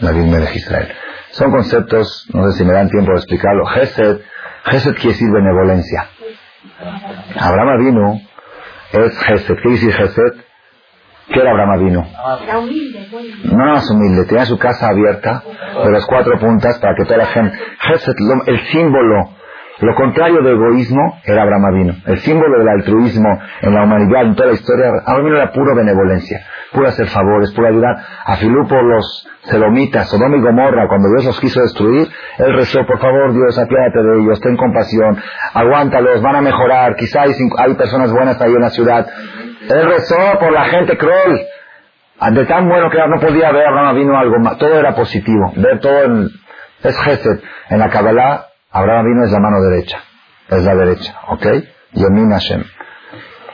[0.01, 0.89] David Amelech Israel.
[1.31, 3.67] Son conceptos, no sé si me dan tiempo de explicarlo.
[3.67, 4.21] Gesed,
[4.65, 6.09] Gesed quiere decir benevolencia.
[7.39, 8.21] Abraham vino
[8.93, 9.57] es Gesed.
[9.63, 10.45] ¿Qué decir Gesed?
[11.29, 11.81] ¿Qué era Abraham
[12.59, 13.37] humilde, bueno.
[13.45, 15.43] No más humilde, tenía su casa abierta
[15.85, 17.59] de las cuatro puntas para que toda la gente...
[17.81, 18.15] Gesed,
[18.47, 19.35] el símbolo,
[19.81, 21.95] lo contrario de egoísmo era Abraham Avino.
[22.07, 25.77] El símbolo del altruismo en la humanidad, en toda la historia, Abraham Avino era puro
[25.77, 26.41] benevolencia,
[26.73, 27.97] puro hacer favores, puro ayudar.
[28.25, 32.09] A Filú por los Sedomitas, Sodoma y Gomorra, cuando Dios los quiso destruir,
[32.39, 35.17] él rezó, por favor Dios, apiádate de ellos, ten compasión,
[35.55, 39.07] aguántalos, van a mejorar, quizá hay, hay personas buenas ahí en la ciudad.
[39.69, 41.47] Él rezó por la gente cruel.
[42.33, 44.59] De tan bueno que no podía ver Abraham vino algo más.
[44.59, 45.53] Todo era positivo.
[45.55, 46.29] Ver todo en,
[46.83, 47.41] es Gesed.
[47.71, 49.99] En la Kabbalah, Abraham vino es la mano derecha.
[50.49, 51.15] Es la derecha.
[51.29, 51.47] ¿Ok?
[51.93, 52.65] Yemin Hashem.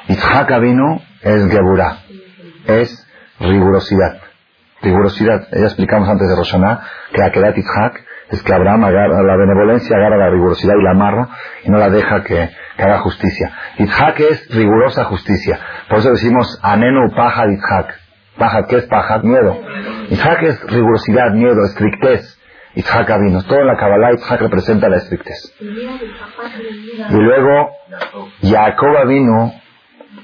[0.08, 1.98] Yitzhak vino es Geburah.
[2.66, 3.06] Es
[3.38, 4.20] rigurosidad.
[4.82, 5.48] Rigurosidad.
[5.52, 6.80] Ya explicamos antes de Roshaná
[7.12, 11.28] que Akedat Yitzhak es que Abraham agarra la benevolencia, agarra la rigurosidad y la amarra
[11.62, 13.52] y no la deja que, que haga justicia.
[13.78, 15.60] Yitzhak es rigurosa justicia.
[15.88, 18.00] Por eso decimos Anenu Paja Yitzhak.
[18.36, 19.20] Paja, ¿qué es paja?
[19.20, 19.60] Miedo.
[20.10, 22.40] Yitzhak es rigurosidad, miedo, estrictez.
[22.74, 23.42] Yitzhak vino.
[23.44, 25.54] Todo en la Kabbalah Yitzhak representa la estrictez.
[25.60, 27.70] Y luego,
[28.42, 29.52] Jacob vino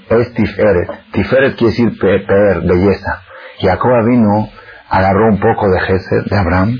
[0.08, 0.88] es Tiferet.
[1.12, 3.22] Tiferet quiere decir pe- peer, belleza.
[3.60, 4.48] Jacob vino,
[4.88, 6.76] agarró un poco de Gesed, de Abraham,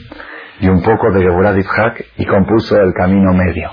[0.61, 3.71] y un poco de Geburah de Yitzhak, y compuso el camino medio,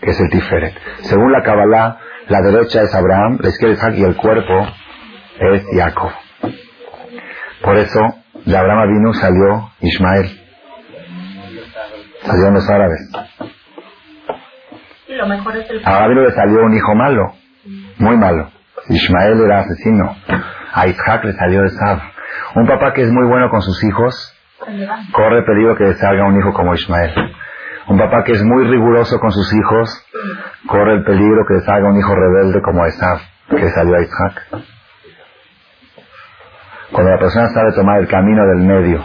[0.00, 0.74] que es el Tiferet.
[1.02, 4.66] Según la Kabbalah, la derecha es Abraham, la izquierda es Isaac, y el cuerpo
[5.38, 6.10] es Jacob.
[7.62, 8.00] Por eso,
[8.44, 10.42] de Abraham vino salió Ismael.
[12.26, 13.00] Salieron los árabes.
[15.08, 17.32] Y lo mejor es el A le salió un hijo malo,
[17.98, 18.50] muy malo.
[18.88, 20.16] Ismael era asesino.
[20.72, 22.00] A Isaac le salió Esab.
[22.56, 24.34] Un papá que es muy bueno con sus hijos,
[25.12, 27.14] corre peligro que salga un hijo como Ismael.
[27.88, 30.04] Un papá que es muy riguroso con sus hijos,
[30.66, 33.18] corre el peligro que salga un hijo rebelde como Esab,
[33.50, 34.64] que salió a Isaac.
[36.90, 39.04] Cuando la persona sabe tomar el camino del medio,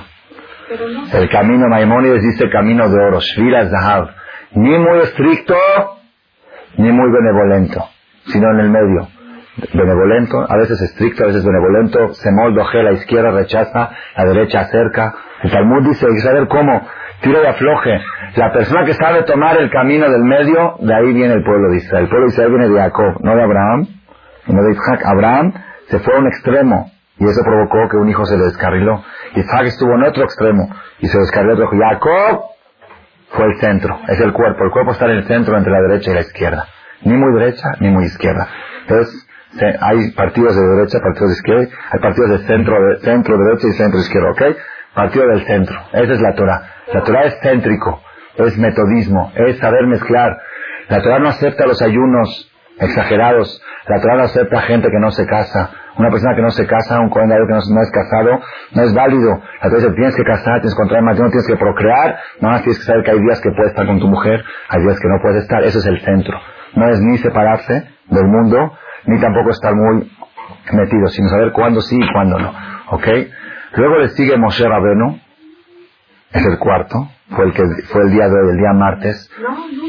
[1.13, 4.09] el camino Maimónides dice camino de oro, Shvira Zahab,
[4.53, 5.55] ni muy estricto,
[6.77, 7.83] ni muy benevolento,
[8.27, 9.07] sino en el medio.
[9.73, 15.13] Benevolento, a veces estricto, a veces benevolento, se moldoje, la izquierda rechaza, la derecha acerca.
[15.43, 16.87] El Talmud dice, hay que saber cómo,
[17.21, 17.99] tira y afloje.
[18.35, 21.77] La persona que sabe tomar el camino del medio, de ahí viene el pueblo de
[21.77, 22.05] Israel.
[22.05, 23.87] El pueblo de Israel viene de Jacob, no de Abraham,
[24.47, 25.01] no de Isaac.
[25.05, 25.53] Abraham
[25.89, 29.03] se fue a un extremo, y eso provocó que un hijo se le descarriló.
[29.35, 30.69] Isaac estuvo en otro extremo,
[30.99, 31.69] y se descarriló otro.
[31.71, 32.41] Jacob
[33.29, 34.63] fue el centro, es el cuerpo.
[34.63, 36.67] El cuerpo está en el centro entre la derecha y la izquierda.
[37.03, 38.47] Ni muy derecha, ni muy izquierda.
[38.81, 39.27] Entonces,
[39.79, 43.71] hay partidos de derecha, partidos de izquierda, hay partidos de centro, de, centro derecha y
[43.73, 44.41] centro izquierda, ¿ok?
[44.93, 45.79] Partido del centro.
[45.93, 46.63] Esa es la Torah.
[46.93, 48.01] La Torah es céntrico,
[48.35, 50.37] es metodismo, es saber mezclar.
[50.89, 53.61] La Torah no acepta los ayunos exagerados.
[53.87, 55.71] La Torah no acepta gente que no se casa.
[56.01, 58.41] Una persona que no se casa, un condenado que no, no es casado,
[58.73, 59.39] no es válido.
[59.69, 62.17] Dice, tienes que casar, tienes que contraer matrimonio, tienes que procrear.
[62.39, 64.81] Nada más tienes que saber que hay días que puedes estar con tu mujer, hay
[64.81, 65.63] días que no puedes estar.
[65.63, 66.39] Eso es el centro.
[66.73, 68.73] No es ni separarse del mundo,
[69.05, 70.11] ni tampoco estar muy
[70.73, 72.51] metido, sino saber cuándo sí y cuándo no.
[72.89, 73.07] ¿Ok?
[73.75, 75.19] Luego le sigue Moshe Rabenu,
[76.33, 79.29] es el cuarto, fue el que fue el día de hoy, el día martes.
[79.39, 79.83] No, no.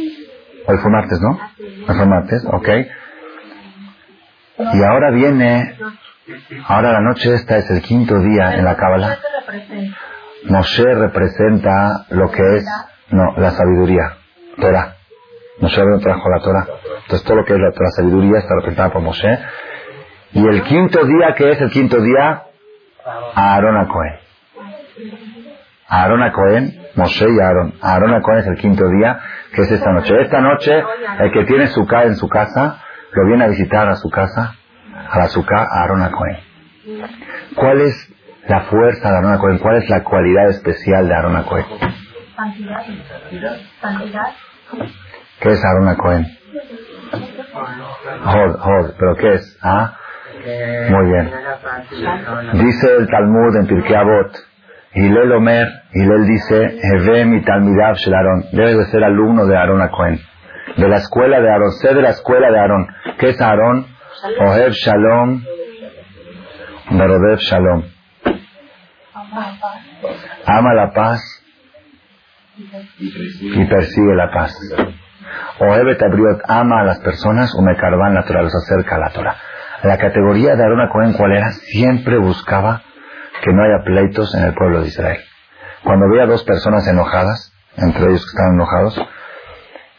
[0.67, 1.41] Hoy fue martes, ¿no?
[1.41, 1.85] Así.
[1.89, 2.69] Hoy fue martes, ok.
[4.59, 5.77] Y ahora viene
[6.69, 9.19] Ahora la noche esta es el quinto día en la Cábala.
[10.45, 12.65] Moshe representa lo que es,
[13.11, 14.19] no, la sabiduría,
[14.57, 14.97] Torah.
[15.61, 16.67] Moshe no trajo la Torah.
[17.03, 19.39] Entonces todo lo que es la, sabiduría está representada por Moshe.
[20.33, 22.45] Y el quinto día, que es el quinto día?
[23.35, 24.19] Aarón a Cohen.
[25.89, 27.75] Aarón a Cohen, Moshe y Aarón.
[27.83, 29.19] Aarón a Cohen es el quinto día,
[29.55, 30.21] que es esta noche.
[30.21, 30.73] Esta noche,
[31.19, 32.82] el que tiene su en su casa,
[33.13, 34.55] lo viene a visitar a su casa,
[35.11, 36.39] a la suká, a Aarón a Cohen.
[37.55, 38.15] ¿Cuál es
[38.49, 39.59] la fuerza de Aarón a Cohen?
[39.59, 41.67] ¿Cuál es la cualidad especial de Aarón a Cohen?
[45.41, 46.27] ¿Qué es Aarón a Cohen?
[48.25, 49.59] Hod, Hod, ¿pero qué es?
[49.63, 49.97] ¿Ah?
[50.91, 51.31] Muy bien.
[52.55, 54.33] Dice el Talmud en Pirkei Avot,
[54.95, 56.79] Hillel Omer, Hillel dice,
[57.47, 60.21] Talmidav Shel Aaron, debe de ser alumno de Aarón a Cohen.
[60.77, 62.87] De la escuela de Aarón, sé de la escuela de Aarón.
[63.19, 63.87] ¿Qué es Aarón?
[64.41, 65.45] Ohev Shalom,
[66.91, 67.85] Berodev Shalom.
[70.47, 71.21] Ama la paz
[73.41, 74.57] y persigue la paz.
[75.59, 79.11] Ohev Tabriot ama a las personas, o me carvan la Torah, los acerca a la
[79.11, 79.37] Torah.
[79.83, 81.51] La categoría de Aarón Cohen, ¿cuál era?
[81.51, 82.83] Siempre buscaba
[83.43, 85.21] que no haya pleitos en el pueblo de Israel.
[85.83, 89.01] Cuando veía dos personas enojadas, entre ellos que estaban enojados,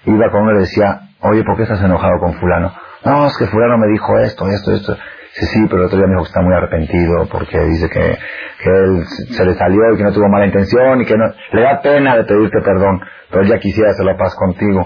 [0.06, 2.74] iba con uno y le decía, oye, ¿por qué estás enojado con fulano?
[3.06, 4.98] No, es que fulano me dijo esto, esto, esto.
[5.34, 8.18] Sí, sí, pero el otro día me dijo que está muy arrepentido porque dice que,
[8.64, 9.04] que él
[9.36, 12.16] se le salió y que no tuvo mala intención y que no, le da pena
[12.18, 14.82] de pedirte perdón, pero él ya quisiera hacer la paz contigo.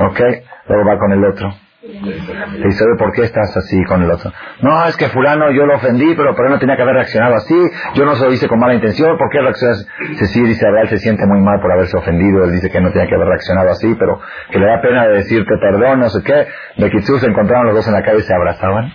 [0.00, 0.20] ¿Ok?
[0.68, 1.52] Luego va con el otro.
[1.80, 4.32] Y sabe por qué estás así con el otro.
[4.62, 7.36] No, es que fulano yo lo ofendí, pero por él no tenía que haber reaccionado
[7.36, 7.54] así.
[7.94, 9.16] Yo no se lo hice con mala intención.
[9.16, 9.86] ¿Por qué reaccionas?
[10.18, 12.44] Sí, sí, dice, a él se siente muy mal por haberse ofendido.
[12.44, 14.20] Él dice que no tenía que haber reaccionado así, pero
[14.50, 16.48] que le da pena de decirte perdón, no sé qué.
[16.82, 18.92] De Kitsu se encontraron los dos en la calle y se abrazaban.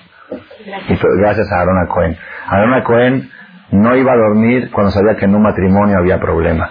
[0.89, 2.17] Y gracias a Aaron Cohen.
[2.47, 3.31] Aaron Cohen
[3.71, 6.69] no iba a dormir cuando sabía que en un matrimonio había problema.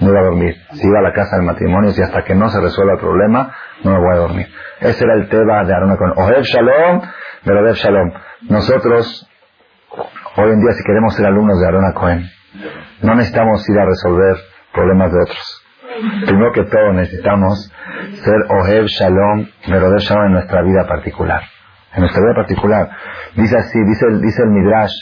[0.00, 0.54] No iba a dormir.
[0.72, 3.54] Si iba a la casa del matrimonio, si hasta que no se resuelva el problema,
[3.84, 4.46] no me voy a dormir.
[4.80, 6.12] Ese era el tema de Aaron Cohen.
[6.16, 7.02] Ohev Shalom,
[7.44, 8.12] Verodev Shalom.
[8.48, 9.28] Nosotros,
[10.36, 12.24] hoy en día, si queremos ser alumnos de Aaron Cohen,
[13.02, 14.36] no necesitamos ir a resolver
[14.72, 15.62] problemas de otros.
[16.24, 17.70] Primero que todo, necesitamos
[18.14, 21.42] ser Ohev Shalom, Verodev Shalom en nuestra vida particular.
[21.92, 22.90] En nuestra vida particular.
[23.34, 24.92] Dice así, dice el, Midrash,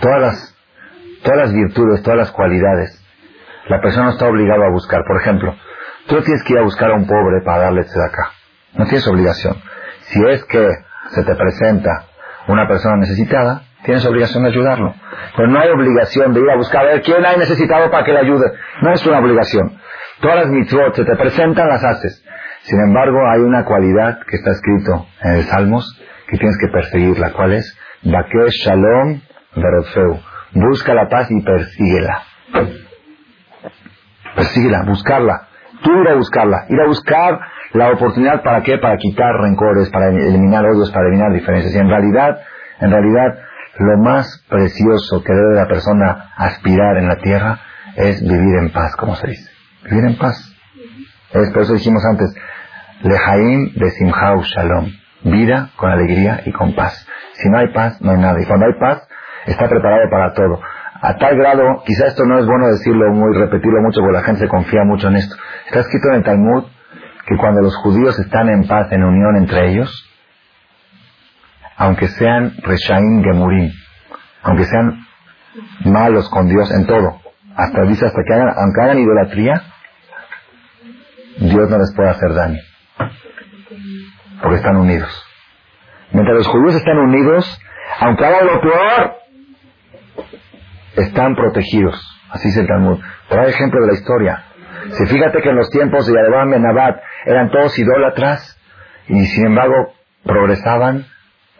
[0.00, 0.54] todas
[1.22, 3.04] todas las virtudes, todas las cualidades,
[3.68, 5.02] la persona está obligada a buscar.
[5.06, 5.54] Por ejemplo,
[6.06, 8.32] tú no tienes que ir a buscar a un pobre para darle acá.
[8.74, 9.56] No tienes obligación.
[10.00, 10.68] Si es que
[11.10, 12.06] se te presenta
[12.48, 14.94] una persona necesitada, tienes obligación de ayudarlo.
[15.36, 18.12] Pero no hay obligación de ir a buscar a ver quién hay necesitado para que
[18.12, 18.52] le ayude.
[18.82, 19.78] No es una obligación.
[20.20, 22.24] Todas las mitzvot se te presentan, las haces.
[22.62, 27.32] Sin embargo, hay una cualidad que está escrito en el Salmos que tienes que perseguirla.
[27.32, 27.78] ¿Cuál es?
[28.02, 29.20] Bakesh Shalom
[29.56, 30.20] Verofeu.
[30.52, 32.22] Busca la paz y persíguela.
[34.34, 35.48] Persíguela, buscarla.
[35.82, 36.66] Tú ir a buscarla.
[36.68, 37.40] Ir a buscar
[37.72, 38.78] la oportunidad para qué?
[38.78, 41.74] Para quitar rencores, para eliminar odios, para eliminar diferencias.
[41.74, 42.38] Y en realidad,
[42.80, 43.38] en realidad,
[43.78, 47.60] lo más precioso que debe la persona aspirar en la tierra
[47.96, 49.50] es vivir en paz, como se dice.
[49.84, 50.54] Vivir en paz.
[51.32, 52.34] Es por eso dijimos antes,
[53.02, 54.90] Lehaim de Simhau Shalom.
[55.24, 57.06] Vida con alegría y con paz.
[57.34, 58.40] Si no hay paz, no hay nada.
[58.40, 59.06] Y cuando hay paz,
[59.46, 60.60] está preparado para todo.
[61.00, 64.40] A tal grado, quizá esto no es bueno decirlo muy, repetirlo mucho, porque la gente
[64.40, 65.36] se confía mucho en esto.
[65.66, 66.64] Está escrito en el Talmud
[67.26, 70.08] que cuando los judíos están en paz, en unión entre ellos,
[71.76, 73.70] aunque sean Reshaim Gemurim,
[74.42, 75.06] aunque sean
[75.84, 77.20] malos con Dios en todo,
[77.54, 79.62] hasta dice hasta que hagan, aunque hagan idolatría,
[81.38, 82.60] Dios no les puede hacer daño,
[84.42, 85.24] porque están unidos.
[86.10, 87.60] Mientras los judíos están unidos,
[88.00, 89.17] aunque hagan lo peor,
[90.98, 91.96] están protegidos.
[92.30, 92.98] Así dice el Talmud.
[93.28, 94.44] Trae ejemplo de la historia.
[94.90, 98.58] Si fíjate que en los tiempos de Yadabam y Nabat eran todos idólatras
[99.08, 99.92] y sin embargo
[100.24, 101.06] progresaban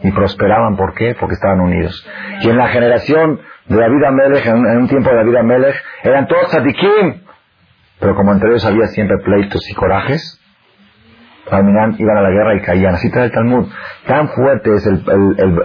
[0.02, 0.76] y prosperaban.
[0.76, 1.16] ¿Por qué?
[1.18, 2.06] Porque estaban unidos.
[2.42, 6.26] Y en la generación de David Amelech, en, en un tiempo de David Amelech, eran
[6.26, 7.22] todos tzadikim.
[8.00, 10.40] Pero como entre ellos había siempre pleitos y corajes,
[11.50, 12.94] Iban a la guerra y caían.
[12.94, 13.66] Así trae el Talmud.
[14.06, 15.04] Tan fuerte es el,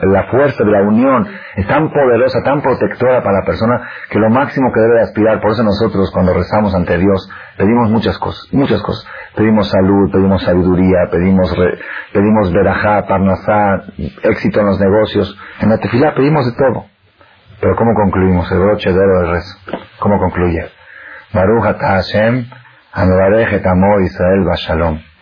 [0.04, 4.30] la fuerza de la unión, es tan poderosa, tan protectora para la persona, que lo
[4.30, 8.82] máximo que debe aspirar, por eso nosotros cuando rezamos ante Dios, pedimos muchas cosas, muchas
[8.82, 9.08] cosas.
[9.36, 11.80] Pedimos salud, pedimos sabiduría, pedimos, re,
[12.14, 13.84] pedimos verajá, parnasá,
[14.24, 15.38] éxito en los negocios.
[15.60, 16.86] En la tefilá pedimos de todo.
[17.60, 18.52] Pero ¿cómo concluimos?
[18.52, 19.58] El broche de oro del rezo.
[20.00, 20.70] ¿Cómo concluye?
[21.34, 22.46] Baruch Hashem,
[24.02, 25.13] Israel Bashalom.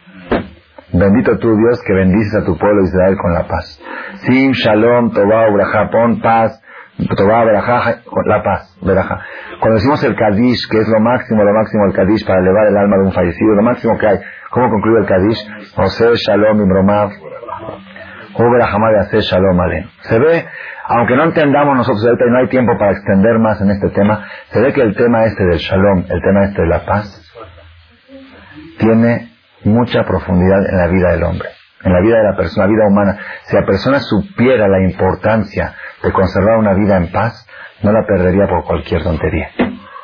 [0.94, 3.80] Bendito tu Dios que bendices a tu pueblo Israel con la paz.
[4.26, 6.62] Sim, shalom, tobá, braja, pon paz,
[7.16, 9.22] tobá, braja, la paz, braja.
[9.62, 12.78] Cuando decimos el Kadish, que es lo máximo, lo máximo el Kadish para elevar el
[12.78, 14.20] alma de un fallecido, lo máximo que hay.
[14.50, 15.74] ¿Cómo concluye el Kadish?
[15.76, 17.10] José, shalom, imromav,
[18.38, 19.58] de shalom
[20.02, 20.46] Se ve,
[20.88, 24.26] aunque no entendamos nosotros ahorita y no hay tiempo para extender más en este tema,
[24.50, 27.34] se ve que el tema este del shalom, el tema este de la paz,
[28.78, 29.31] tiene
[29.64, 31.50] mucha profundidad en la vida del hombre,
[31.84, 33.18] en la vida de la persona, la vida humana.
[33.44, 37.48] Si la persona supiera la importancia de conservar una vida en paz,
[37.84, 39.50] no la perdería por cualquier tontería.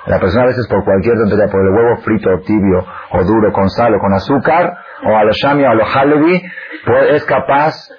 [0.08, 3.52] La persona a veces por cualquier tontería, por el huevo frito o tibio o duro,
[3.52, 4.74] con sal o con azúcar,
[5.06, 5.86] o a lo shami o a lo
[6.86, 7.90] pues es capaz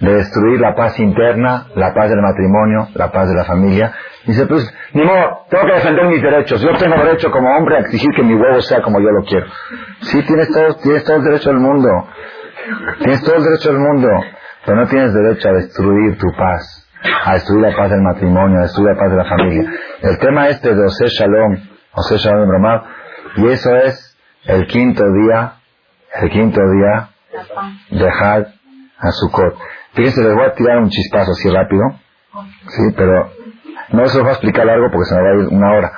[0.00, 3.92] de destruir la paz interna, la paz del matrimonio, la paz de la familia.
[4.26, 6.60] Dice, pues, ni modo, tengo que defender mis derechos.
[6.60, 9.46] Yo tengo derecho como hombre a exigir que mi huevo sea como yo lo quiero.
[10.00, 11.88] Sí, tienes todo, tienes todo el derecho del mundo.
[12.98, 14.08] Tienes todo el derecho del mundo.
[14.64, 16.90] Pero no tienes derecho a destruir tu paz,
[17.24, 19.70] a destruir la paz del matrimonio, a destruir la paz de la familia.
[20.02, 21.56] El tema este de Ose Shalom,
[21.92, 22.82] Ose Shalom Bromar,
[23.36, 25.52] y eso es el quinto día,
[26.20, 27.10] el quinto día
[27.90, 28.46] de Had
[28.98, 29.56] a Sukkot.
[29.92, 31.82] Fíjense, les voy a tirar un chispazo así rápido.
[32.68, 33.30] Sí, pero
[33.90, 35.92] no se los voy a explicar largo porque se me va a ir una hora.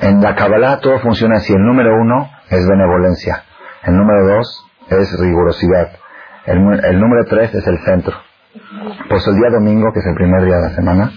[0.00, 1.52] En la Kabbalah todo funciona así.
[1.52, 3.44] El número uno es benevolencia.
[3.84, 5.92] El número dos es rigurosidad.
[6.46, 8.16] El, número tres es el centro.
[9.08, 11.12] Pues el día domingo, que es el primer día de la semana,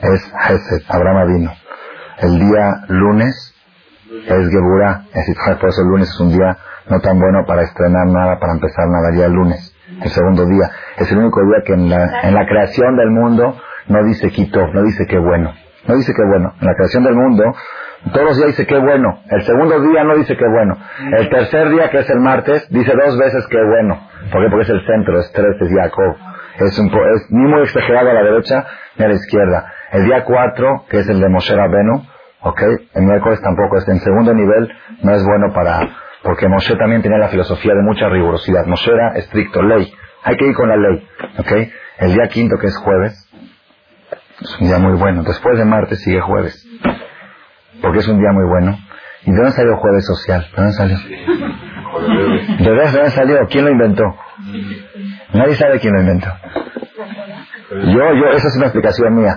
[0.00, 1.52] es Hesed, Abraham vino.
[2.18, 3.54] El día lunes
[4.10, 6.56] es Geburah, es por eso el lunes es un día
[6.88, 9.65] no tan bueno para estrenar nada, para empezar nada, el día lunes
[10.02, 10.70] el segundo día.
[10.96, 13.56] Es el único día que en la, en la creación del mundo
[13.88, 15.52] no dice quito, no dice qué bueno.
[15.86, 16.52] No dice qué bueno.
[16.60, 17.44] En la creación del mundo,
[18.12, 19.20] todos los días dice qué bueno.
[19.30, 20.76] El segundo día no dice qué bueno.
[21.16, 24.00] El tercer día, que es el martes, dice dos veces qué bueno.
[24.32, 24.50] ¿Por qué?
[24.50, 26.16] Porque es el centro, es tres, es Jacob.
[26.58, 28.66] Es, un, es ni muy exagerado a la derecha
[28.96, 29.72] ni a la izquierda.
[29.92, 32.02] El día cuatro, que es el de Moshe Rabenu,
[32.42, 32.62] ¿ok?
[32.94, 34.72] El miércoles tampoco es en segundo nivel,
[35.02, 35.80] no es bueno para,
[36.26, 38.66] porque Moshe también tenía la filosofía de mucha rigurosidad.
[38.66, 39.92] Moshe era estricto, ley.
[40.24, 41.08] Hay que ir con la ley.
[41.38, 41.52] ¿Ok?
[41.98, 43.30] El día quinto, que es jueves,
[44.40, 45.22] es un día muy bueno.
[45.22, 46.66] Después de martes sigue jueves.
[47.80, 48.76] Porque es un día muy bueno.
[49.22, 50.46] ¿Y de dónde salió jueves social?
[50.50, 50.98] ¿De dónde salió?
[52.58, 53.38] ¿De dónde salió?
[53.48, 54.02] ¿Quién lo inventó?
[55.32, 56.30] Nadie sabe quién lo inventó.
[57.70, 59.36] Yo, yo, esa es una explicación mía.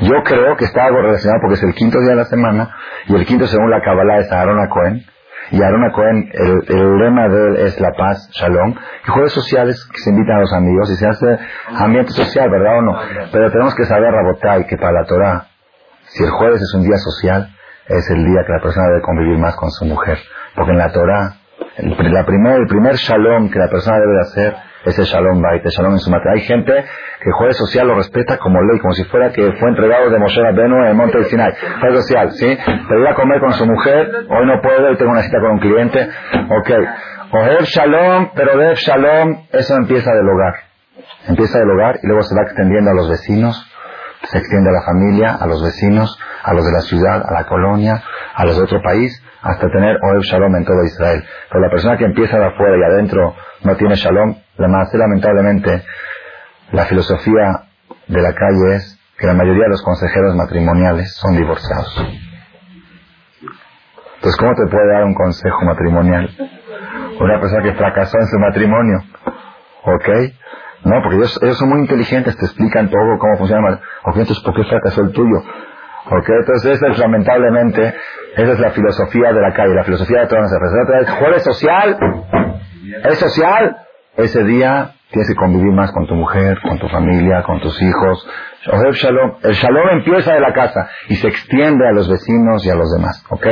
[0.00, 2.74] Yo creo que está algo relacionado porque es el quinto día de la semana
[3.08, 5.04] y el quinto según la Kabbalah es Aaron Cohen
[5.50, 8.74] y Aaron Cohen, el, lema de él es la paz, shalom,
[9.06, 11.38] y jueves sociales que se invitan a los amigos y se hace
[11.76, 12.96] ambiente social, ¿verdad o no?
[13.32, 14.14] Pero tenemos que saber,
[14.60, 15.46] y que para la Torah,
[16.06, 17.48] si el jueves es un día social,
[17.88, 20.18] es el día que la persona debe convivir más con su mujer.
[20.54, 21.34] Porque en la Torah,
[21.76, 25.70] el, la primer, el primer shalom que la persona debe hacer ese Shalom Bait, el
[25.70, 26.32] Shalom en su materia.
[26.40, 29.68] Hay gente que el jueves social lo respeta como ley, como si fuera que fue
[29.68, 31.52] entregado de Moshe Rabbeinu en el monte de Sinai.
[31.80, 32.58] Jueves social, ¿sí?
[32.88, 35.52] Pero ir a comer con su mujer, hoy no puede, hoy tengo una cita con
[35.52, 36.08] un cliente,
[36.48, 36.70] ok.
[37.32, 40.54] Ojev Shalom, pero Dev Shalom, eso empieza del hogar.
[41.28, 43.66] Empieza del hogar y luego se va extendiendo a los vecinos,
[44.24, 47.46] se extiende a la familia, a los vecinos, a los de la ciudad, a la
[47.46, 48.02] colonia,
[48.34, 51.24] a los de otro país, hasta tener Oev Shalom en todo Israel.
[51.50, 55.84] Pero la persona que empieza de afuera y adentro no tiene Shalom, lamentablemente,
[56.72, 57.64] la filosofía
[58.06, 62.06] de la calle es que la mayoría de los consejeros matrimoniales son divorciados.
[64.16, 66.28] Entonces, ¿cómo te puede dar un consejo matrimonial?
[67.20, 68.98] Una persona que fracasó en su matrimonio.
[69.84, 70.08] ¿Ok?
[70.84, 73.80] No, porque ellos, ellos son muy inteligentes, te explican todo, cómo funciona.
[74.04, 75.38] Ok, entonces, ¿por qué fracasó el tuyo?
[75.38, 76.28] ¿Ok?
[76.28, 77.94] Entonces, esa es lamentablemente,
[78.36, 79.74] esa es la filosofía de la calle.
[79.74, 81.98] La filosofía de todas las es jueves social,
[83.04, 83.76] es social.
[84.16, 88.26] Ese día tienes que convivir más con tu mujer, con tu familia, con tus hijos.
[88.66, 92.92] El shalom empieza de la casa y se extiende a los vecinos y a los
[92.92, 93.24] demás.
[93.30, 93.46] ¿Ok?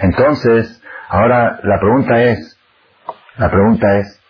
[0.00, 2.58] Entonces, ahora la pregunta es,
[3.36, 4.20] la pregunta es,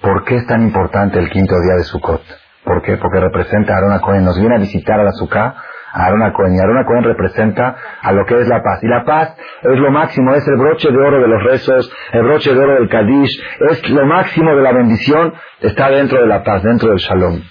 [0.00, 2.22] ¿por qué es tan importante el quinto día de Sukkot?
[2.64, 2.96] ¿Por qué?
[2.96, 4.24] Porque representa a Arona Cohen.
[4.24, 5.54] Nos viene a visitar a la Sukkah
[5.92, 6.54] Arona Cohen.
[6.54, 8.82] Y Arona Cohen representa a lo que es la paz.
[8.82, 12.22] Y la paz es lo máximo, es el broche de oro de los rezos, el
[12.22, 16.42] broche de oro del Kadish, es lo máximo de la bendición, está dentro de la
[16.42, 17.42] paz, dentro del Shalom.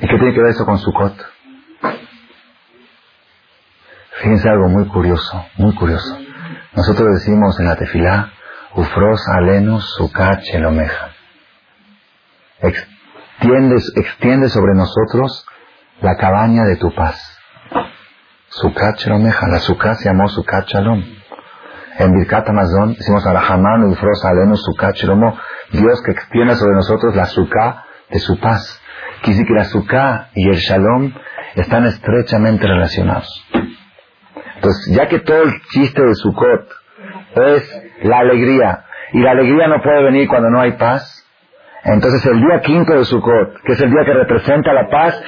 [0.00, 1.14] ¿Y qué tiene que ver eso con Sukkot?
[4.22, 6.18] Fíjense algo muy curioso, muy curioso.
[6.74, 8.32] Nosotros decimos en la tefilá,
[8.74, 11.10] Ufros alenus sukat shelomeja
[13.40, 15.46] extiende, sobre nosotros
[16.00, 17.38] la cabaña de tu paz.
[18.48, 21.04] Sukat Shalomeja, la Sukkah se llamó Sukat Shalom.
[21.98, 25.36] En Birkat Amazon decimos Arahamanu y Frosa Alenu Sukkah Chiromo,
[25.72, 28.80] Dios que extiende sobre nosotros la Sukkah de su paz.
[29.22, 31.12] Quise que la Sukkah y el Shalom
[31.56, 33.44] están estrechamente relacionados.
[34.56, 36.68] Entonces, ya que todo el chiste de Sukkot
[37.36, 41.27] es la alegría, y la alegría no puede venir cuando no hay paz,
[41.84, 45.22] entonces el día quinto de Sukkot, que es el día que representa la paz,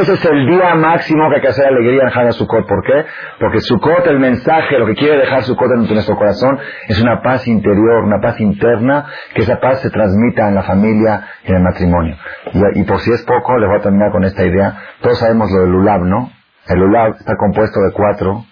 [0.00, 2.66] ese es el día máximo que hay que hacer alegría en Hana Sukkot.
[2.66, 3.06] ¿Por qué?
[3.40, 7.48] Porque Sukkot, el mensaje, lo que quiere dejar Sukkot en nuestro corazón, es una paz
[7.48, 11.62] interior, una paz interna, que esa paz se transmita en la familia y en el
[11.62, 12.16] matrimonio.
[12.74, 14.76] Y, por si es poco, les voy a terminar con esta idea.
[15.00, 16.30] Todos sabemos lo del Lulab, ¿no?
[16.68, 18.44] El Lulab está compuesto de cuatro,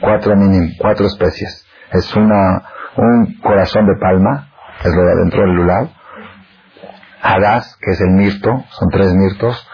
[0.00, 1.66] cuatro minim, cuatro especies.
[1.90, 2.62] Es una,
[2.96, 4.48] un corazón de palma,
[4.84, 5.97] es lo de adentro del Lulab
[7.22, 9.68] Hadas, que es el mirto, son tres mirtos,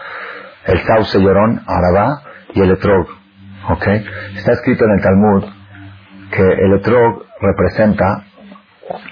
[0.65, 2.21] el sauce llorón, arabá,
[2.53, 3.07] y el etrog.
[3.69, 3.87] ¿Ok?
[4.35, 5.45] Está escrito en el Talmud
[6.31, 8.23] que el etrog representa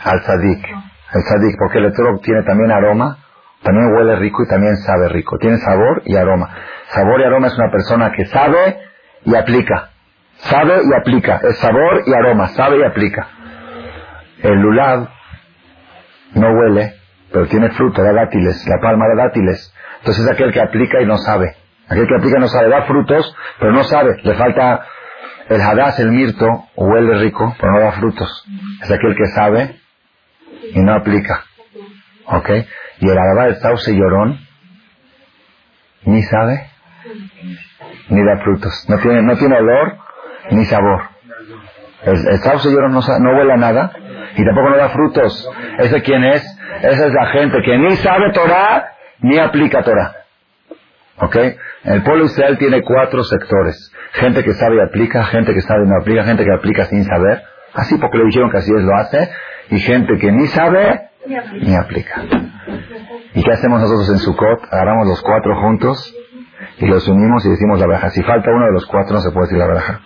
[0.04, 0.66] al sadik.
[1.14, 3.18] El sadik, porque el etrog tiene también aroma,
[3.62, 5.38] también huele rico y también sabe rico.
[5.38, 6.50] Tiene sabor y aroma.
[6.90, 8.78] Sabor y aroma es una persona que sabe
[9.26, 9.90] y aplica.
[10.38, 11.40] Sabe y aplica.
[11.44, 12.48] Es sabor y aroma.
[12.50, 13.28] Sabe y aplica.
[14.42, 15.08] El lulav
[16.36, 16.94] no huele,
[17.34, 19.74] pero tiene fruto, da dátiles, la palma da dátiles.
[19.98, 21.56] Entonces es aquel que aplica y no sabe.
[21.90, 24.18] Aquel que aplica no sabe, da frutos, pero no sabe.
[24.22, 24.86] Le falta
[25.50, 28.46] el hadas, el mirto, huele rico, pero no da frutos.
[28.84, 29.80] Es aquel que sabe
[30.76, 31.44] y no aplica.
[32.26, 32.50] ¿Ok?
[33.00, 34.40] Y el arabá, el sauce llorón,
[36.06, 36.70] ni sabe,
[38.10, 38.86] ni da frutos.
[38.88, 39.98] No tiene, no tiene olor,
[40.52, 41.02] ni sabor.
[42.04, 43.92] El, sauce llorón no, no huele nada,
[44.36, 45.50] y tampoco no da frutos.
[45.80, 46.60] ¿Ese quién es?
[46.84, 50.16] Esa es la gente que ni sabe Torah ni aplica Torah.
[51.18, 51.38] ¿Ok?
[51.86, 53.90] El pueblo Israel tiene cuatro sectores.
[54.12, 57.06] Gente que sabe y aplica, gente que sabe y no aplica, gente que aplica sin
[57.06, 57.42] saber.
[57.74, 59.32] Así porque le dijeron que así es lo hace.
[59.70, 61.10] Y gente que ni sabe
[61.62, 62.22] ni aplica.
[63.34, 64.66] ¿Y qué hacemos nosotros en Sukkot?
[64.70, 66.14] Agarramos los cuatro juntos
[66.80, 68.10] y los unimos y decimos la baraja.
[68.10, 70.02] Si falta uno de los cuatro no se puede decir la baraja.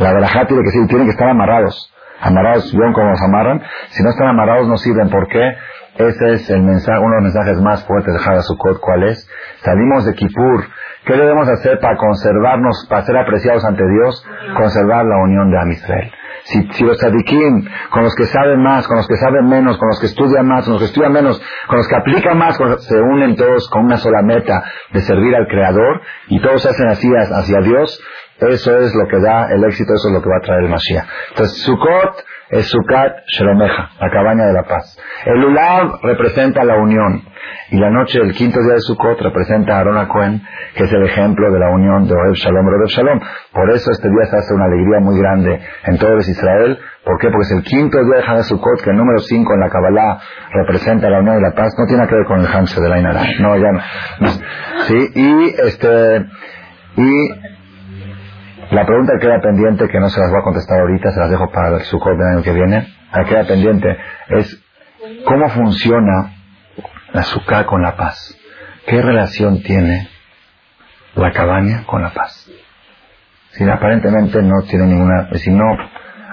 [0.00, 1.94] La baraja tiene que, decir, tienen que estar amarrados.
[2.20, 3.62] Amarrados, ¿vieron cómo los amarran?
[3.90, 5.10] Si no están amarrados no sirven.
[5.10, 5.56] ¿Por qué?
[5.98, 8.80] Ese es el mensaje, uno de los mensajes más fuertes de Hadasukot.
[8.80, 9.28] ¿Cuál es?
[9.62, 10.64] Salimos de Kippur.
[11.06, 14.26] ¿Qué debemos hacer para conservarnos, para ser apreciados ante Dios?
[14.56, 16.12] Conservar la unión de Amisrael.
[16.44, 19.88] Si, si los tzadikim, con los que saben más, con los que saben menos, con
[19.88, 23.00] los que estudian más, con los que estudian menos, con los que aplican más, se
[23.00, 24.62] unen todos con una sola meta
[24.92, 28.00] de servir al Creador y todos se hacen así hacia Dios,
[28.40, 30.68] eso es lo que da el éxito, eso es lo que va a traer el
[30.68, 31.06] Mashiach.
[31.30, 34.98] Entonces, Sukkot es Sukkot Shelomeja, la cabaña de la paz.
[35.24, 37.22] El Ulav representa la unión.
[37.70, 40.42] Y la noche del quinto día de Sukkot representa a Aaron Cohen,
[40.74, 43.20] que es el ejemplo de la unión de Oev Shalom, Oev Shalom.
[43.52, 46.78] Por eso este día se hace una alegría muy grande en todo Israel.
[47.04, 47.28] ¿Por qué?
[47.30, 50.18] Porque es el quinto día de Hanukkah Sukkot, que el número cinco en la Kabbalah
[50.52, 51.74] representa la unión y la paz.
[51.78, 53.22] No tiene que ver con el Hamse de la Inara.
[53.40, 53.80] No, ya no.
[54.86, 56.24] Sí, y este,
[56.96, 57.55] y
[58.70, 61.30] la pregunta que queda pendiente, que no se las voy a contestar ahorita, se las
[61.30, 63.96] dejo para el Sukkot del año que viene, la que queda pendiente
[64.28, 64.64] es
[65.24, 66.32] cómo funciona
[67.12, 68.36] la Sukkah con la paz.
[68.86, 70.08] ¿Qué relación tiene
[71.14, 72.50] la cabaña con la paz?
[73.52, 75.76] Si aparentemente no tiene ninguna, si no,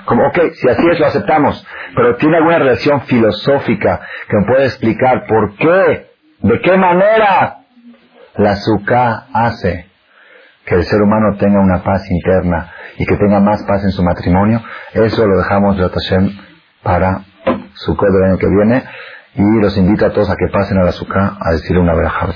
[0.05, 1.65] como, ok, si así es lo aceptamos,
[1.95, 6.07] pero tiene alguna relación filosófica que me puede explicar por qué,
[6.39, 7.59] de qué manera
[8.35, 9.92] la Sukkah hace
[10.65, 14.03] que el ser humano tenga una paz interna y que tenga más paz en su
[14.03, 14.61] matrimonio,
[14.93, 15.89] eso lo dejamos de
[16.81, 17.21] para
[17.73, 18.83] su del año que viene
[19.35, 22.27] y los invito a todos a que pasen a la azúcar a decir una verajá.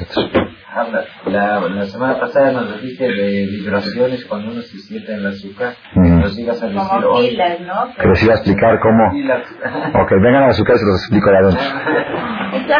[1.25, 5.73] La, la, semana pasada nos dijiste de vibraciones cuando uno se siente en la azúcar.
[5.95, 6.19] Mm.
[6.19, 7.37] Nos ibas a decir hoy.
[7.65, 7.93] ¿no?
[7.99, 9.07] Que les iba a explicar cómo.
[10.03, 11.35] ok, vengan a la azúcar y se los explico de
[12.57, 12.79] está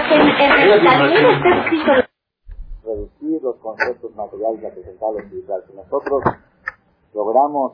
[1.79, 2.07] reducir
[3.47, 5.63] los conceptos materiales representados espiritual.
[5.67, 6.23] Si nosotros
[7.13, 7.73] logramos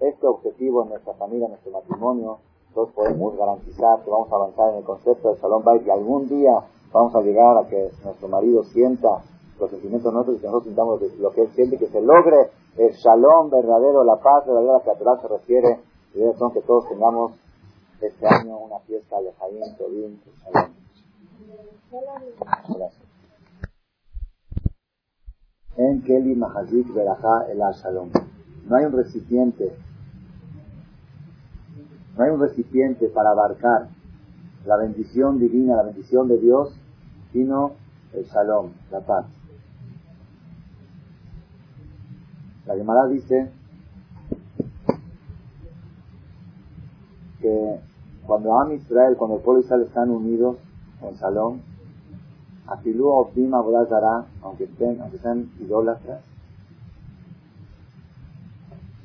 [0.00, 2.38] este objetivo en nuestra familia, en nuestro matrimonio,
[2.68, 6.28] entonces podemos garantizar que vamos a avanzar en el concepto de Salón Bay, que algún
[6.28, 6.52] día
[6.92, 9.22] vamos a llegar a que nuestro marido sienta
[9.58, 12.92] los sentimientos nuestros y que nosotros sintamos lo que él siente, que se logre el
[12.92, 15.80] shalom verdadero, la paz verdadera a la que a se refiere,
[16.14, 17.32] y son que todos tengamos
[18.00, 20.72] este año una fiesta de Jaín, Tobín, Shalom.
[22.68, 23.07] Gracias
[25.78, 28.10] en Keli Mahazik Berajá el Shalom.
[28.68, 29.72] No hay un recipiente,
[32.16, 33.88] no hay un recipiente para abarcar
[34.66, 36.78] la bendición divina, la bendición de Dios,
[37.32, 37.72] sino
[38.12, 39.26] el Shalom, la paz.
[42.66, 43.50] La Gemara dice,
[47.40, 47.80] que
[48.26, 50.56] cuando Am Israel, cuando el pueblo Israel están unidos
[51.02, 51.62] en Salón,
[52.68, 56.20] Afilú Obdim dará, aunque estén, aunque sean idólatras,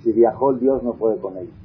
[0.03, 1.55] si viajó Dios no puede con ellos.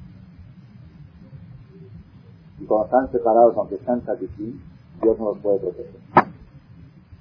[2.60, 4.60] Y cuando están separados, aunque están satisfechos,
[5.02, 6.00] Dios no los puede proteger.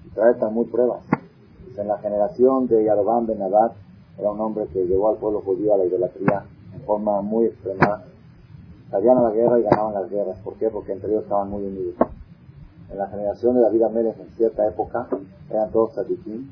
[0.05, 1.03] Israel están muy pruebas.
[1.75, 5.77] En la generación de Yarobán Ben era un hombre que llevó al pueblo judío a
[5.77, 6.43] la idolatría
[6.73, 8.03] en forma muy extrema.
[8.89, 10.39] Salían a la guerra y ganaban las guerras.
[10.43, 10.69] ¿Por qué?
[10.69, 11.95] Porque entre ellos estaban muy unidos.
[12.89, 15.07] En la generación de David Amélez, en cierta época,
[15.49, 16.49] eran todos sadiquín.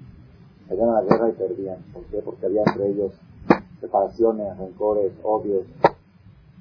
[0.67, 1.77] Salían a la guerra y perdían.
[1.93, 2.17] ¿Por qué?
[2.17, 3.13] Porque había entre ellos
[3.79, 5.65] separaciones, rencores, odios.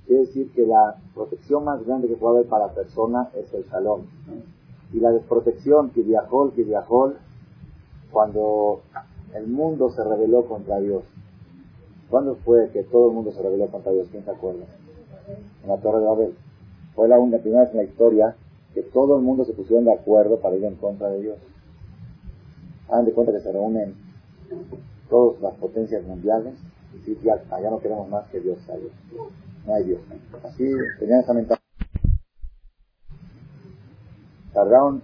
[0.06, 3.64] Quiere decir que la protección más grande que puede haber para la persona es el
[3.64, 4.02] salón.
[4.92, 7.14] Y la desprotección, que viajó, que viajó,
[8.12, 8.82] cuando
[9.34, 11.02] el mundo se rebeló contra Dios.
[12.10, 14.08] ¿Cuándo fue que todo el mundo se rebeló contra Dios?
[14.10, 14.64] ¿Quién se acuerda?
[15.62, 16.34] En la Torre de Babel.
[16.94, 18.36] Fue la, primera vez en la historia
[18.74, 21.38] que todo el mundo se pusieron de acuerdo para ir en contra de Dios.
[22.88, 23.94] Hagan de cuenta que se reúnen
[25.08, 26.54] todas las potencias mundiales
[26.94, 28.76] y si ya, allá no queremos más que Dios sea
[29.66, 30.00] No hay Dios.
[30.42, 30.68] Así
[30.98, 31.62] tenían esa mentalidad.
[34.52, 35.02] Tardaron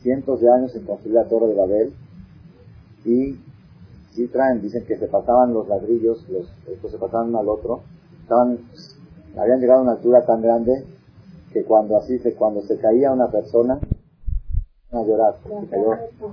[0.00, 1.92] cientos de años en construir la Torre de Babel
[3.04, 3.38] y
[4.12, 7.80] sí traen, dicen que se pasaban los ladrillos, los, estos se pasaban uno al otro,
[8.22, 8.58] estaban,
[9.38, 10.84] habían llegado a una altura tan grande
[11.52, 13.80] que cuando así se, cuando se caía una persona,
[14.92, 15.36] a llorar,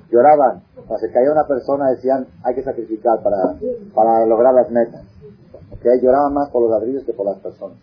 [0.10, 3.56] lloraban, cuando se caía una persona decían hay que sacrificar para,
[3.94, 5.04] para lograr las metas,
[5.72, 6.02] ¿okay?
[6.02, 7.78] lloraban más por los ladrillos que por las personas.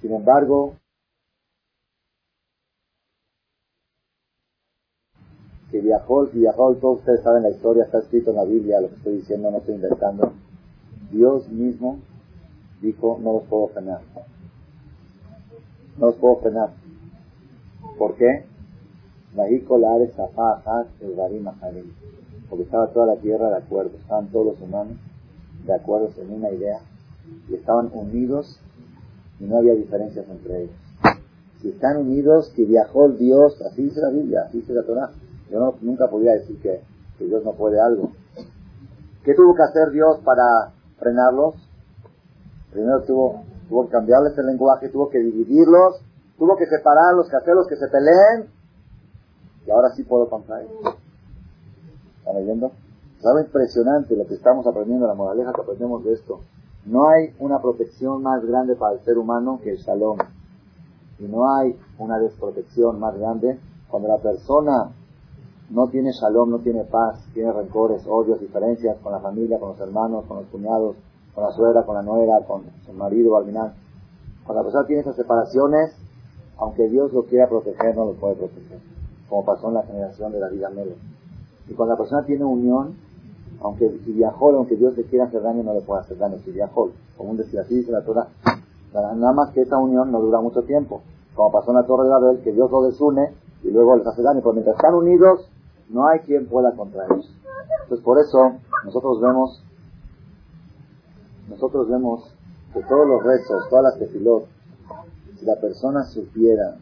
[0.00, 0.74] Sin embargo,
[5.72, 8.88] que viajó, y viajó, todos ustedes saben la historia, está escrito en la Biblia, lo
[8.88, 10.32] que estoy diciendo no estoy inventando.
[11.10, 11.98] Dios mismo
[12.80, 14.00] dijo, no los puedo frenar.
[15.98, 16.70] No los puedo frenar.
[17.98, 18.44] ¿Por qué?
[22.48, 24.96] Porque estaba toda la tierra de acuerdo, estaban todos los humanos
[25.66, 26.80] de acuerdo en una idea
[27.48, 28.60] y estaban unidos
[29.40, 30.76] y no había diferencias entre ellos.
[31.60, 35.10] Si están unidos, que viajó Dios, así dice la Biblia, así dice la Torah,
[35.50, 36.80] yo nunca podía decir que,
[37.20, 38.10] Dios no puede algo.
[39.22, 41.54] ¿Qué tuvo que hacer Dios para frenarlos?
[42.72, 46.02] Primero tuvo, tuvo que cambiarles el lenguaje, tuvo que dividirlos,
[46.36, 48.50] tuvo que separarlos, que hacerlos que se peleen.
[49.66, 52.70] Y ahora sí puedo contar ¿Están leyendo?
[53.18, 56.40] Es algo impresionante lo que estamos aprendiendo, la moraleja que aprendemos de esto.
[56.84, 60.18] No hay una protección más grande para el ser humano que el shalom.
[61.18, 63.58] Y no hay una desprotección más grande
[63.88, 64.92] cuando la persona
[65.70, 69.80] no tiene shalom, no tiene paz, tiene rencores, odios, diferencias con la familia, con los
[69.80, 70.96] hermanos, con los cuñados,
[71.34, 73.72] con la suegra, con la nuera, con su marido al final.
[74.44, 75.94] Cuando la persona tiene esas separaciones,
[76.58, 78.78] aunque Dios lo quiera proteger, no lo puede proteger,
[79.28, 80.94] como pasó en la generación de la vida Melo.
[81.68, 82.96] Y cuando la persona tiene unión,
[83.60, 86.50] aunque si viajó, aunque Dios le quiera hacer daño, no le puede hacer daño si
[86.50, 86.90] viajó.
[87.16, 88.26] Como un decir así dice la Torah,
[88.92, 91.02] nada más que esta unión no dura mucho tiempo.
[91.34, 93.32] Como pasó en la Torre de Babel, que Dios los desune
[93.62, 94.40] y luego les hace daño.
[94.40, 95.48] Pero mientras están unidos,
[95.88, 97.32] no hay quien pueda contra ellos.
[97.84, 98.52] Entonces por eso
[98.84, 99.62] nosotros vemos,
[101.52, 102.34] nosotros vemos
[102.72, 104.46] que todos los rezos, todas las tefilot,
[105.38, 106.76] si la persona supiera,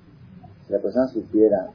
[0.66, 1.70] si la persona supiera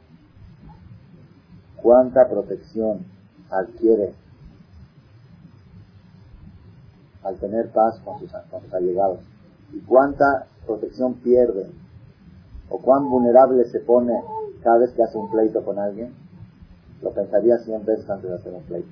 [1.81, 3.05] cuánta protección
[3.49, 4.13] adquiere
[7.23, 9.19] al tener paz con sus, con sus allegados
[9.73, 11.69] y cuánta protección pierde
[12.69, 14.13] o cuán vulnerable se pone
[14.63, 16.13] cada vez que hace un pleito con alguien,
[17.01, 18.89] lo pensaría cien veces antes de hacer un pleito.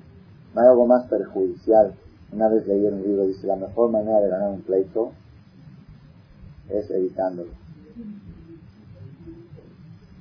[0.54, 1.94] No hay algo más perjudicial.
[2.32, 5.12] Una vez leí en un libro, dice, la mejor manera de ganar un pleito
[6.68, 7.50] es evitándolo.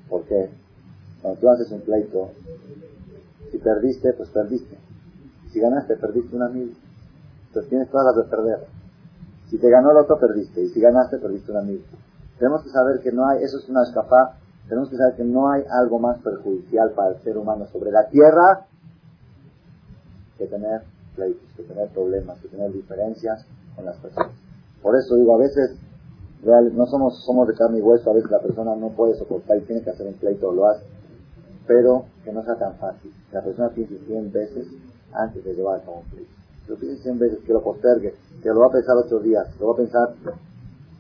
[0.10, 0.50] ¿Por qué?
[1.22, 2.32] Cuando tú haces un pleito,
[3.52, 4.78] si perdiste, pues perdiste.
[5.52, 6.74] Si ganaste, perdiste un amigo.
[7.48, 8.68] Entonces tienes todas las de perder.
[9.50, 10.62] Si te ganó el otro, perdiste.
[10.62, 11.84] Y si ganaste, perdiste un amigo.
[12.38, 15.52] Tenemos que saber que no hay, eso es una escapa tenemos que saber que no
[15.52, 18.66] hay algo más perjudicial para el ser humano sobre la tierra
[20.38, 20.84] que tener
[21.16, 23.46] pleitos, que tener problemas, que tener diferencias
[23.76, 24.32] con las personas.
[24.82, 25.78] Por eso digo, a veces
[26.44, 29.62] no somos, somos de carne y hueso, a veces la persona no puede soportar y
[29.62, 30.84] tiene que hacer un pleito, lo hace,
[31.66, 33.14] pero que no sea tan fácil.
[33.32, 34.68] La persona piense 100 veces
[35.14, 36.32] antes de llevar a cabo un pleito.
[36.68, 39.68] Lo piense 100 veces, que lo postergue, que lo va a pensar ocho días, lo
[39.68, 40.14] va a pensar.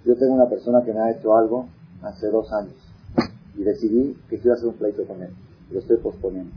[0.05, 1.67] Yo tengo una persona que me ha hecho algo
[2.01, 2.75] hace dos años
[3.55, 5.29] y decidí que quiero hacer un pleito con él.
[5.71, 6.51] Lo estoy posponiendo.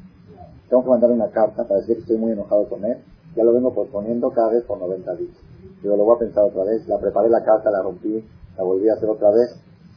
[0.68, 2.98] Tengo que mandarle una carta para decir que estoy muy enojado con él.
[3.36, 5.36] Ya lo vengo posponiendo cada vez por 90 días.
[5.82, 6.88] Digo, lo voy a pensar otra vez.
[6.88, 8.24] La preparé la carta, la rompí,
[8.56, 9.54] la volví a hacer otra vez.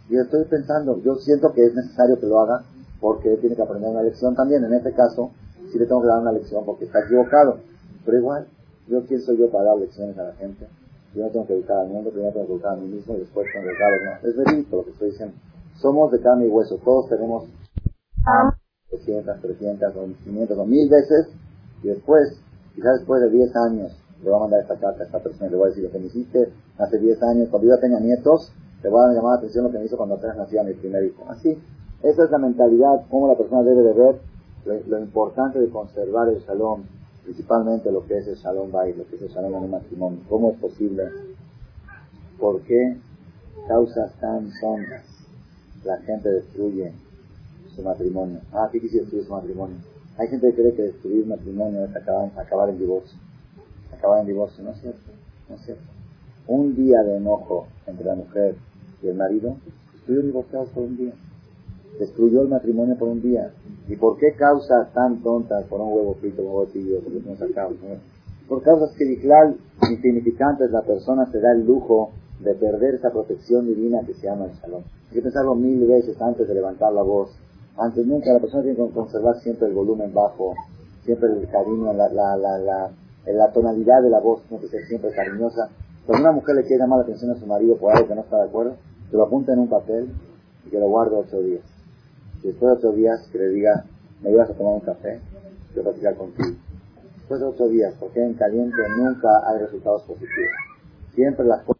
[0.09, 2.65] Y estoy pensando, yo siento que es necesario que lo haga
[2.99, 4.63] porque él tiene que aprender una lección también.
[4.63, 5.31] En este caso,
[5.71, 7.59] sí le tengo que dar una lección porque está equivocado.
[8.05, 8.47] Pero igual,
[8.87, 10.67] yo quién soy yo para dar lecciones a la gente.
[11.15, 13.19] Yo no tengo que educar al mundo, primero tengo que educar a mí mismo y
[13.19, 14.23] después tengo que educar a los demás.
[14.23, 15.35] Es verídico lo que estoy diciendo.
[15.75, 17.45] Somos de carne y hueso, todos tenemos
[18.91, 21.27] 200, 300, o 500 o 1000 veces
[21.83, 22.41] y después,
[22.79, 23.91] quizás después de 10 años,
[24.23, 25.99] le voy a mandar esta carta a esta persona le voy a decir lo que
[25.99, 29.65] me hiciste hace 10 años, cuando yo tenga nietos, te voy a llamar la atención
[29.65, 31.25] lo que me hizo cuando apenas nacía mi primer hijo.
[31.27, 31.57] Así,
[32.01, 34.21] esa es la mentalidad, cómo la persona debe de ver
[34.87, 36.83] lo, importante de conservar el shalom,
[37.25, 40.19] principalmente lo que es el shalom baile, lo que es el shalom en un matrimonio.
[40.29, 41.03] ¿Cómo es posible?
[42.39, 42.95] ¿Por qué
[43.67, 45.03] causas tan tontas
[45.83, 46.93] la gente destruye
[47.75, 48.39] su matrimonio?
[48.53, 49.98] Ah, ¿qué quisiera destruir su matrimonio?
[50.19, 53.17] Hay gente que cree que destruir matrimonio es acabar, acabar en divorcio.
[53.97, 55.11] Acabar en divorcio, no es cierto,
[55.47, 55.83] no es cierto.
[56.47, 58.55] Un día de enojo entre la mujer
[59.01, 59.55] y el marido,
[59.95, 61.13] estuvieron divorciados por un día.
[61.99, 63.53] Destruyó el matrimonio por un día.
[63.87, 67.37] ¿Y por qué causas tan tontas por un huevo frito, un huevo tibio, porque no
[67.37, 67.77] sacamos?
[68.49, 69.55] Por causas que, claro,
[69.89, 74.45] insignificantes, la persona se da el lujo de perder esa protección divina que se llama
[74.45, 74.83] el shalom.
[75.09, 77.29] Hay que pensarlo mil veces antes de levantar la voz.
[77.79, 80.53] Antes nunca, la persona tiene que conservar siempre el volumen bajo,
[81.05, 85.69] siempre el cariño, la, la, la, tonalidad de la voz tiene que ser siempre cariñosa.
[86.05, 88.21] Cuando una mujer le quiere llamar la atención a su marido por algo que no
[88.21, 88.75] está de acuerdo,
[89.09, 90.09] que lo apunta en un papel
[90.65, 91.63] y que lo guarde ocho días.
[92.43, 93.85] Y después de ocho días que le diga,
[94.21, 95.21] me ibas a tomar un café,
[95.73, 96.57] yo platicar contigo.
[97.15, 100.51] Después de ocho días, porque en caliente nunca hay resultados positivos.
[101.15, 101.78] Siempre las cosas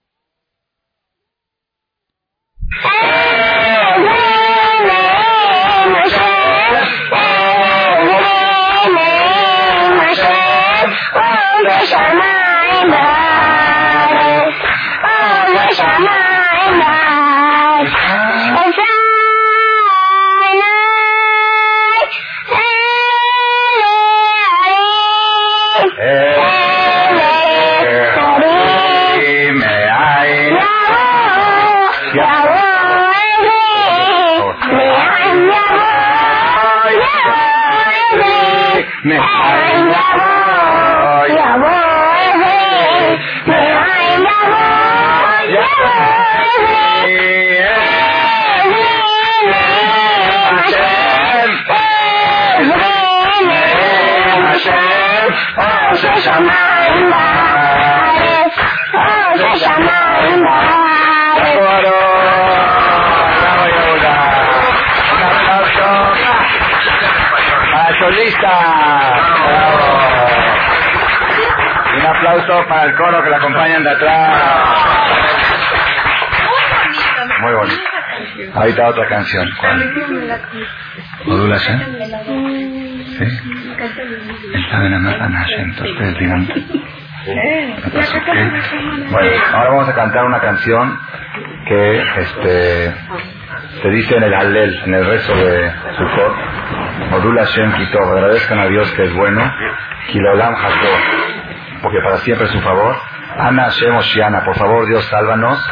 [78.90, 79.48] Otra canción.
[79.60, 79.94] ¿Cuál?
[81.26, 81.80] ¿Modulación?
[83.18, 83.40] ¿Sí?
[85.60, 86.48] Entonces digan.
[89.11, 90.99] Bueno, ahora vamos a cantar una canción
[91.68, 92.95] que este
[93.82, 96.36] se dice en el Hallel, en el rezo de Sukkot,
[97.11, 99.41] Modula Shem agradezcan a Dios que es bueno,
[100.07, 100.99] Kilolam Hakor,
[101.84, 102.95] porque para siempre es su favor.
[103.38, 105.64] Ana Hashem Oshiana, por favor Dios sálvanos,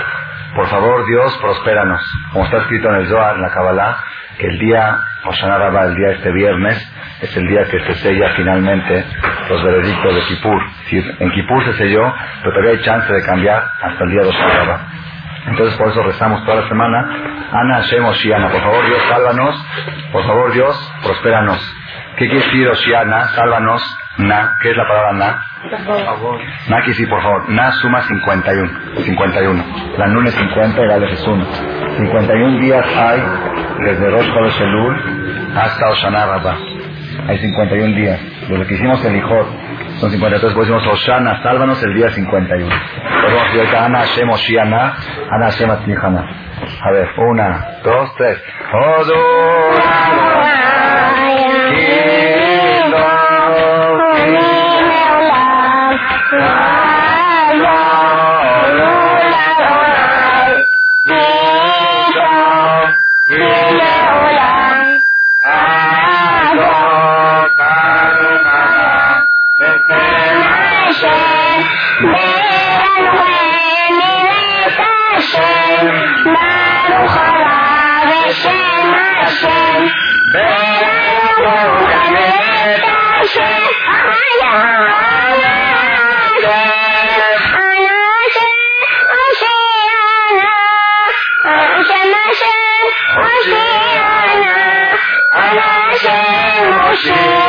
[0.56, 2.02] por favor Dios prospéranos,
[2.32, 3.98] como está escrito en el Zohar, en la Kabbalah,
[4.38, 8.30] que el día Hoshana Rabba, el día este viernes, es el día que se sella
[8.36, 9.06] finalmente
[9.50, 10.62] los veredictos de Kippur.
[11.20, 14.88] En Kippur se selló, pero todavía hay chance de cambiar hasta el día de Hoshana.
[15.48, 17.00] Entonces por eso rezamos toda la semana.
[17.52, 19.66] Ana Hashem Oshiana, por favor Dios, sálvanos.
[20.12, 21.60] Por favor Dios, prospéranos.
[22.18, 23.28] ¿Qué quiere decir Oshiana?
[23.30, 23.82] Sálvanos.
[24.18, 25.42] Na, ¿qué es la palabra na?
[26.70, 27.50] Na que sí, por favor.
[27.50, 28.72] Na suma 51.
[29.04, 29.64] 51.
[29.98, 31.46] La nune 50 y la es 1.
[31.98, 33.24] 51 días hay
[33.86, 36.58] desde Rosh Chodesh Elul hasta Oshana Rabbah.
[37.28, 38.20] Hay 51 días.
[38.48, 39.48] Desde que hicimos el Ijot
[40.00, 42.70] son 53, pues decimos Oshana, sálvanos el día 51.
[42.70, 44.94] Pues vamos a decir Ana Hashem Oshiana,
[45.32, 46.30] Ana Hashem Atnihana.
[46.82, 48.42] A ver, una, dos, tres.
[51.08, 52.17] Asriha,
[56.32, 56.74] Yeah.
[97.08, 97.48] no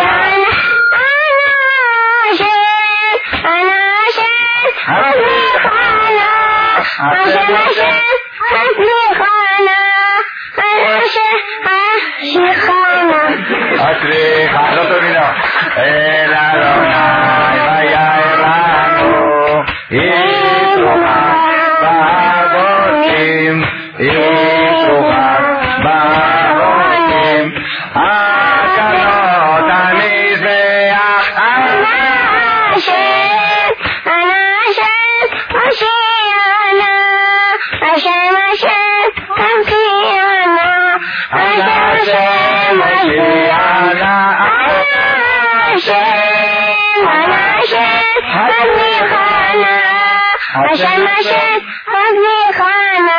[51.08, 52.20] 我是阿米
[52.52, 53.10] 和阿南，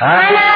[0.00, 0.49] 阿南。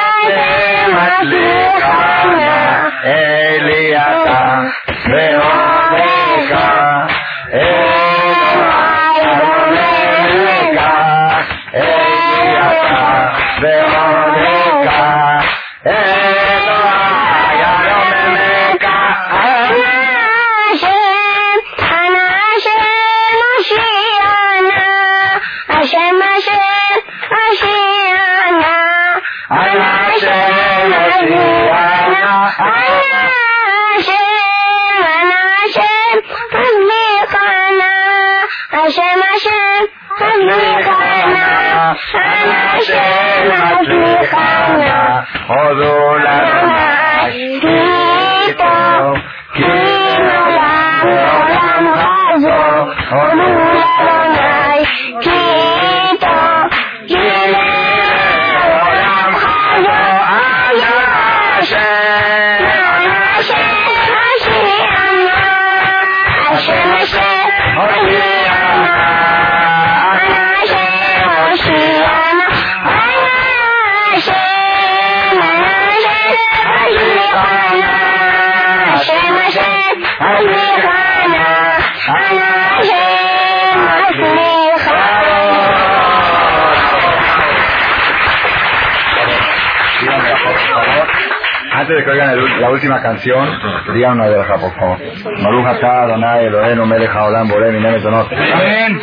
[92.75, 93.47] Última canción,
[93.93, 94.99] digan una de por favor.
[95.41, 98.31] Maruja Adonai, Eloheinu, Melech Haolam, Boré, Mineme Tonot.
[98.31, 99.01] Amén.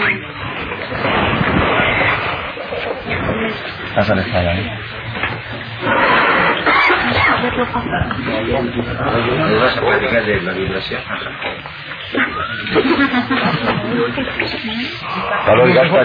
[3.94, 4.78] Pásale esta, ¿eh?
[9.48, 11.00] ¿Me vas a platicar de la vibración?
[15.46, 16.04] ¿Ya lo digas para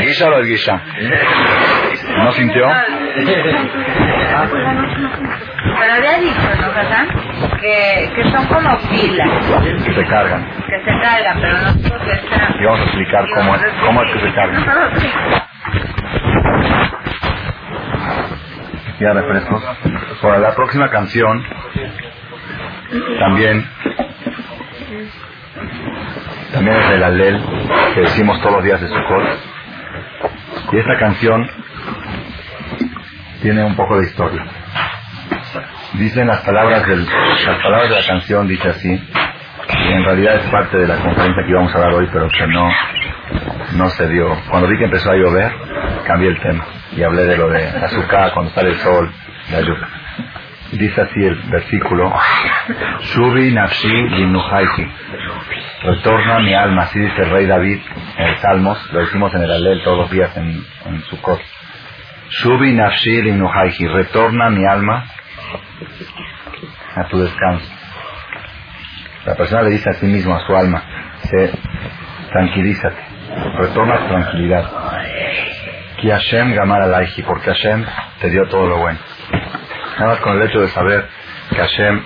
[0.00, 0.30] ¿Guisa o
[4.46, 7.08] Pero había dicho, ¿no, Hassan?
[7.60, 9.28] Que, que son como pilas
[9.84, 10.46] Que se cargan.
[10.66, 12.54] que se cargan, pero no solo que están.
[12.60, 14.64] Y vamos a explicar cómo es, cómo es que se cargan.
[19.00, 19.62] Ya refrescos.
[20.22, 21.44] Para la próxima canción,
[23.20, 23.64] también,
[26.52, 27.40] también es el Alel
[27.94, 29.24] que decimos todos los días de Sukkot.
[30.72, 31.48] Y esta canción
[33.42, 34.44] tiene un poco de historia.
[35.94, 40.50] Dicen las palabras del, las palabras de la canción dice así, y en realidad es
[40.50, 42.70] parte de la conferencia que íbamos a dar hoy, pero que no,
[43.74, 44.36] no se dio.
[44.50, 45.52] Cuando vi que empezó a llover,
[46.06, 46.66] cambié el tema
[46.96, 49.10] y hablé de lo de azúcar, cuando sale el sol,
[49.52, 49.88] la lluvia.
[50.72, 52.12] Dice así el versículo,
[53.00, 54.86] Shubi nafshi linuhaiti.
[55.82, 57.80] Retorna mi alma, así dice el rey David
[58.18, 61.40] en el Salmos, lo decimos en el Alel todos los días en, en Sukkot.
[62.30, 63.86] Shubi nafshi linuhaiti.
[63.88, 65.04] Retorna mi alma
[66.94, 67.66] a tu descanso.
[69.24, 70.82] La persona le dice a sí mismo, a su alma,
[71.22, 71.50] se,
[72.32, 73.02] tranquilízate,
[73.58, 74.70] retorna a tu tranquilidad.
[76.00, 77.84] Que Hashem gamar alaihi, porque Hashem
[78.20, 78.98] te dio todo lo bueno.
[79.98, 81.08] Nada más con el hecho de saber
[81.50, 82.02] que Hashem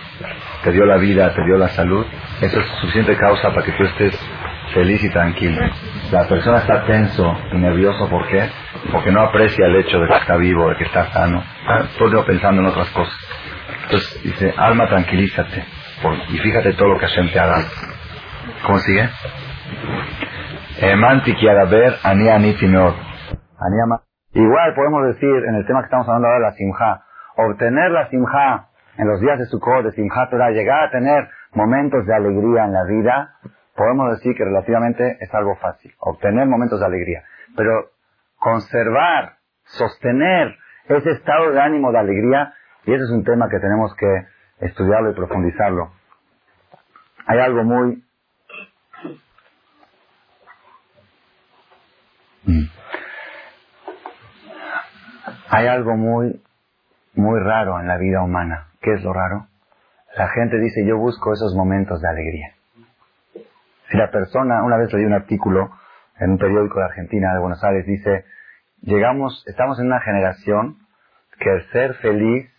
[0.64, 2.06] te dio la vida, te dio la salud,
[2.40, 4.18] eso es suficiente causa para que tú estés
[4.72, 5.60] feliz y tranquilo.
[6.12, 8.48] La persona está tenso y nervioso, ¿por qué?
[8.92, 11.42] Porque no aprecia el hecho de que está vivo, de que está sano.
[11.62, 13.14] Está todo pensando en otras cosas.
[13.84, 15.64] Entonces dice, alma, tranquilízate.
[16.02, 17.64] por- y fíjate todo lo que Hashem te ha dado.
[18.66, 19.08] ¿Cómo sigue?
[24.34, 27.02] Igual podemos decir en el tema que estamos hablando ahora, la simja.
[27.36, 28.66] Obtener la simja
[28.98, 32.72] en los días de Sukkot, de simja Torah, llegar a tener momentos de alegría en
[32.72, 33.34] la vida,
[33.74, 35.94] podemos decir que relativamente es algo fácil.
[35.98, 37.24] Obtener momentos de alegría.
[37.56, 37.90] Pero
[38.36, 40.56] conservar, sostener
[40.88, 42.54] ese estado de ánimo de alegría,
[42.84, 44.26] y ese es un tema que tenemos que
[44.60, 45.92] estudiarlo y profundizarlo.
[47.26, 48.04] Hay algo muy...
[52.44, 52.64] Mm.
[55.50, 56.42] Hay algo muy,
[57.14, 58.68] muy raro en la vida humana.
[58.80, 59.48] ¿Qué es lo raro?
[60.16, 62.54] La gente dice, yo busco esos momentos de alegría.
[63.92, 65.70] Si la persona, una vez leí un artículo
[66.18, 68.24] en un periódico de Argentina, de Buenos Aires, dice,
[68.80, 70.78] llegamos, estamos en una generación
[71.38, 72.50] que el ser feliz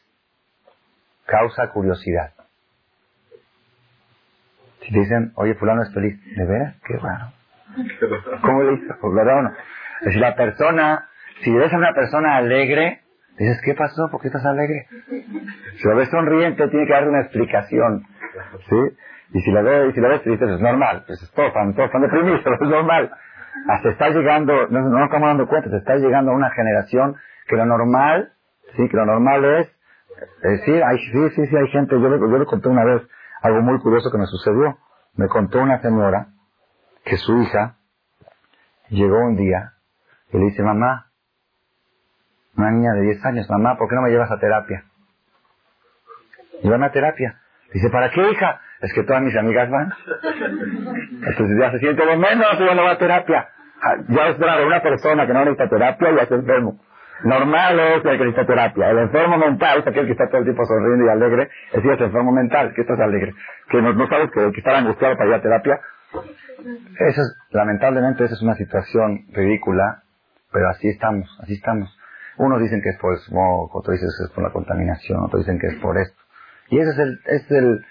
[1.25, 2.33] causa curiosidad.
[4.81, 6.75] Si dicen, oye, fulano es feliz, ¿de veras?
[6.85, 7.31] Qué raro.
[8.41, 8.93] ¿Cómo le hizo?
[9.01, 9.53] Pues, ¿verdad o no?
[10.01, 11.09] Decir, la persona,
[11.41, 13.01] si ves a una persona alegre,
[13.39, 14.07] dices, ¿qué pasó?
[14.11, 14.85] ¿Por qué estás alegre?
[15.07, 18.05] Si lo ves sonriente, tiene que darle una explicación.
[18.69, 18.97] ¿Sí?
[19.31, 21.03] Y si lo ves, y si lo ves triste, es normal.
[21.07, 23.11] Pues todos están deprimidos, es normal.
[23.69, 27.15] Hasta está llegando, no, no estamos dando cuenta, se está llegando a una generación
[27.47, 28.33] que lo normal,
[28.75, 29.67] sí, que lo normal es,
[30.43, 33.03] eh, sí, hay, sí, sí, sí, hay gente, yo le, yo le conté una vez
[33.41, 34.77] algo muy curioso que me sucedió.
[35.15, 36.27] Me contó una señora
[37.05, 37.77] que su hija
[38.89, 39.73] llegó un día
[40.31, 41.11] y le dice, mamá,
[42.57, 44.85] una niña de 10 años, mamá, ¿por qué no me llevas a terapia?
[46.61, 47.39] Llévame a terapia.
[47.73, 48.61] Dice, ¿para qué, hija?
[48.83, 49.91] Es que todas mis amigas van.
[51.25, 53.47] Entonces ya se siente lo menos, ya no va a terapia.
[53.81, 56.79] Ah, Ya es raro, una persona que no necesita terapia ya está enfermo.
[57.23, 58.89] Normal es el que necesita terapia.
[58.91, 61.49] El enfermo mental es aquel que está todo el tiempo sonriendo y alegre.
[61.71, 63.33] Es decir, es enfermo mental, que estás alegre.
[63.69, 65.79] Que no, no sabes que, que está angustiado para ir a terapia.
[66.99, 70.03] Eso es, lamentablemente, esa es una situación ridícula,
[70.51, 71.97] pero así estamos, así estamos.
[72.37, 75.45] Unos dicen que es por el smog, otros dicen que es por la contaminación, otros
[75.45, 76.19] dicen que es por esto.
[76.69, 77.85] Y ese es el, es el,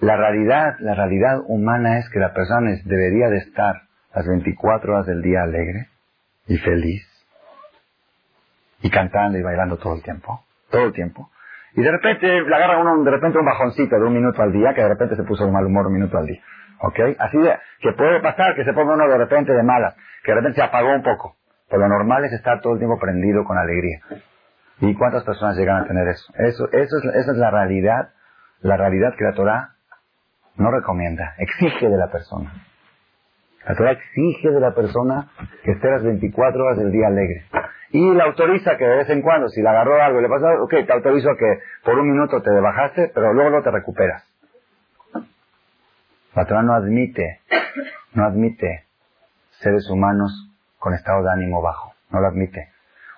[0.00, 3.82] la realidad, la realidad humana es que la persona debería de estar
[4.14, 5.88] las 24 horas del día alegre
[6.46, 7.06] y feliz
[8.82, 11.30] y cantando y bailando todo el tiempo, todo el tiempo.
[11.74, 14.74] Y de repente le agarra uno de repente un bajoncito de un minuto al día,
[14.74, 16.40] que de repente se puso de mal humor un minuto al día.
[16.80, 16.98] ¿Ok?
[17.18, 17.38] Así
[17.80, 19.94] que puede pasar que se ponga uno de repente de malas,
[20.24, 21.36] que de repente se apagó un poco.
[21.68, 24.00] Pero lo normal es estar todo el tiempo prendido con alegría.
[24.80, 26.32] ¿Y cuántas personas llegan a tener eso?
[26.38, 28.08] Eso, eso es, esa es la realidad,
[28.62, 29.26] la realidad que
[30.60, 32.52] no recomienda, exige de la persona.
[33.66, 35.30] La Torah exige de la persona
[35.64, 37.44] que esté las 24 horas del día alegre.
[37.90, 40.64] Y la autoriza que de vez en cuando, si le agarró algo le pasó algo,
[40.64, 44.22] ok, te autorizo que por un minuto te bajaste, pero luego no te recuperas.
[46.34, 47.40] La Torah no admite,
[48.12, 48.84] no admite
[49.62, 51.94] seres humanos con estado de ánimo bajo.
[52.10, 52.68] No lo admite.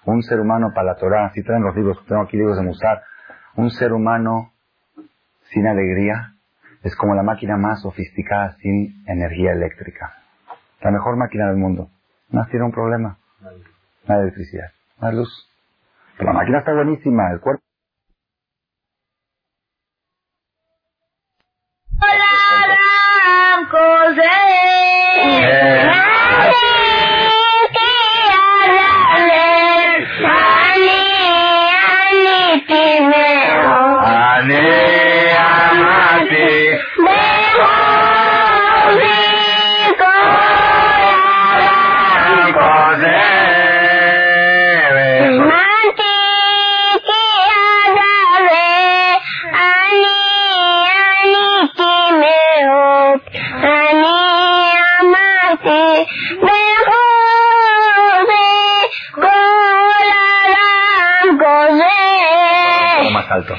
[0.05, 3.02] Un ser humano para la Torah, si traen los libros, tengo aquí libros de Musar,
[3.56, 4.52] un ser humano
[5.52, 6.32] sin alegría
[6.83, 10.15] es como la máquina más sofisticada sin energía eléctrica.
[10.81, 11.91] La mejor máquina del mundo.
[12.31, 13.19] Más tiene un problema.
[14.07, 14.71] La electricidad.
[15.01, 15.49] La luz.
[16.19, 17.31] Pero la máquina está buenísima.
[17.31, 17.63] El cuerpo.
[25.83, 25.91] alto.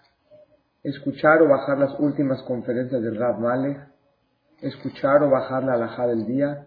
[0.82, 3.88] escuchar o bajar las últimas conferencias del Rav Malech,
[4.60, 6.66] escuchar o bajar la alajá del día,